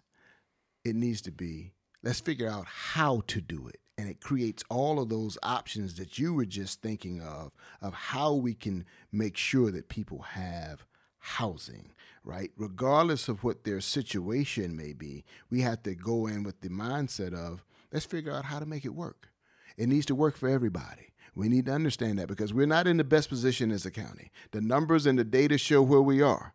It 0.84 0.96
needs 0.96 1.20
to 1.22 1.30
be 1.30 1.72
let's 2.02 2.20
figure 2.20 2.48
out 2.48 2.66
how 2.66 3.22
to 3.28 3.40
do 3.40 3.68
it. 3.68 3.80
And 3.98 4.08
it 4.08 4.20
creates 4.20 4.62
all 4.68 5.00
of 5.00 5.08
those 5.08 5.38
options 5.42 5.94
that 5.94 6.18
you 6.18 6.34
were 6.34 6.44
just 6.44 6.82
thinking 6.82 7.22
of, 7.22 7.52
of 7.80 7.94
how 7.94 8.34
we 8.34 8.52
can 8.52 8.84
make 9.10 9.36
sure 9.36 9.70
that 9.70 9.88
people 9.88 10.20
have 10.20 10.84
housing, 11.18 11.92
right? 12.22 12.50
Regardless 12.56 13.28
of 13.28 13.42
what 13.42 13.64
their 13.64 13.80
situation 13.80 14.76
may 14.76 14.92
be, 14.92 15.24
we 15.50 15.62
have 15.62 15.82
to 15.84 15.94
go 15.94 16.26
in 16.26 16.42
with 16.42 16.60
the 16.60 16.68
mindset 16.68 17.32
of 17.32 17.64
let's 17.90 18.04
figure 18.04 18.32
out 18.32 18.44
how 18.44 18.58
to 18.58 18.66
make 18.66 18.84
it 18.84 18.94
work. 18.94 19.30
It 19.76 19.88
needs 19.88 20.06
to 20.06 20.14
work 20.14 20.36
for 20.36 20.48
everybody. 20.48 21.12
We 21.34 21.48
need 21.48 21.66
to 21.66 21.72
understand 21.72 22.18
that 22.18 22.28
because 22.28 22.54
we're 22.54 22.66
not 22.66 22.86
in 22.86 22.96
the 22.96 23.04
best 23.04 23.28
position 23.28 23.70
as 23.70 23.84
a 23.84 23.90
county. 23.90 24.30
The 24.52 24.60
numbers 24.60 25.04
and 25.04 25.18
the 25.18 25.24
data 25.24 25.58
show 25.58 25.82
where 25.82 26.00
we 26.00 26.22
are. 26.22 26.54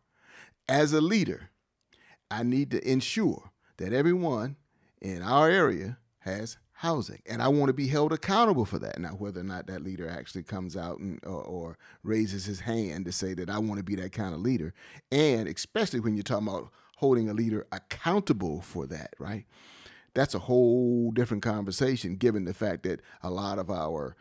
As 0.67 0.93
a 0.93 1.01
leader, 1.01 1.49
I 2.31 2.43
need 2.43 2.71
to 2.71 2.89
ensure 2.89 3.51
that 3.77 3.93
everyone 3.93 4.55
in 5.01 5.21
our 5.21 5.49
area 5.49 5.97
has 6.19 6.57
housing. 6.81 7.21
And 7.27 7.43
I 7.43 7.47
want 7.47 7.69
to 7.69 7.73
be 7.73 7.85
held 7.85 8.11
accountable 8.11 8.65
for 8.65 8.79
that. 8.79 8.97
Now, 8.97 9.09
whether 9.09 9.41
or 9.41 9.43
not 9.43 9.67
that 9.67 9.83
leader 9.83 10.09
actually 10.09 10.41
comes 10.41 10.75
out 10.75 10.97
and, 10.97 11.23
or, 11.23 11.43
or 11.43 11.77
raises 12.01 12.45
his 12.45 12.61
hand 12.61 13.05
to 13.05 13.11
say 13.11 13.35
that 13.35 13.51
I 13.51 13.59
want 13.59 13.77
to 13.77 13.83
be 13.83 13.93
that 13.97 14.13
kind 14.13 14.33
of 14.33 14.39
leader, 14.39 14.73
and 15.11 15.47
especially 15.47 15.99
when 15.99 16.15
you're 16.15 16.23
talking 16.23 16.47
about 16.47 16.71
holding 16.97 17.29
a 17.29 17.35
leader 17.35 17.67
accountable 17.71 18.61
for 18.61 18.87
that, 18.87 19.13
right? 19.19 19.45
That's 20.15 20.33
a 20.33 20.39
whole 20.39 21.11
different 21.11 21.43
conversation, 21.43 22.15
given 22.15 22.45
the 22.45 22.53
fact 22.53 22.81
that 22.83 23.01
a 23.21 23.29
lot 23.29 23.59
of 23.59 23.69
our 23.69 24.15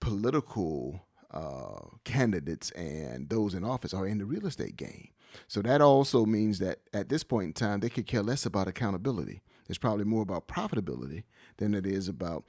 political 0.00 1.06
uh, 1.30 1.86
candidates 2.02 2.72
and 2.72 3.28
those 3.28 3.54
in 3.54 3.62
office 3.62 3.94
are 3.94 4.08
in 4.08 4.18
the 4.18 4.26
real 4.26 4.46
estate 4.46 4.76
game. 4.76 5.10
So 5.46 5.62
that 5.62 5.80
also 5.80 6.26
means 6.26 6.58
that 6.58 6.80
at 6.92 7.08
this 7.10 7.22
point 7.22 7.46
in 7.46 7.52
time, 7.52 7.78
they 7.78 7.88
could 7.90 8.08
care 8.08 8.24
less 8.24 8.44
about 8.44 8.66
accountability. 8.66 9.40
It's 9.68 9.78
probably 9.78 10.04
more 10.04 10.22
about 10.22 10.48
profitability 10.48 11.24
than 11.58 11.74
it 11.74 11.86
is 11.86 12.08
about 12.08 12.44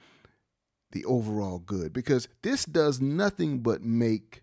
the 0.92 1.04
overall 1.04 1.58
good 1.58 1.92
because 1.92 2.28
this 2.42 2.64
does 2.64 3.00
nothing 3.00 3.58
but 3.58 3.82
make 3.82 4.42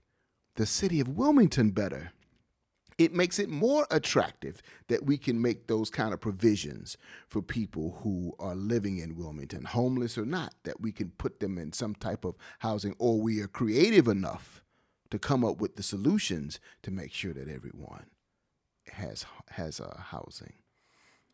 the 0.55 0.65
city 0.65 0.99
of 0.99 1.09
Wilmington 1.09 1.71
better. 1.71 2.11
It 2.97 3.13
makes 3.13 3.39
it 3.39 3.49
more 3.49 3.87
attractive 3.89 4.61
that 4.87 5.05
we 5.05 5.17
can 5.17 5.41
make 5.41 5.65
those 5.65 5.89
kind 5.89 6.13
of 6.13 6.21
provisions 6.21 6.97
for 7.27 7.41
people 7.41 7.99
who 8.03 8.35
are 8.37 8.53
living 8.53 8.97
in 8.99 9.15
Wilmington, 9.15 9.63
homeless 9.63 10.17
or 10.17 10.25
not, 10.25 10.53
that 10.63 10.81
we 10.81 10.91
can 10.91 11.09
put 11.17 11.39
them 11.39 11.57
in 11.57 11.73
some 11.73 11.95
type 11.95 12.25
of 12.25 12.35
housing 12.59 12.95
or 12.99 13.19
we 13.19 13.39
are 13.39 13.47
creative 13.47 14.07
enough 14.07 14.61
to 15.09 15.17
come 15.17 15.43
up 15.43 15.59
with 15.59 15.77
the 15.77 15.83
solutions 15.83 16.59
to 16.83 16.91
make 16.91 17.13
sure 17.13 17.33
that 17.33 17.49
everyone 17.49 18.05
has 18.93 19.25
has 19.51 19.79
uh, 19.79 19.97
housing. 19.97 20.53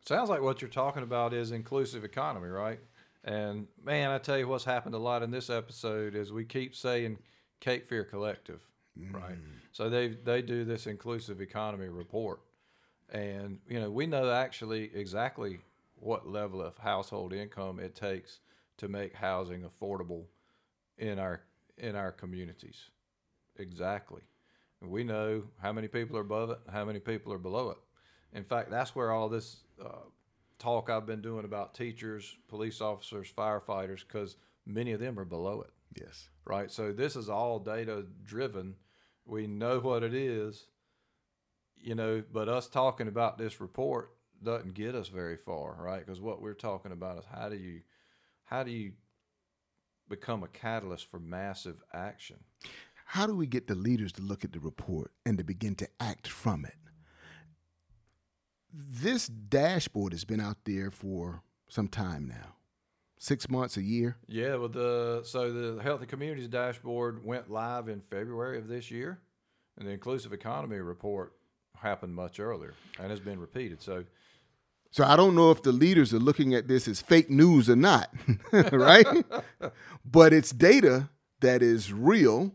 Sounds 0.07 0.29
like 0.29 0.41
what 0.41 0.61
you're 0.61 0.69
talking 0.69 1.03
about 1.03 1.33
is 1.33 1.51
inclusive 1.51 2.05
economy, 2.05 2.47
right? 2.47 2.79
And 3.25 3.67
man, 3.83 4.09
I 4.09 4.19
tell 4.19 4.37
you 4.37 4.47
what's 4.47 4.63
happened 4.63 4.95
a 4.95 4.99
lot 4.99 5.21
in 5.21 5.31
this 5.31 5.49
episode 5.49 6.15
is 6.15 6.31
we 6.31 6.45
keep 6.45 6.77
saying 6.77 7.17
Cape 7.59 7.85
Fear 7.85 8.05
Collective, 8.05 8.61
right? 9.11 9.35
Mm. 9.35 9.59
So 9.73 9.89
they 9.89 10.07
they 10.07 10.41
do 10.41 10.63
this 10.63 10.87
inclusive 10.87 11.41
economy 11.41 11.89
report, 11.89 12.39
and 13.11 13.59
you 13.67 13.81
know 13.81 13.91
we 13.91 14.07
know 14.07 14.31
actually 14.31 14.91
exactly 14.95 15.59
what 15.99 16.25
level 16.25 16.61
of 16.61 16.77
household 16.77 17.33
income 17.33 17.77
it 17.77 17.93
takes 17.93 18.39
to 18.77 18.87
make 18.87 19.13
housing 19.13 19.63
affordable 19.63 20.23
in 20.97 21.19
our 21.19 21.41
in 21.77 21.97
our 21.97 22.13
communities. 22.13 22.91
Exactly. 23.57 24.21
We 24.81 25.03
know 25.03 25.43
how 25.61 25.73
many 25.73 25.89
people 25.89 26.17
are 26.17 26.21
above 26.21 26.51
it, 26.51 26.59
how 26.71 26.85
many 26.85 26.99
people 26.99 27.33
are 27.33 27.37
below 27.37 27.71
it. 27.71 27.77
In 28.31 28.45
fact, 28.45 28.69
that's 28.69 28.95
where 28.95 29.11
all 29.11 29.27
this 29.27 29.63
uh, 29.83 30.05
talk 30.59 30.89
I've 30.89 31.05
been 31.05 31.21
doing 31.21 31.45
about 31.45 31.73
teachers, 31.73 32.35
police 32.47 32.81
officers, 32.81 33.31
firefighters, 33.35 34.01
because 34.07 34.35
many 34.65 34.91
of 34.91 34.99
them 34.99 35.19
are 35.19 35.25
below 35.25 35.61
it, 35.61 35.71
Yes. 35.99 36.29
right? 36.45 36.71
So 36.71 36.91
this 36.91 37.15
is 37.15 37.29
all 37.29 37.59
data 37.59 38.05
driven. 38.23 38.75
We 39.25 39.47
know 39.47 39.79
what 39.79 40.03
it 40.03 40.13
is, 40.13 40.65
you 41.75 41.95
know, 41.95 42.23
but 42.31 42.49
us 42.49 42.67
talking 42.67 43.07
about 43.07 43.37
this 43.37 43.61
report 43.61 44.11
doesn't 44.43 44.73
get 44.73 44.95
us 44.95 45.07
very 45.07 45.37
far, 45.37 45.75
right? 45.79 46.05
Because 46.05 46.21
what 46.21 46.41
we're 46.41 46.53
talking 46.53 46.91
about 46.91 47.19
is 47.19 47.25
how 47.33 47.49
do 47.49 47.55
you, 47.55 47.81
how 48.45 48.63
do 48.63 48.71
you 48.71 48.93
become 50.09 50.43
a 50.43 50.47
catalyst 50.47 51.09
for 51.09 51.19
massive 51.19 51.81
action? 51.93 52.37
How 53.05 53.25
do 53.25 53.35
we 53.35 53.47
get 53.47 53.67
the 53.67 53.75
leaders 53.75 54.11
to 54.13 54.21
look 54.21 54.43
at 54.43 54.51
the 54.51 54.59
report 54.59 55.11
and 55.25 55.37
to 55.37 55.43
begin 55.43 55.75
to 55.75 55.87
act 55.99 56.27
from 56.27 56.65
it? 56.65 56.75
This 58.73 59.27
dashboard 59.27 60.13
has 60.13 60.25
been 60.25 60.39
out 60.41 60.57
there 60.65 60.91
for 60.91 61.41
some 61.67 61.87
time 61.87 62.27
now. 62.27 62.55
Six 63.19 63.49
months, 63.49 63.77
a 63.77 63.81
year. 63.81 64.17
Yeah, 64.27 64.55
well, 64.55 64.69
the 64.69 65.21
so 65.23 65.51
the 65.51 65.81
Healthy 65.81 66.05
Communities 66.05 66.47
dashboard 66.47 67.25
went 67.25 67.49
live 67.49 67.87
in 67.87 68.01
February 68.01 68.59
of 68.59 68.67
this 68.67 68.91
year, 68.91 69.19
and 69.77 69.87
the 69.87 69.91
Inclusive 69.91 70.33
Economy 70.33 70.77
report 70.77 71.33
happened 71.77 72.13
much 72.13 72.39
earlier 72.39 72.73
and 72.99 73.09
has 73.09 73.19
been 73.19 73.39
repeated. 73.39 73.81
So, 73.81 74.03
So 74.91 75.03
I 75.03 75.15
don't 75.15 75.33
know 75.35 75.49
if 75.51 75.63
the 75.63 75.71
leaders 75.71 76.13
are 76.13 76.19
looking 76.19 76.53
at 76.53 76.67
this 76.67 76.87
as 76.87 77.01
fake 77.01 77.29
news 77.29 77.69
or 77.69 77.75
not, 77.75 78.13
right? 78.71 79.07
but 80.05 80.31
it's 80.33 80.51
data 80.51 81.09
that 81.41 81.61
is 81.63 81.91
real, 81.91 82.53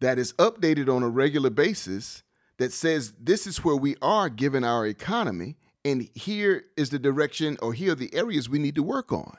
that 0.00 0.18
is 0.18 0.32
updated 0.34 0.94
on 0.94 1.02
a 1.02 1.08
regular 1.08 1.50
basis, 1.50 2.22
that 2.58 2.72
says 2.72 3.12
this 3.20 3.46
is 3.46 3.64
where 3.64 3.76
we 3.76 3.96
are 4.00 4.28
given 4.28 4.64
our 4.64 4.86
economy, 4.86 5.56
and 5.84 6.08
here 6.14 6.64
is 6.76 6.90
the 6.90 6.98
direction, 6.98 7.56
or 7.62 7.72
here 7.72 7.92
are 7.92 7.96
the 7.96 8.14
areas 8.14 8.48
we 8.48 8.58
need 8.58 8.74
to 8.74 8.82
work 8.82 9.12
on. 9.12 9.36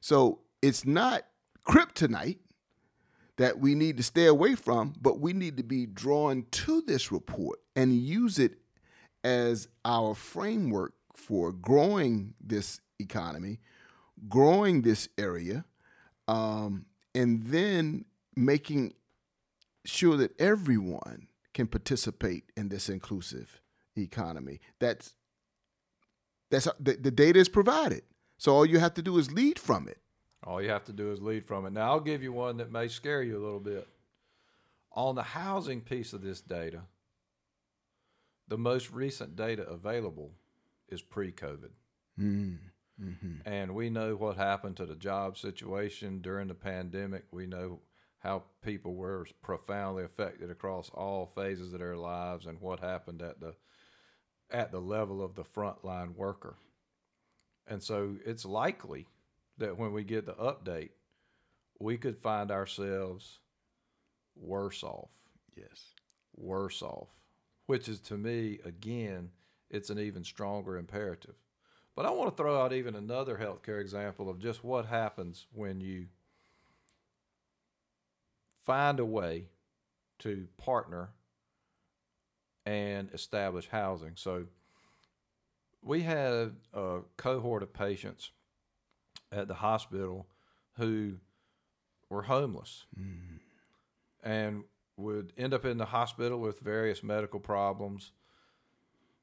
So 0.00 0.40
it's 0.62 0.84
not 0.84 1.22
kryptonite 1.66 2.38
that 3.36 3.58
we 3.58 3.74
need 3.74 3.96
to 3.98 4.02
stay 4.02 4.26
away 4.26 4.54
from, 4.54 4.94
but 5.00 5.20
we 5.20 5.32
need 5.32 5.56
to 5.58 5.62
be 5.62 5.86
drawn 5.86 6.46
to 6.50 6.80
this 6.82 7.12
report 7.12 7.58
and 7.74 7.92
use 7.92 8.38
it 8.38 8.58
as 9.22 9.68
our 9.84 10.14
framework 10.14 10.94
for 11.14 11.52
growing 11.52 12.34
this 12.40 12.80
economy, 12.98 13.58
growing 14.28 14.82
this 14.82 15.08
area, 15.18 15.64
um, 16.28 16.86
and 17.14 17.42
then 17.44 18.04
making 18.34 18.94
sure 19.84 20.16
that 20.16 20.38
everyone 20.40 21.28
can 21.56 21.66
participate 21.66 22.44
in 22.54 22.68
this 22.68 22.90
inclusive 22.90 23.62
economy. 23.96 24.60
That's 24.78 25.14
that's 26.50 26.68
the, 26.78 26.92
the 26.92 27.10
data 27.10 27.40
is 27.40 27.48
provided. 27.48 28.02
So 28.36 28.54
all 28.54 28.66
you 28.66 28.78
have 28.78 28.92
to 28.94 29.02
do 29.02 29.16
is 29.16 29.32
lead 29.32 29.58
from 29.58 29.88
it. 29.88 29.98
all 30.44 30.60
you 30.62 30.68
have 30.68 30.84
to 30.84 30.92
do 30.92 31.10
is 31.10 31.22
lead 31.22 31.46
from 31.46 31.64
it. 31.64 31.72
Now, 31.72 31.90
I'll 31.90 32.00
give 32.00 32.22
you 32.22 32.32
one 32.32 32.58
that 32.58 32.70
may 32.70 32.88
scare 32.88 33.22
you 33.22 33.38
a 33.38 33.42
little 33.42 33.58
bit. 33.58 33.88
On 34.92 35.14
the 35.14 35.22
housing 35.22 35.80
piece 35.80 36.12
of 36.12 36.20
this 36.22 36.42
data, 36.42 36.82
the 38.48 38.58
most 38.58 38.92
recent 38.92 39.34
data 39.34 39.62
available 39.62 40.32
is 40.90 41.00
pre 41.00 41.32
COVID. 41.32 41.72
Mm. 42.20 42.58
Mm-hmm. 43.02 43.48
And 43.48 43.74
we 43.74 43.88
know 43.88 44.14
what 44.14 44.36
happened 44.36 44.76
to 44.76 44.86
the 44.86 44.94
job 44.94 45.38
situation 45.38 46.20
during 46.20 46.48
the 46.48 46.54
pandemic. 46.54 47.24
We 47.30 47.46
know 47.46 47.80
how 48.26 48.42
people 48.60 48.94
were 48.94 49.24
profoundly 49.40 50.02
affected 50.02 50.50
across 50.50 50.90
all 50.90 51.26
phases 51.26 51.72
of 51.72 51.78
their 51.78 51.96
lives 51.96 52.46
and 52.46 52.60
what 52.60 52.80
happened 52.80 53.22
at 53.22 53.40
the 53.40 53.54
at 54.50 54.72
the 54.72 54.80
level 54.80 55.22
of 55.22 55.34
the 55.34 55.44
frontline 55.44 56.14
worker. 56.16 56.56
And 57.68 57.82
so 57.82 58.16
it's 58.24 58.44
likely 58.44 59.06
that 59.58 59.78
when 59.78 59.92
we 59.92 60.02
get 60.02 60.26
the 60.26 60.34
update, 60.34 60.90
we 61.78 61.96
could 61.96 62.18
find 62.18 62.50
ourselves 62.50 63.38
worse 64.36 64.82
off 64.82 65.10
Yes. 65.56 65.94
worse 66.36 66.82
off, 66.82 67.08
which 67.66 67.88
is 67.88 68.00
to 68.00 68.16
me, 68.16 68.58
again, 68.64 69.30
it's 69.70 69.90
an 69.90 69.98
even 69.98 70.22
stronger 70.24 70.76
imperative. 70.76 71.36
But 71.94 72.06
I 72.06 72.10
want 72.10 72.30
to 72.30 72.36
throw 72.36 72.60
out 72.60 72.72
even 72.72 72.94
another 72.94 73.38
healthcare 73.38 73.80
example 73.80 74.28
of 74.28 74.38
just 74.38 74.62
what 74.62 74.86
happens 74.86 75.46
when 75.52 75.80
you 75.80 76.06
find 78.66 78.98
a 78.98 79.04
way 79.04 79.44
to 80.18 80.48
partner 80.58 81.10
and 82.66 83.08
establish 83.14 83.68
housing. 83.68 84.12
So 84.16 84.46
we 85.82 86.02
had 86.02 86.50
a 86.74 86.98
cohort 87.16 87.62
of 87.62 87.72
patients 87.72 88.32
at 89.30 89.46
the 89.46 89.54
hospital 89.54 90.26
who 90.78 91.14
were 92.10 92.22
homeless 92.22 92.86
mm. 92.98 93.38
and 94.24 94.64
would 94.96 95.32
end 95.38 95.54
up 95.54 95.64
in 95.64 95.78
the 95.78 95.86
hospital 95.86 96.40
with 96.40 96.58
various 96.58 97.04
medical 97.04 97.38
problems. 97.38 98.10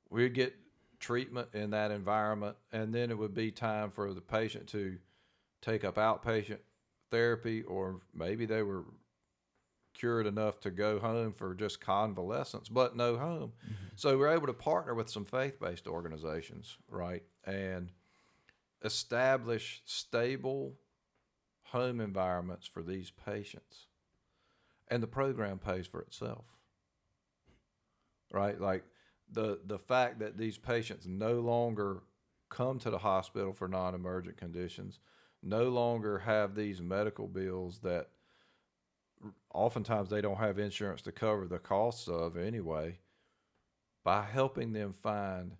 We'd 0.09 0.33
get 0.33 0.55
treatment 0.99 1.49
in 1.53 1.71
that 1.71 1.91
environment, 1.91 2.55
and 2.71 2.93
then 2.95 3.11
it 3.11 3.17
would 3.17 3.33
be 3.33 3.51
time 3.51 3.91
for 3.91 4.13
the 4.13 4.21
patient 4.21 4.67
to 4.67 4.99
take 5.61 5.83
up 5.83 5.95
outpatient 5.95 6.59
therapy, 7.11 7.61
or 7.63 7.99
maybe 8.13 8.45
they 8.45 8.61
were 8.61 8.85
cured 9.93 10.27
enough 10.27 10.59
to 10.61 10.71
go 10.71 10.99
home 10.99 11.33
for 11.33 11.53
just 11.53 11.79
convalescence, 11.79 12.69
but 12.69 12.95
no 12.95 13.17
home. 13.17 13.53
Mm-hmm. 13.63 13.85
So 13.95 14.17
we're 14.17 14.33
able 14.33 14.47
to 14.47 14.53
partner 14.53 14.93
with 14.93 15.09
some 15.09 15.25
faith 15.25 15.59
based 15.59 15.87
organizations, 15.87 16.77
right? 16.89 17.23
And 17.45 17.91
establish 18.83 19.81
stable 19.85 20.73
home 21.63 21.99
environments 21.99 22.67
for 22.67 22.83
these 22.83 23.11
patients 23.11 23.87
and 24.89 25.01
the 25.01 25.07
program 25.07 25.57
pays 25.57 25.87
for 25.87 26.01
itself 26.01 26.45
right 28.31 28.59
like 28.59 28.83
the 29.31 29.59
the 29.65 29.79
fact 29.79 30.19
that 30.19 30.37
these 30.37 30.57
patients 30.57 31.07
no 31.07 31.39
longer 31.39 32.03
come 32.49 32.77
to 32.77 32.91
the 32.91 32.99
hospital 32.99 33.53
for 33.53 33.67
non-emergent 33.67 34.37
conditions 34.37 34.99
no 35.41 35.69
longer 35.69 36.19
have 36.19 36.53
these 36.53 36.81
medical 36.81 37.27
bills 37.27 37.79
that 37.79 38.09
oftentimes 39.53 40.09
they 40.09 40.21
don't 40.21 40.37
have 40.37 40.59
insurance 40.59 41.01
to 41.01 41.11
cover 41.11 41.47
the 41.47 41.59
costs 41.59 42.07
of 42.07 42.37
anyway 42.37 42.97
by 44.03 44.23
helping 44.23 44.73
them 44.73 44.93
find 44.93 45.53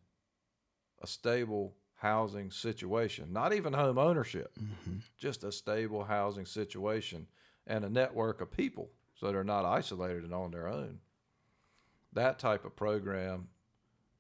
a 1.02 1.08
stable 1.08 1.76
housing 1.96 2.52
situation 2.52 3.32
not 3.32 3.54
even 3.54 3.74
home 3.74 3.98
ownership 3.98 4.54
mm-hmm. 4.60 4.98
just 5.18 5.44
a 5.44 5.52
stable 5.52 6.04
housing 6.04 6.46
situation 6.46 7.28
and 7.66 7.86
a 7.86 7.90
network 7.90 8.42
of 8.42 8.52
people 8.52 8.90
so 9.24 9.32
they're 9.32 9.44
not 9.44 9.66
isolated 9.66 10.24
and 10.24 10.34
on 10.34 10.52
their 10.52 10.68
own. 10.68 11.00
That 12.12 12.40
type 12.40 12.66
of 12.66 12.76
program 12.76 13.48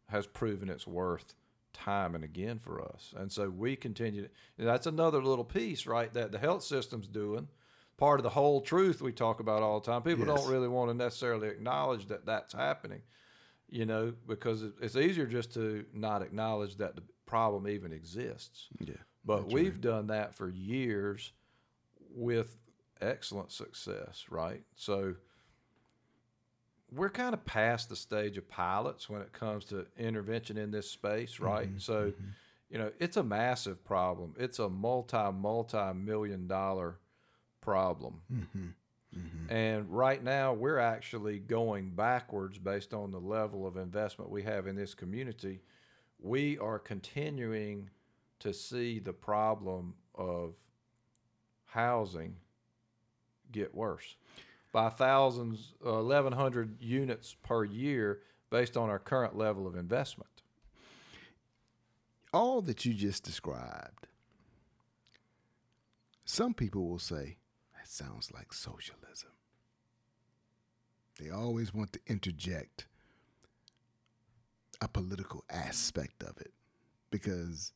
has 0.08 0.26
proven 0.26 0.70
its 0.70 0.88
worth 0.88 1.36
time 1.74 2.16
and 2.16 2.24
again 2.24 2.60
for 2.60 2.82
us. 2.82 3.14
And 3.18 3.32
so 3.32 3.50
we 3.50 3.76
continue. 3.76 4.24
To, 4.24 4.30
that's 4.58 4.88
another 4.88 5.24
little 5.24 5.44
piece, 5.44 5.86
right, 5.86 6.14
that 6.14 6.32
the 6.32 6.40
health 6.40 6.64
system's 6.64 7.08
doing. 7.08 7.48
Part 7.98 8.20
of 8.20 8.24
the 8.24 8.30
whole 8.30 8.62
truth 8.62 9.02
we 9.02 9.12
talk 9.12 9.40
about 9.40 9.62
all 9.62 9.80
the 9.80 9.86
time. 9.86 10.02
People 10.02 10.26
Yes. 10.26 10.42
don't 10.42 10.52
really 10.52 10.68
want 10.68 10.90
to 10.90 10.94
necessarily 10.94 11.48
acknowledge 11.48 12.08
that 12.08 12.26
that's 12.26 12.54
happening, 12.54 13.02
you 13.70 13.86
know, 13.86 14.14
because 14.28 14.64
it's 14.82 14.96
easier 14.96 15.26
just 15.26 15.54
to 15.54 15.86
not 15.94 16.22
acknowledge 16.22 16.78
that 16.78 16.96
the 16.96 17.04
problem 17.26 17.68
even 17.68 17.92
exists. 17.94 18.68
Yeah. 18.80 18.96
But 19.26 19.52
we've 19.52 19.80
done 19.80 20.08
that 20.08 20.36
for 20.36 20.50
years 20.50 21.32
with 22.14 22.58
excellent 23.02 23.52
success, 23.52 24.26
right? 24.30 24.64
So 24.76 25.16
we're 26.92 27.10
kind 27.10 27.34
of 27.34 27.46
past 27.46 27.90
the 27.90 27.96
stage 27.96 28.38
of 28.38 28.48
pilots 28.50 29.10
when 29.10 29.22
it 29.22 29.32
comes 29.34 29.66
to 29.66 29.86
intervention 29.98 30.58
in 30.58 30.72
this 30.72 30.90
space, 30.90 31.36
mm-hmm, 31.36 31.46
right? 31.46 31.70
so, 31.78 32.08
mm-hmm. 32.08 32.24
you 32.70 32.78
know, 32.78 32.92
it's 33.00 33.18
a 33.18 33.24
massive 33.24 33.84
problem. 33.84 34.34
It's 34.38 34.60
a 34.60 34.70
multi, 34.70 35.32
multi 35.32 35.94
million 35.94 36.48
dollar 36.48 37.00
problem. 37.64 38.22
And 39.50 39.90
right 39.90 40.24
now, 40.24 40.54
we're 40.54 40.80
actually 40.80 41.38
going 41.40 41.92
backwards 41.92 42.58
based 42.58 42.94
on 42.94 43.12
the 43.12 43.20
level 43.20 43.68
of 43.68 43.78
investment 43.78 44.32
we 44.32 44.44
have 44.44 44.66
in 44.68 44.76
this 44.76 44.96
community. 44.96 45.62
We 46.20 46.58
are 46.58 46.80
continuing 46.80 47.90
to 48.40 48.54
see 48.54 49.00
the 49.00 49.14
problem 49.14 49.94
of 50.16 50.56
housing 51.66 52.38
get 53.52 53.74
worse 53.76 54.16
by 54.72 54.90
thousands, 54.90 55.74
uh, 55.86 56.02
1,100 56.02 56.82
units 56.82 57.36
per 57.44 57.64
year 57.64 58.22
based 58.50 58.76
on 58.76 58.90
our 58.90 59.00
current 59.00 59.38
level 59.38 59.68
of 59.68 59.76
investment. 59.76 60.42
All 62.34 62.62
that 62.64 62.84
you 62.84 62.94
just 62.96 63.24
described, 63.24 64.08
some 66.26 66.54
people 66.56 66.88
will 66.88 67.00
say, 67.00 67.38
that 67.84 67.92
sounds 67.92 68.32
like 68.32 68.54
socialism. 68.54 69.32
They 71.20 71.30
always 71.30 71.74
want 71.74 71.94
to 71.94 72.00
interject 72.08 72.88
a 74.82 74.88
political 74.88 75.44
aspect 75.50 76.24
of 76.24 76.40
it 76.40 76.54
because 77.12 77.74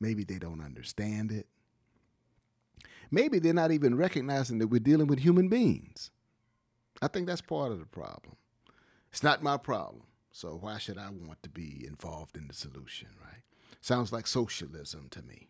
maybe 0.00 0.24
they 0.24 0.38
don't 0.38 0.62
understand 0.62 1.32
it. 1.32 1.46
Maybe 3.10 3.38
they're 3.38 3.52
not 3.52 3.72
even 3.72 3.96
recognizing 3.96 4.58
that 4.58 4.68
we're 4.68 4.80
dealing 4.80 5.06
with 5.06 5.18
human 5.18 5.48
beings. 5.48 6.10
I 7.00 7.08
think 7.08 7.26
that's 7.26 7.40
part 7.40 7.72
of 7.72 7.78
the 7.78 7.86
problem. 7.86 8.36
It's 9.10 9.22
not 9.22 9.42
my 9.42 9.56
problem. 9.56 10.04
So 10.30 10.56
why 10.60 10.78
should 10.78 10.98
I 10.98 11.10
want 11.10 11.42
to 11.42 11.50
be 11.50 11.84
involved 11.86 12.36
in 12.36 12.48
the 12.48 12.54
solution, 12.54 13.08
right? 13.22 13.42
Sounds 13.80 14.12
like 14.12 14.26
socialism 14.26 15.08
to 15.10 15.22
me. 15.22 15.48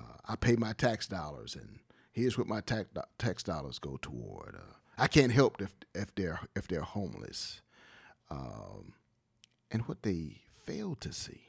Uh, 0.00 0.16
I 0.26 0.36
pay 0.36 0.56
my 0.56 0.72
tax 0.72 1.06
dollars, 1.06 1.54
and 1.54 1.80
here's 2.14 2.38
what 2.38 2.46
my 2.46 2.60
tax 2.60 2.88
tax 3.18 3.42
dollars 3.42 3.78
go 3.78 3.98
toward. 4.00 4.54
Uh, 4.54 4.74
I 4.96 5.08
can't 5.08 5.32
help 5.32 5.60
if 5.60 5.74
if 5.94 6.14
they're 6.14 6.40
if 6.56 6.66
they're 6.68 6.80
homeless, 6.80 7.60
um, 8.30 8.94
and 9.70 9.82
what 9.82 10.02
they 10.02 10.40
fail 10.64 10.94
to 11.00 11.12
see 11.12 11.48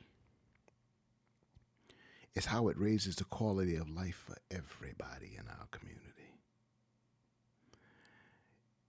is 2.34 2.48
how 2.48 2.68
it 2.68 2.78
raises 2.78 3.16
the 3.16 3.24
quality 3.24 3.78
of 3.78 3.90
life 3.90 4.22
for 4.28 4.36
everybody 4.52 5.38
in 5.40 5.48
our 5.48 5.68
community. 5.72 6.02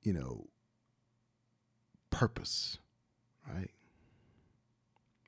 You 0.03 0.15
know, 0.15 0.47
purpose, 2.11 2.79
right? 3.49 3.71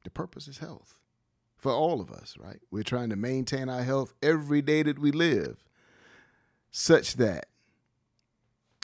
The 0.03 0.11
purpose 0.11 0.49
is 0.49 0.59
health 0.59 0.99
for 1.57 1.72
all 1.72 2.01
of 2.01 2.11
us, 2.11 2.36
right? 2.38 2.61
We're 2.70 2.82
trying 2.82 3.11
to 3.11 3.16
maintain 3.16 3.68
our 3.68 3.82
health 3.82 4.14
every 4.22 4.62
day 4.62 4.82
that 4.84 4.99
we 4.99 5.12
live 5.12 5.68
such 6.71 7.14
that 7.14 7.47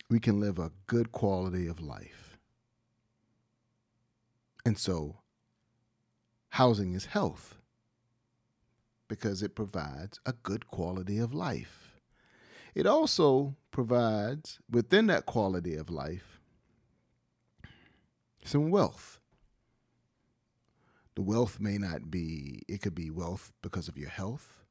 we 0.09 0.21
can 0.21 0.41
live 0.41 0.59
a 0.59 0.73
good 0.87 1.13
quality 1.13 1.67
of 1.67 1.81
life. 1.81 2.39
And 4.65 4.79
so, 4.79 5.17
housing 6.51 6.95
is 6.95 7.07
health 7.07 7.57
because 9.09 9.43
it 9.43 9.55
provides 9.55 10.19
a 10.25 10.33
good 10.33 10.67
quality 10.69 11.19
of 11.19 11.35
life. 11.35 12.01
It 12.75 12.87
also 12.87 13.57
provides, 13.71 14.59
within 14.71 15.07
that 15.09 15.27
quality 15.27 15.77
of 15.77 15.91
life, 15.91 16.41
some 18.45 18.71
wealth. 18.71 19.21
The 21.15 21.23
wealth 21.23 21.61
may 21.61 21.79
not 21.79 22.11
be, 22.11 22.63
it 22.69 22.83
could 22.83 22.95
be 22.95 23.11
wealth 23.11 23.53
because 23.63 23.87
of 23.87 23.97
your 23.97 24.09
health, 24.09 24.65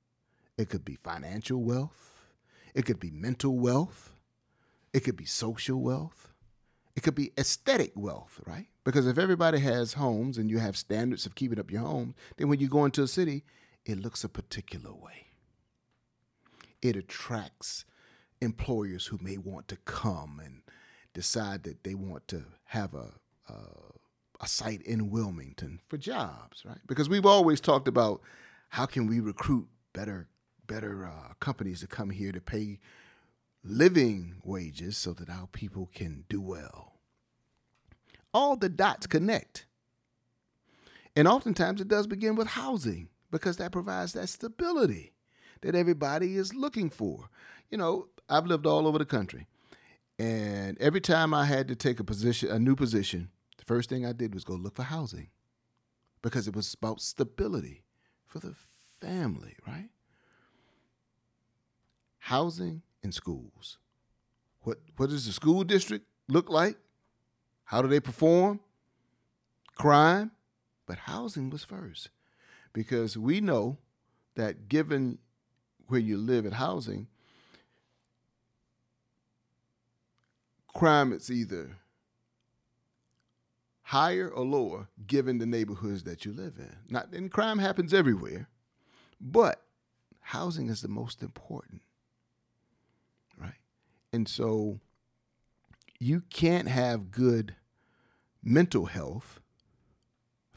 it 0.58 0.70
could 0.70 0.84
be 0.84 0.96
financial 0.96 1.64
wealth, 1.64 2.13
it 2.74 2.86
could 2.86 3.00
be 3.00 3.12
mental 3.12 3.58
wealth, 3.58 4.14
it 4.94 5.02
could 5.02 5.18
be 5.18 5.26
social 5.26 5.80
wealth, 5.80 6.34
it 6.96 7.04
could 7.04 7.16
be 7.16 7.32
aesthetic 7.38 7.92
wealth, 7.96 8.40
right? 8.46 8.68
Because 8.84 9.08
if 9.08 9.18
everybody 9.18 9.60
has 9.60 9.94
homes 9.94 10.38
and 10.38 10.50
you 10.50 10.60
have 10.60 10.78
standards 10.78 11.26
of 11.26 11.36
keeping 11.36 11.60
up 11.60 11.72
your 11.72 11.82
home, 11.82 12.16
then 12.38 12.50
when 12.50 12.60
you 12.60 12.68
go 12.68 12.86
into 12.86 13.04
a 13.04 13.08
city, 13.08 13.44
it 13.86 14.00
looks 14.00 14.24
a 14.24 14.30
particular 14.30 14.94
way. 14.94 15.28
It 16.82 16.96
attracts 16.96 17.86
employers 18.42 19.08
who 19.08 19.18
may 19.22 19.38
want 19.38 19.68
to 19.70 19.78
come 19.78 20.42
and 20.44 20.62
decide 21.14 21.64
that 21.64 21.84
they 21.84 21.96
want 21.96 22.28
to 22.28 22.44
have 22.66 22.94
a, 22.94 23.12
a, 23.48 23.54
a 24.42 24.48
site 24.48 24.82
in 24.82 25.10
Wilmington 25.10 25.80
for 25.88 25.98
jobs, 25.98 26.64
right? 26.66 26.80
Because 26.86 27.08
we've 27.08 27.26
always 27.26 27.62
talked 27.62 27.88
about 27.88 28.22
how 28.70 28.86
can 28.86 29.08
we 29.08 29.20
recruit 29.20 29.68
better 29.94 30.28
better 30.74 31.06
uh, 31.06 31.34
companies 31.40 31.82
to 31.82 31.88
come 31.88 32.10
here 32.10 32.32
to 32.32 32.42
pay 32.42 32.80
living 33.64 34.34
wages 34.44 34.98
so 34.98 35.14
that 35.14 35.30
our 35.30 35.46
people 35.48 35.88
can 35.94 36.24
do 36.30 36.42
well. 36.42 36.94
All 38.34 38.56
the 38.56 38.70
dots 38.70 39.06
connect. 39.06 39.68
And 41.16 41.28
oftentimes 41.28 41.80
it 41.80 41.88
does 41.88 42.08
begin 42.08 42.36
with 42.36 42.48
housing 42.48 43.10
because 43.30 43.58
that 43.58 43.72
provides 43.72 44.14
that 44.14 44.30
stability 44.30 45.14
that 45.62 45.76
everybody 45.76 46.38
is 46.38 46.56
looking 46.56 46.90
for. 46.90 47.30
You 47.70 47.78
know, 47.78 48.08
I've 48.28 48.48
lived 48.48 48.66
all 48.66 48.88
over 48.88 48.98
the 48.98 49.06
country. 49.06 49.46
And 50.18 50.76
every 50.80 51.02
time 51.02 51.36
I 51.36 51.46
had 51.46 51.68
to 51.68 51.76
take 51.76 52.00
a 52.00 52.04
position, 52.04 52.50
a 52.50 52.58
new 52.58 52.76
position, 52.76 53.30
the 53.60 53.66
first 53.66 53.90
thing 53.90 54.08
I 54.08 54.12
did 54.12 54.34
was 54.34 54.44
go 54.44 54.56
look 54.56 54.76
for 54.76 54.84
housing 54.84 55.30
because 56.24 56.48
it 56.48 56.56
was 56.56 56.74
about 56.74 57.00
stability 57.00 57.84
for 58.26 58.40
the 58.40 58.56
family, 59.00 59.56
right? 59.68 59.90
Housing 62.28 62.84
and 63.04 63.14
schools. 63.14 63.78
What 64.62 64.78
what 64.96 65.10
does 65.10 65.26
the 65.26 65.34
school 65.34 65.66
district 65.66 66.06
look 66.30 66.50
like? 66.50 66.78
How 67.66 67.82
do 67.82 67.90
they 67.90 68.00
perform? 68.00 68.62
Crime, 69.76 70.32
but 70.86 71.00
housing 71.00 71.50
was 71.50 71.66
first 71.66 72.10
because 72.72 73.18
we 73.18 73.42
know 73.42 73.78
that 74.36 74.70
given 74.70 75.18
where 75.88 76.00
you 76.00 76.16
live 76.16 76.46
at 76.46 76.54
housing, 76.54 77.08
crime 80.74 81.12
is 81.12 81.30
either 81.30 81.76
higher 83.82 84.30
or 84.30 84.46
lower 84.46 84.88
given 85.06 85.40
the 85.40 85.46
neighborhoods 85.46 86.04
that 86.04 86.24
you 86.24 86.32
live 86.32 86.54
in. 86.58 86.78
Not 86.90 87.12
and 87.12 87.30
crime 87.30 87.60
happens 87.60 87.94
everywhere, 87.94 88.48
but 89.20 89.62
housing 90.22 90.70
is 90.70 90.82
the 90.82 90.88
most 90.88 91.22
important. 91.22 91.82
And 94.14 94.30
so 94.30 94.80
you 96.00 96.22
can't 96.30 96.68
have 96.68 97.10
good 97.10 97.56
mental 98.44 98.86
health, 98.86 99.40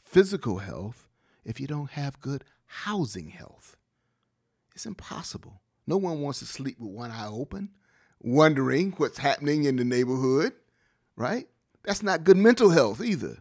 physical 0.02 0.58
health 0.58 1.08
if 1.42 1.58
you 1.58 1.66
don't 1.66 1.90
have 1.92 2.20
good 2.20 2.44
housing 2.66 3.30
health. 3.30 3.76
It's 4.74 4.84
impossible. 4.84 5.62
No 5.86 5.96
one 5.96 6.20
wants 6.20 6.40
to 6.40 6.44
sleep 6.44 6.78
with 6.78 6.90
one 6.90 7.10
eye 7.10 7.28
open, 7.28 7.70
wondering 8.20 8.92
what's 8.98 9.18
happening 9.18 9.64
in 9.64 9.76
the 9.76 9.84
neighborhood, 9.84 10.52
right? 11.16 11.48
That's 11.82 12.02
not 12.02 12.24
good 12.24 12.36
mental 12.36 12.70
health 12.70 13.00
either. 13.00 13.38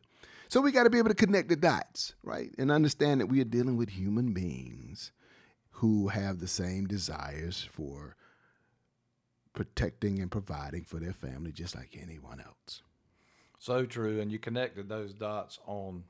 So 0.47 0.61
we 0.61 0.71
got 0.71 0.83
to 0.83 0.89
be 0.89 0.99
able 0.99 1.09
to 1.09 1.15
connect 1.15 1.49
the 1.49 1.57
dots, 1.57 2.13
right? 2.23 2.51
And 2.57 2.71
understand 2.71 3.19
that 3.19 3.27
we 3.27 3.41
are 3.41 3.45
dealing 3.45 3.75
with 3.75 3.89
human 3.89 4.31
beings 4.31 5.11
who 5.71 6.07
have 6.07 6.39
the 6.39 6.47
same 6.47 6.85
desires 6.85 7.67
for 7.69 8.15
protecting 9.55 10.19
and 10.19 10.29
providing 10.29 10.83
for 10.83 10.99
their 10.99 11.13
family 11.13 11.51
just 11.51 11.75
like 11.75 11.97
anyone 11.99 12.39
else. 12.39 12.83
So 13.57 13.85
true. 13.85 14.19
And 14.19 14.31
you 14.31 14.37
connected 14.37 14.87
those 14.87 15.13
dots 15.13 15.59
on 15.65 16.03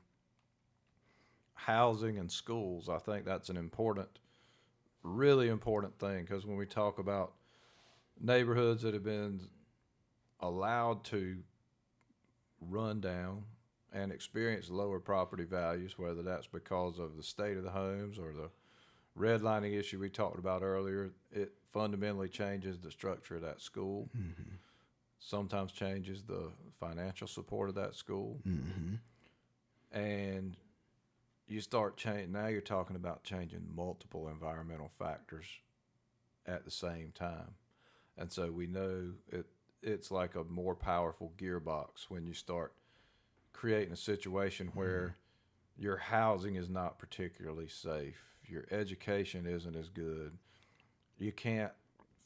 housing 1.54 2.18
and 2.18 2.30
schools. 2.30 2.88
I 2.88 2.98
think 2.98 3.24
that's 3.24 3.48
an 3.48 3.56
important, 3.56 4.18
really 5.02 5.48
important 5.48 5.98
thing 5.98 6.24
because 6.24 6.44
when 6.44 6.56
we 6.56 6.66
talk 6.66 6.98
about 6.98 7.32
neighborhoods 8.20 8.82
that 8.82 8.94
have 8.94 9.04
been 9.04 9.40
allowed 10.40 11.04
to 11.04 11.38
run 12.60 13.00
down 13.00 13.44
and 13.92 14.12
experience 14.12 14.68
lower 14.68 14.98
property 14.98 15.44
values, 15.44 15.98
whether 15.98 16.22
that's 16.22 16.46
because 16.46 16.98
of 16.98 17.16
the 17.16 17.22
state 17.22 17.56
of 17.56 17.62
the 17.62 17.70
homes 17.70 18.18
or 18.18 18.32
the 18.32 18.50
redlining 19.18 19.78
issue 19.78 19.98
we 19.98 20.10
talked 20.10 20.38
about 20.38 20.62
earlier, 20.62 21.10
it 21.32 21.52
fundamentally 21.72 22.28
changes 22.28 22.78
the 22.78 22.90
structure 22.90 23.36
of 23.36 23.42
that 23.42 23.60
school. 23.60 24.08
Mm-hmm. 24.16 24.54
Sometimes 25.18 25.72
changes 25.72 26.22
the 26.22 26.50
financial 26.78 27.26
support 27.26 27.68
of 27.68 27.74
that 27.76 27.94
school. 27.94 28.38
Mm-hmm. 28.46 28.94
And 29.98 30.56
you 31.46 31.60
start 31.60 31.96
changing. 31.96 32.32
Now 32.32 32.48
you're 32.48 32.60
talking 32.60 32.96
about 32.96 33.24
changing 33.24 33.66
multiple 33.74 34.28
environmental 34.28 34.90
factors 34.98 35.46
at 36.46 36.64
the 36.64 36.70
same 36.70 37.12
time, 37.14 37.54
and 38.16 38.30
so 38.30 38.50
we 38.50 38.66
know 38.66 39.12
it. 39.28 39.46
It's 39.82 40.10
like 40.10 40.34
a 40.34 40.44
more 40.44 40.74
powerful 40.74 41.32
gearbox 41.38 42.06
when 42.08 42.26
you 42.26 42.34
start 42.34 42.72
creating 43.52 43.92
a 43.92 43.96
situation 43.96 44.70
where 44.74 45.00
mm-hmm. 45.00 45.82
your 45.82 45.96
housing 45.96 46.56
is 46.56 46.68
not 46.68 46.98
particularly 46.98 47.68
safe, 47.68 48.35
your 48.48 48.66
education 48.70 49.46
isn't 49.46 49.76
as 49.76 49.88
good, 49.88 50.36
you 51.18 51.32
can't 51.32 51.72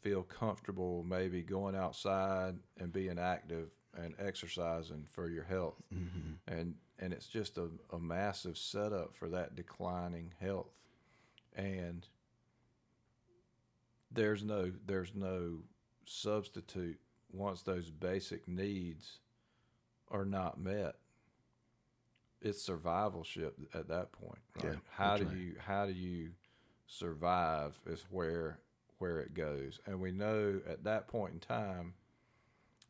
feel 0.00 0.22
comfortable 0.22 1.04
maybe 1.06 1.42
going 1.42 1.76
outside 1.76 2.54
and 2.78 2.92
being 2.92 3.18
active 3.18 3.68
and 3.96 4.14
exercising 4.18 5.06
for 5.10 5.28
your 5.28 5.44
health. 5.44 5.82
Mm-hmm. 5.94 6.58
And 6.58 6.74
and 6.98 7.12
it's 7.12 7.26
just 7.26 7.58
a, 7.58 7.68
a 7.92 7.98
massive 7.98 8.58
setup 8.58 9.16
for 9.16 9.28
that 9.30 9.56
declining 9.56 10.32
health. 10.40 10.74
And 11.56 12.06
there's 14.10 14.44
no 14.44 14.72
there's 14.86 15.14
no 15.14 15.58
substitute 16.06 16.98
once 17.32 17.62
those 17.62 17.90
basic 17.90 18.48
needs 18.48 19.18
are 20.10 20.24
not 20.24 20.60
met. 20.60 20.96
It's 22.42 22.66
survivalship 22.66 23.52
at 23.74 23.88
that 23.88 24.12
point. 24.12 24.38
Right? 24.62 24.72
Yeah, 24.72 24.78
how 24.90 25.16
do 25.16 25.24
right. 25.24 25.36
you 25.36 25.54
how 25.58 25.86
do 25.86 25.92
you 25.92 26.30
survive 26.86 27.78
is 27.86 28.04
where 28.10 28.58
where 28.98 29.20
it 29.20 29.34
goes. 29.34 29.80
And 29.86 30.00
we 30.00 30.12
know 30.12 30.60
at 30.68 30.84
that 30.84 31.08
point 31.08 31.32
in 31.32 31.40
time 31.40 31.94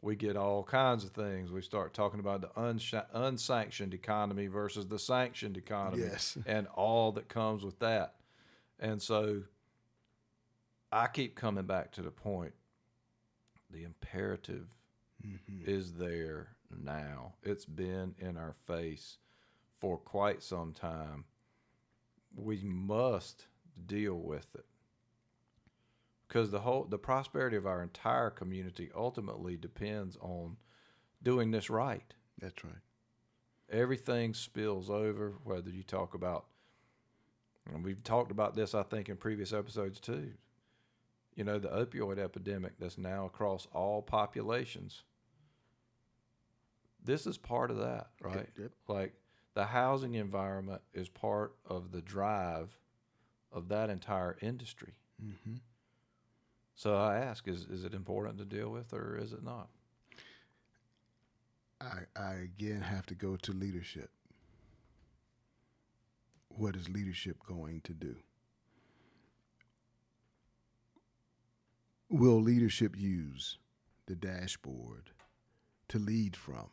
we 0.03 0.17
get 0.17 0.37
all 0.37 0.63
kinds 0.65 1.05
of 1.05 1.11
things. 1.11 1.53
We 1.53 1.63
start 1.63 1.95
talking 1.95 2.21
about 2.21 2.41
the 2.41 2.49
unsh- 2.49 3.07
unsanctioned 3.13 3.95
economy 3.95 4.47
versus 4.47 4.87
the 4.87 4.99
sanctioned 4.99 5.57
economy 5.57 6.03
Yes. 6.03 6.37
and 6.47 6.67
all 6.69 7.13
that 7.13 7.29
comes 7.29 7.65
with 7.65 7.79
that. 7.81 8.15
And 8.81 9.01
so 9.01 9.43
I 10.91 11.07
keep 11.07 11.37
coming 11.37 11.67
back 11.67 11.93
to 11.93 12.03
the 12.03 12.11
point 12.11 12.55
the 13.71 13.85
imperative 13.85 14.67
mm-hmm. 15.25 15.71
is 15.71 15.93
there 15.93 16.49
now. 16.83 17.35
It's 17.45 17.67
been 17.67 18.15
in 18.19 18.37
our 18.37 18.57
face 18.67 19.19
for 19.81 19.97
quite 19.97 20.43
some 20.43 20.73
time. 20.73 21.25
We 22.35 22.63
must 22.63 23.47
deal 23.87 24.15
with 24.15 24.55
it. 24.55 24.67
Because 26.29 26.51
the 26.51 26.61
whole 26.61 26.85
the 26.85 26.99
prosperity 26.99 27.57
of 27.57 27.67
our 27.67 27.83
entire 27.83 28.31
community 28.31 28.91
ultimately 28.95 29.57
depends 29.57 30.17
on 30.21 30.59
doing 31.23 31.51
this 31.51 31.69
right 31.69 32.15
That's 32.41 32.65
right. 32.65 32.73
everything 33.69 34.35
spills 34.35 34.89
over 34.89 35.35
whether 35.43 35.71
you 35.71 35.83
talk 35.83 36.15
about 36.15 36.47
and 37.67 37.85
we've 37.85 38.03
talked 38.03 38.31
about 38.31 38.55
this 38.55 38.75
i 38.75 38.83
think 38.85 39.09
in 39.09 39.17
previous 39.17 39.53
episodes 39.53 40.01
too 40.01 40.31
you 41.35 41.45
know 41.45 41.59
the 41.59 41.69
opioid 41.69 42.19
epidemic 42.19 42.73
that's 42.79 42.97
now 42.97 43.27
across 43.27 43.67
all 43.73 44.01
populations 44.01 45.03
this 47.05 47.27
is 47.27 47.37
part 47.37 47.71
of 47.71 47.79
that 47.79 48.09
right 48.23 48.49
yep. 48.59 48.71
like 48.89 49.15
the 49.55 49.67
housing 49.67 50.15
environment 50.15 50.83
is 50.95 51.09
part 51.09 51.55
of 51.67 51.93
the 51.93 52.01
drive 52.03 52.79
of 53.53 53.69
that 53.69 53.91
entire 53.91 54.37
industry 54.41 54.95
hmm 55.21 55.57
so 56.75 56.97
i 56.97 57.17
ask 57.19 57.47
is, 57.49 57.67
is 57.67 57.85
it 57.85 57.95
important 57.95 58.39
to 58.39 58.45
deal 58.45 58.71
with 58.71 58.93
or 58.93 59.17
is 59.17 59.33
it 59.33 59.43
not 59.43 59.69
I, 61.81 62.01
I 62.15 62.33
again 62.35 62.83
have 62.83 63.07
to 63.07 63.15
go 63.15 63.37
to 63.37 63.53
leadership. 63.53 64.11
What 66.49 66.77
is 66.77 66.89
leadership 66.89 67.39
going 67.47 67.81
to 67.83 67.95
do? 67.95 68.17
Will 72.11 72.41
leadership 72.41 72.97
use 72.99 73.59
the 74.07 74.17
dashboard 74.17 75.11
to 75.89 75.99
lead 75.99 76.37
from? 76.37 76.69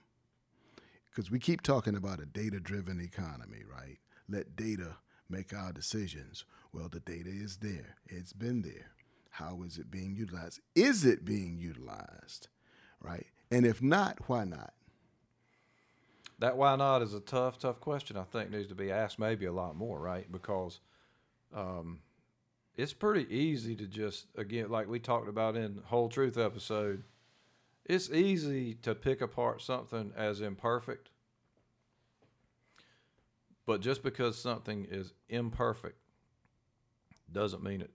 Because 1.17 1.31
we 1.31 1.39
keep 1.39 1.63
talking 1.63 1.95
about 1.95 2.21
a 2.21 2.27
data 2.27 2.59
driven 2.59 3.01
economy, 3.01 3.63
right? 3.67 3.97
Let 4.29 4.55
data 4.55 4.97
make 5.27 5.51
our 5.51 5.73
decisions. 5.73 6.45
Well, 6.71 6.89
the 6.89 6.99
data 6.99 7.31
is 7.31 7.57
there, 7.57 7.95
it's 8.05 8.33
been 8.33 8.61
there. 8.61 8.91
How 9.31 9.63
is 9.65 9.79
it 9.79 9.89
being 9.89 10.15
utilized? 10.15 10.59
Is 10.75 11.05
it 11.05 11.25
being 11.25 11.57
utilized? 11.57 12.49
Right? 13.01 13.25
And 13.49 13.65
if 13.65 13.81
not, 13.81 14.29
why 14.29 14.43
not? 14.43 14.75
That 16.37 16.55
why 16.55 16.75
not 16.75 17.01
is 17.01 17.15
a 17.15 17.19
tough, 17.19 17.57
tough 17.57 17.79
question. 17.79 18.15
I 18.15 18.23
think 18.23 18.51
needs 18.51 18.67
to 18.67 18.75
be 18.75 18.91
asked 18.91 19.17
maybe 19.17 19.47
a 19.47 19.51
lot 19.51 19.75
more, 19.75 19.99
right? 19.99 20.31
Because 20.31 20.81
um, 21.51 22.01
it's 22.75 22.93
pretty 22.93 23.25
easy 23.35 23.75
to 23.77 23.87
just 23.87 24.27
again, 24.37 24.69
like 24.69 24.87
we 24.87 24.99
talked 24.99 25.29
about 25.29 25.57
in 25.57 25.81
whole 25.85 26.09
truth 26.09 26.37
episode. 26.37 27.01
It's 27.87 28.09
easy 28.11 28.73
to 28.81 28.93
pick 28.93 29.21
apart 29.21 29.61
something 29.61 30.11
as 30.15 30.41
imperfect, 30.41 31.09
but 33.65 33.79
just 33.79 34.03
because 34.03 34.37
something 34.37 34.85
is 34.91 35.13
imperfect 35.29 35.97
doesn't 37.31 37.63
mean 37.63 37.79
it 37.81 37.91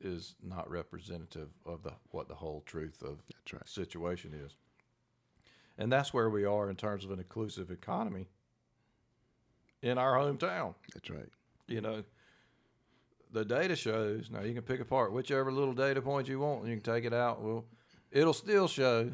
is 0.00 0.34
not 0.42 0.68
representative 0.68 1.50
of 1.64 1.84
the 1.84 1.92
what 2.10 2.28
the 2.28 2.34
whole 2.34 2.62
truth 2.66 3.00
of 3.02 3.18
That's 3.28 3.52
right. 3.52 3.68
situation 3.68 4.34
is. 4.34 4.56
And 5.78 5.92
that's 5.92 6.12
where 6.12 6.28
we 6.28 6.44
are 6.44 6.68
in 6.68 6.74
terms 6.74 7.04
of 7.04 7.12
an 7.12 7.20
inclusive 7.20 7.70
economy 7.70 8.26
in 9.82 9.98
our 9.98 10.14
hometown. 10.16 10.74
That's 10.92 11.10
right. 11.10 11.28
You 11.68 11.80
know, 11.80 12.02
the 13.32 13.44
data 13.44 13.76
shows, 13.76 14.30
now 14.30 14.40
you 14.40 14.54
can 14.54 14.62
pick 14.62 14.80
apart 14.80 15.12
whichever 15.12 15.52
little 15.52 15.74
data 15.74 16.02
point 16.02 16.26
you 16.26 16.40
want 16.40 16.62
and 16.62 16.70
you 16.70 16.80
can 16.80 16.94
take 16.94 17.04
it 17.04 17.12
out. 17.12 17.40
Well, 17.40 17.64
it'll 18.10 18.32
still 18.32 18.66
show 18.66 19.12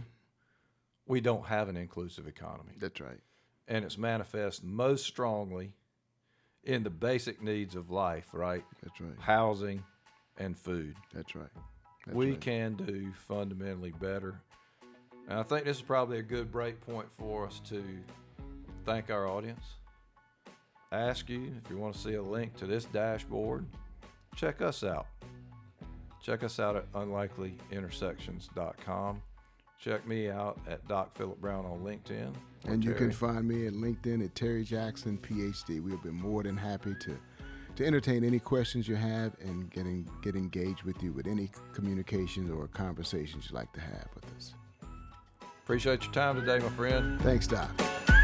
we 1.07 1.21
don't 1.21 1.47
have 1.47 1.69
an 1.69 1.77
inclusive 1.77 2.27
economy. 2.27 2.73
That's 2.79 3.01
right. 3.01 3.21
And 3.69 3.85
it's 3.85 3.99
manifest 3.99 4.65
most 4.65 5.07
strongly 5.07 5.75
in 6.65 6.83
the 6.83 6.91
basic 6.91 7.43
needs 7.43 7.75
of 7.75 7.91
life, 7.91 8.29
right? 8.33 8.65
That's 8.83 8.99
right. 9.01 9.19
Housing 9.19 9.83
and 10.39 10.57
food. 10.57 10.97
That's 11.15 11.35
right. 11.35 11.51
That's 12.07 12.17
we 12.17 12.31
right. 12.31 12.41
can 12.41 12.75
do 12.75 13.13
fundamentally 13.27 13.93
better. 14.01 14.41
And 15.29 15.39
I 15.39 15.43
think 15.43 15.65
this 15.65 15.79
is 15.79 15.83
probably 15.83 16.19
a 16.19 16.23
good 16.23 16.53
break 16.53 16.81
point 16.81 17.11
for 17.11 17.47
us 17.47 17.61
to 17.71 17.83
thank 18.85 19.11
our 19.11 19.27
audience. 19.27 19.65
Ask 20.93 21.29
you 21.29 21.53
if 21.63 21.69
you 21.71 21.79
want 21.79 21.95
to 21.95 22.01
see 22.01 22.15
a 22.15 22.23
link 22.23 22.55
to 22.57 22.67
this 22.67 22.85
dashboard, 22.85 23.67
check 24.37 24.63
us 24.63 24.85
out. 24.85 25.07
Check 26.23 26.45
us 26.45 26.61
out 26.61 26.77
at 26.77 26.93
unlikelyintersections.com. 26.93 29.23
Check 29.85 30.07
me 30.07 30.30
out 30.30 30.59
at 30.66 30.89
Doc 30.89 31.14
Philip 31.14 31.39
Brown 31.43 31.66
on 31.66 31.80
LinkedIn. 31.80 32.32
And 32.66 32.82
you 32.82 32.95
can 32.95 33.12
find 33.12 33.47
me 33.47 33.66
at 33.66 33.74
LinkedIn 33.74 34.24
at 34.24 34.35
Terry 34.35 34.64
Jackson, 34.64 35.18
PhD. 35.18 35.82
We'll 35.82 35.99
be 35.99 36.09
more 36.09 36.43
than 36.43 36.57
happy 36.57 36.95
to 37.01 37.18
to 37.76 37.85
entertain 37.85 38.24
any 38.24 38.39
questions 38.39 38.89
you 38.89 38.95
have 38.95 39.37
and 39.41 39.68
get, 39.70 39.85
get 40.22 40.37
engaged 40.37 40.85
with 40.85 41.03
you 41.03 41.12
with 41.12 41.26
any 41.26 41.51
communications 41.74 42.49
or 42.51 42.66
conversations 42.68 43.45
you'd 43.47 43.55
like 43.55 43.72
to 43.74 43.80
have 43.80 44.09
with 44.14 44.24
us. 44.37 44.55
Appreciate 45.64 46.05
your 46.05 46.12
time 46.12 46.41
today, 46.41 46.61
my 46.61 46.70
friend. 46.70 47.20
Thanks, 47.20 47.47
Doc. 47.47 47.68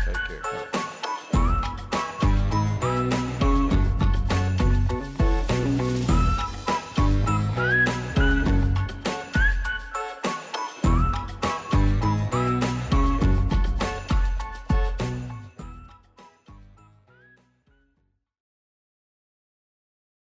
Take 0.06 0.14
care. 0.14 0.89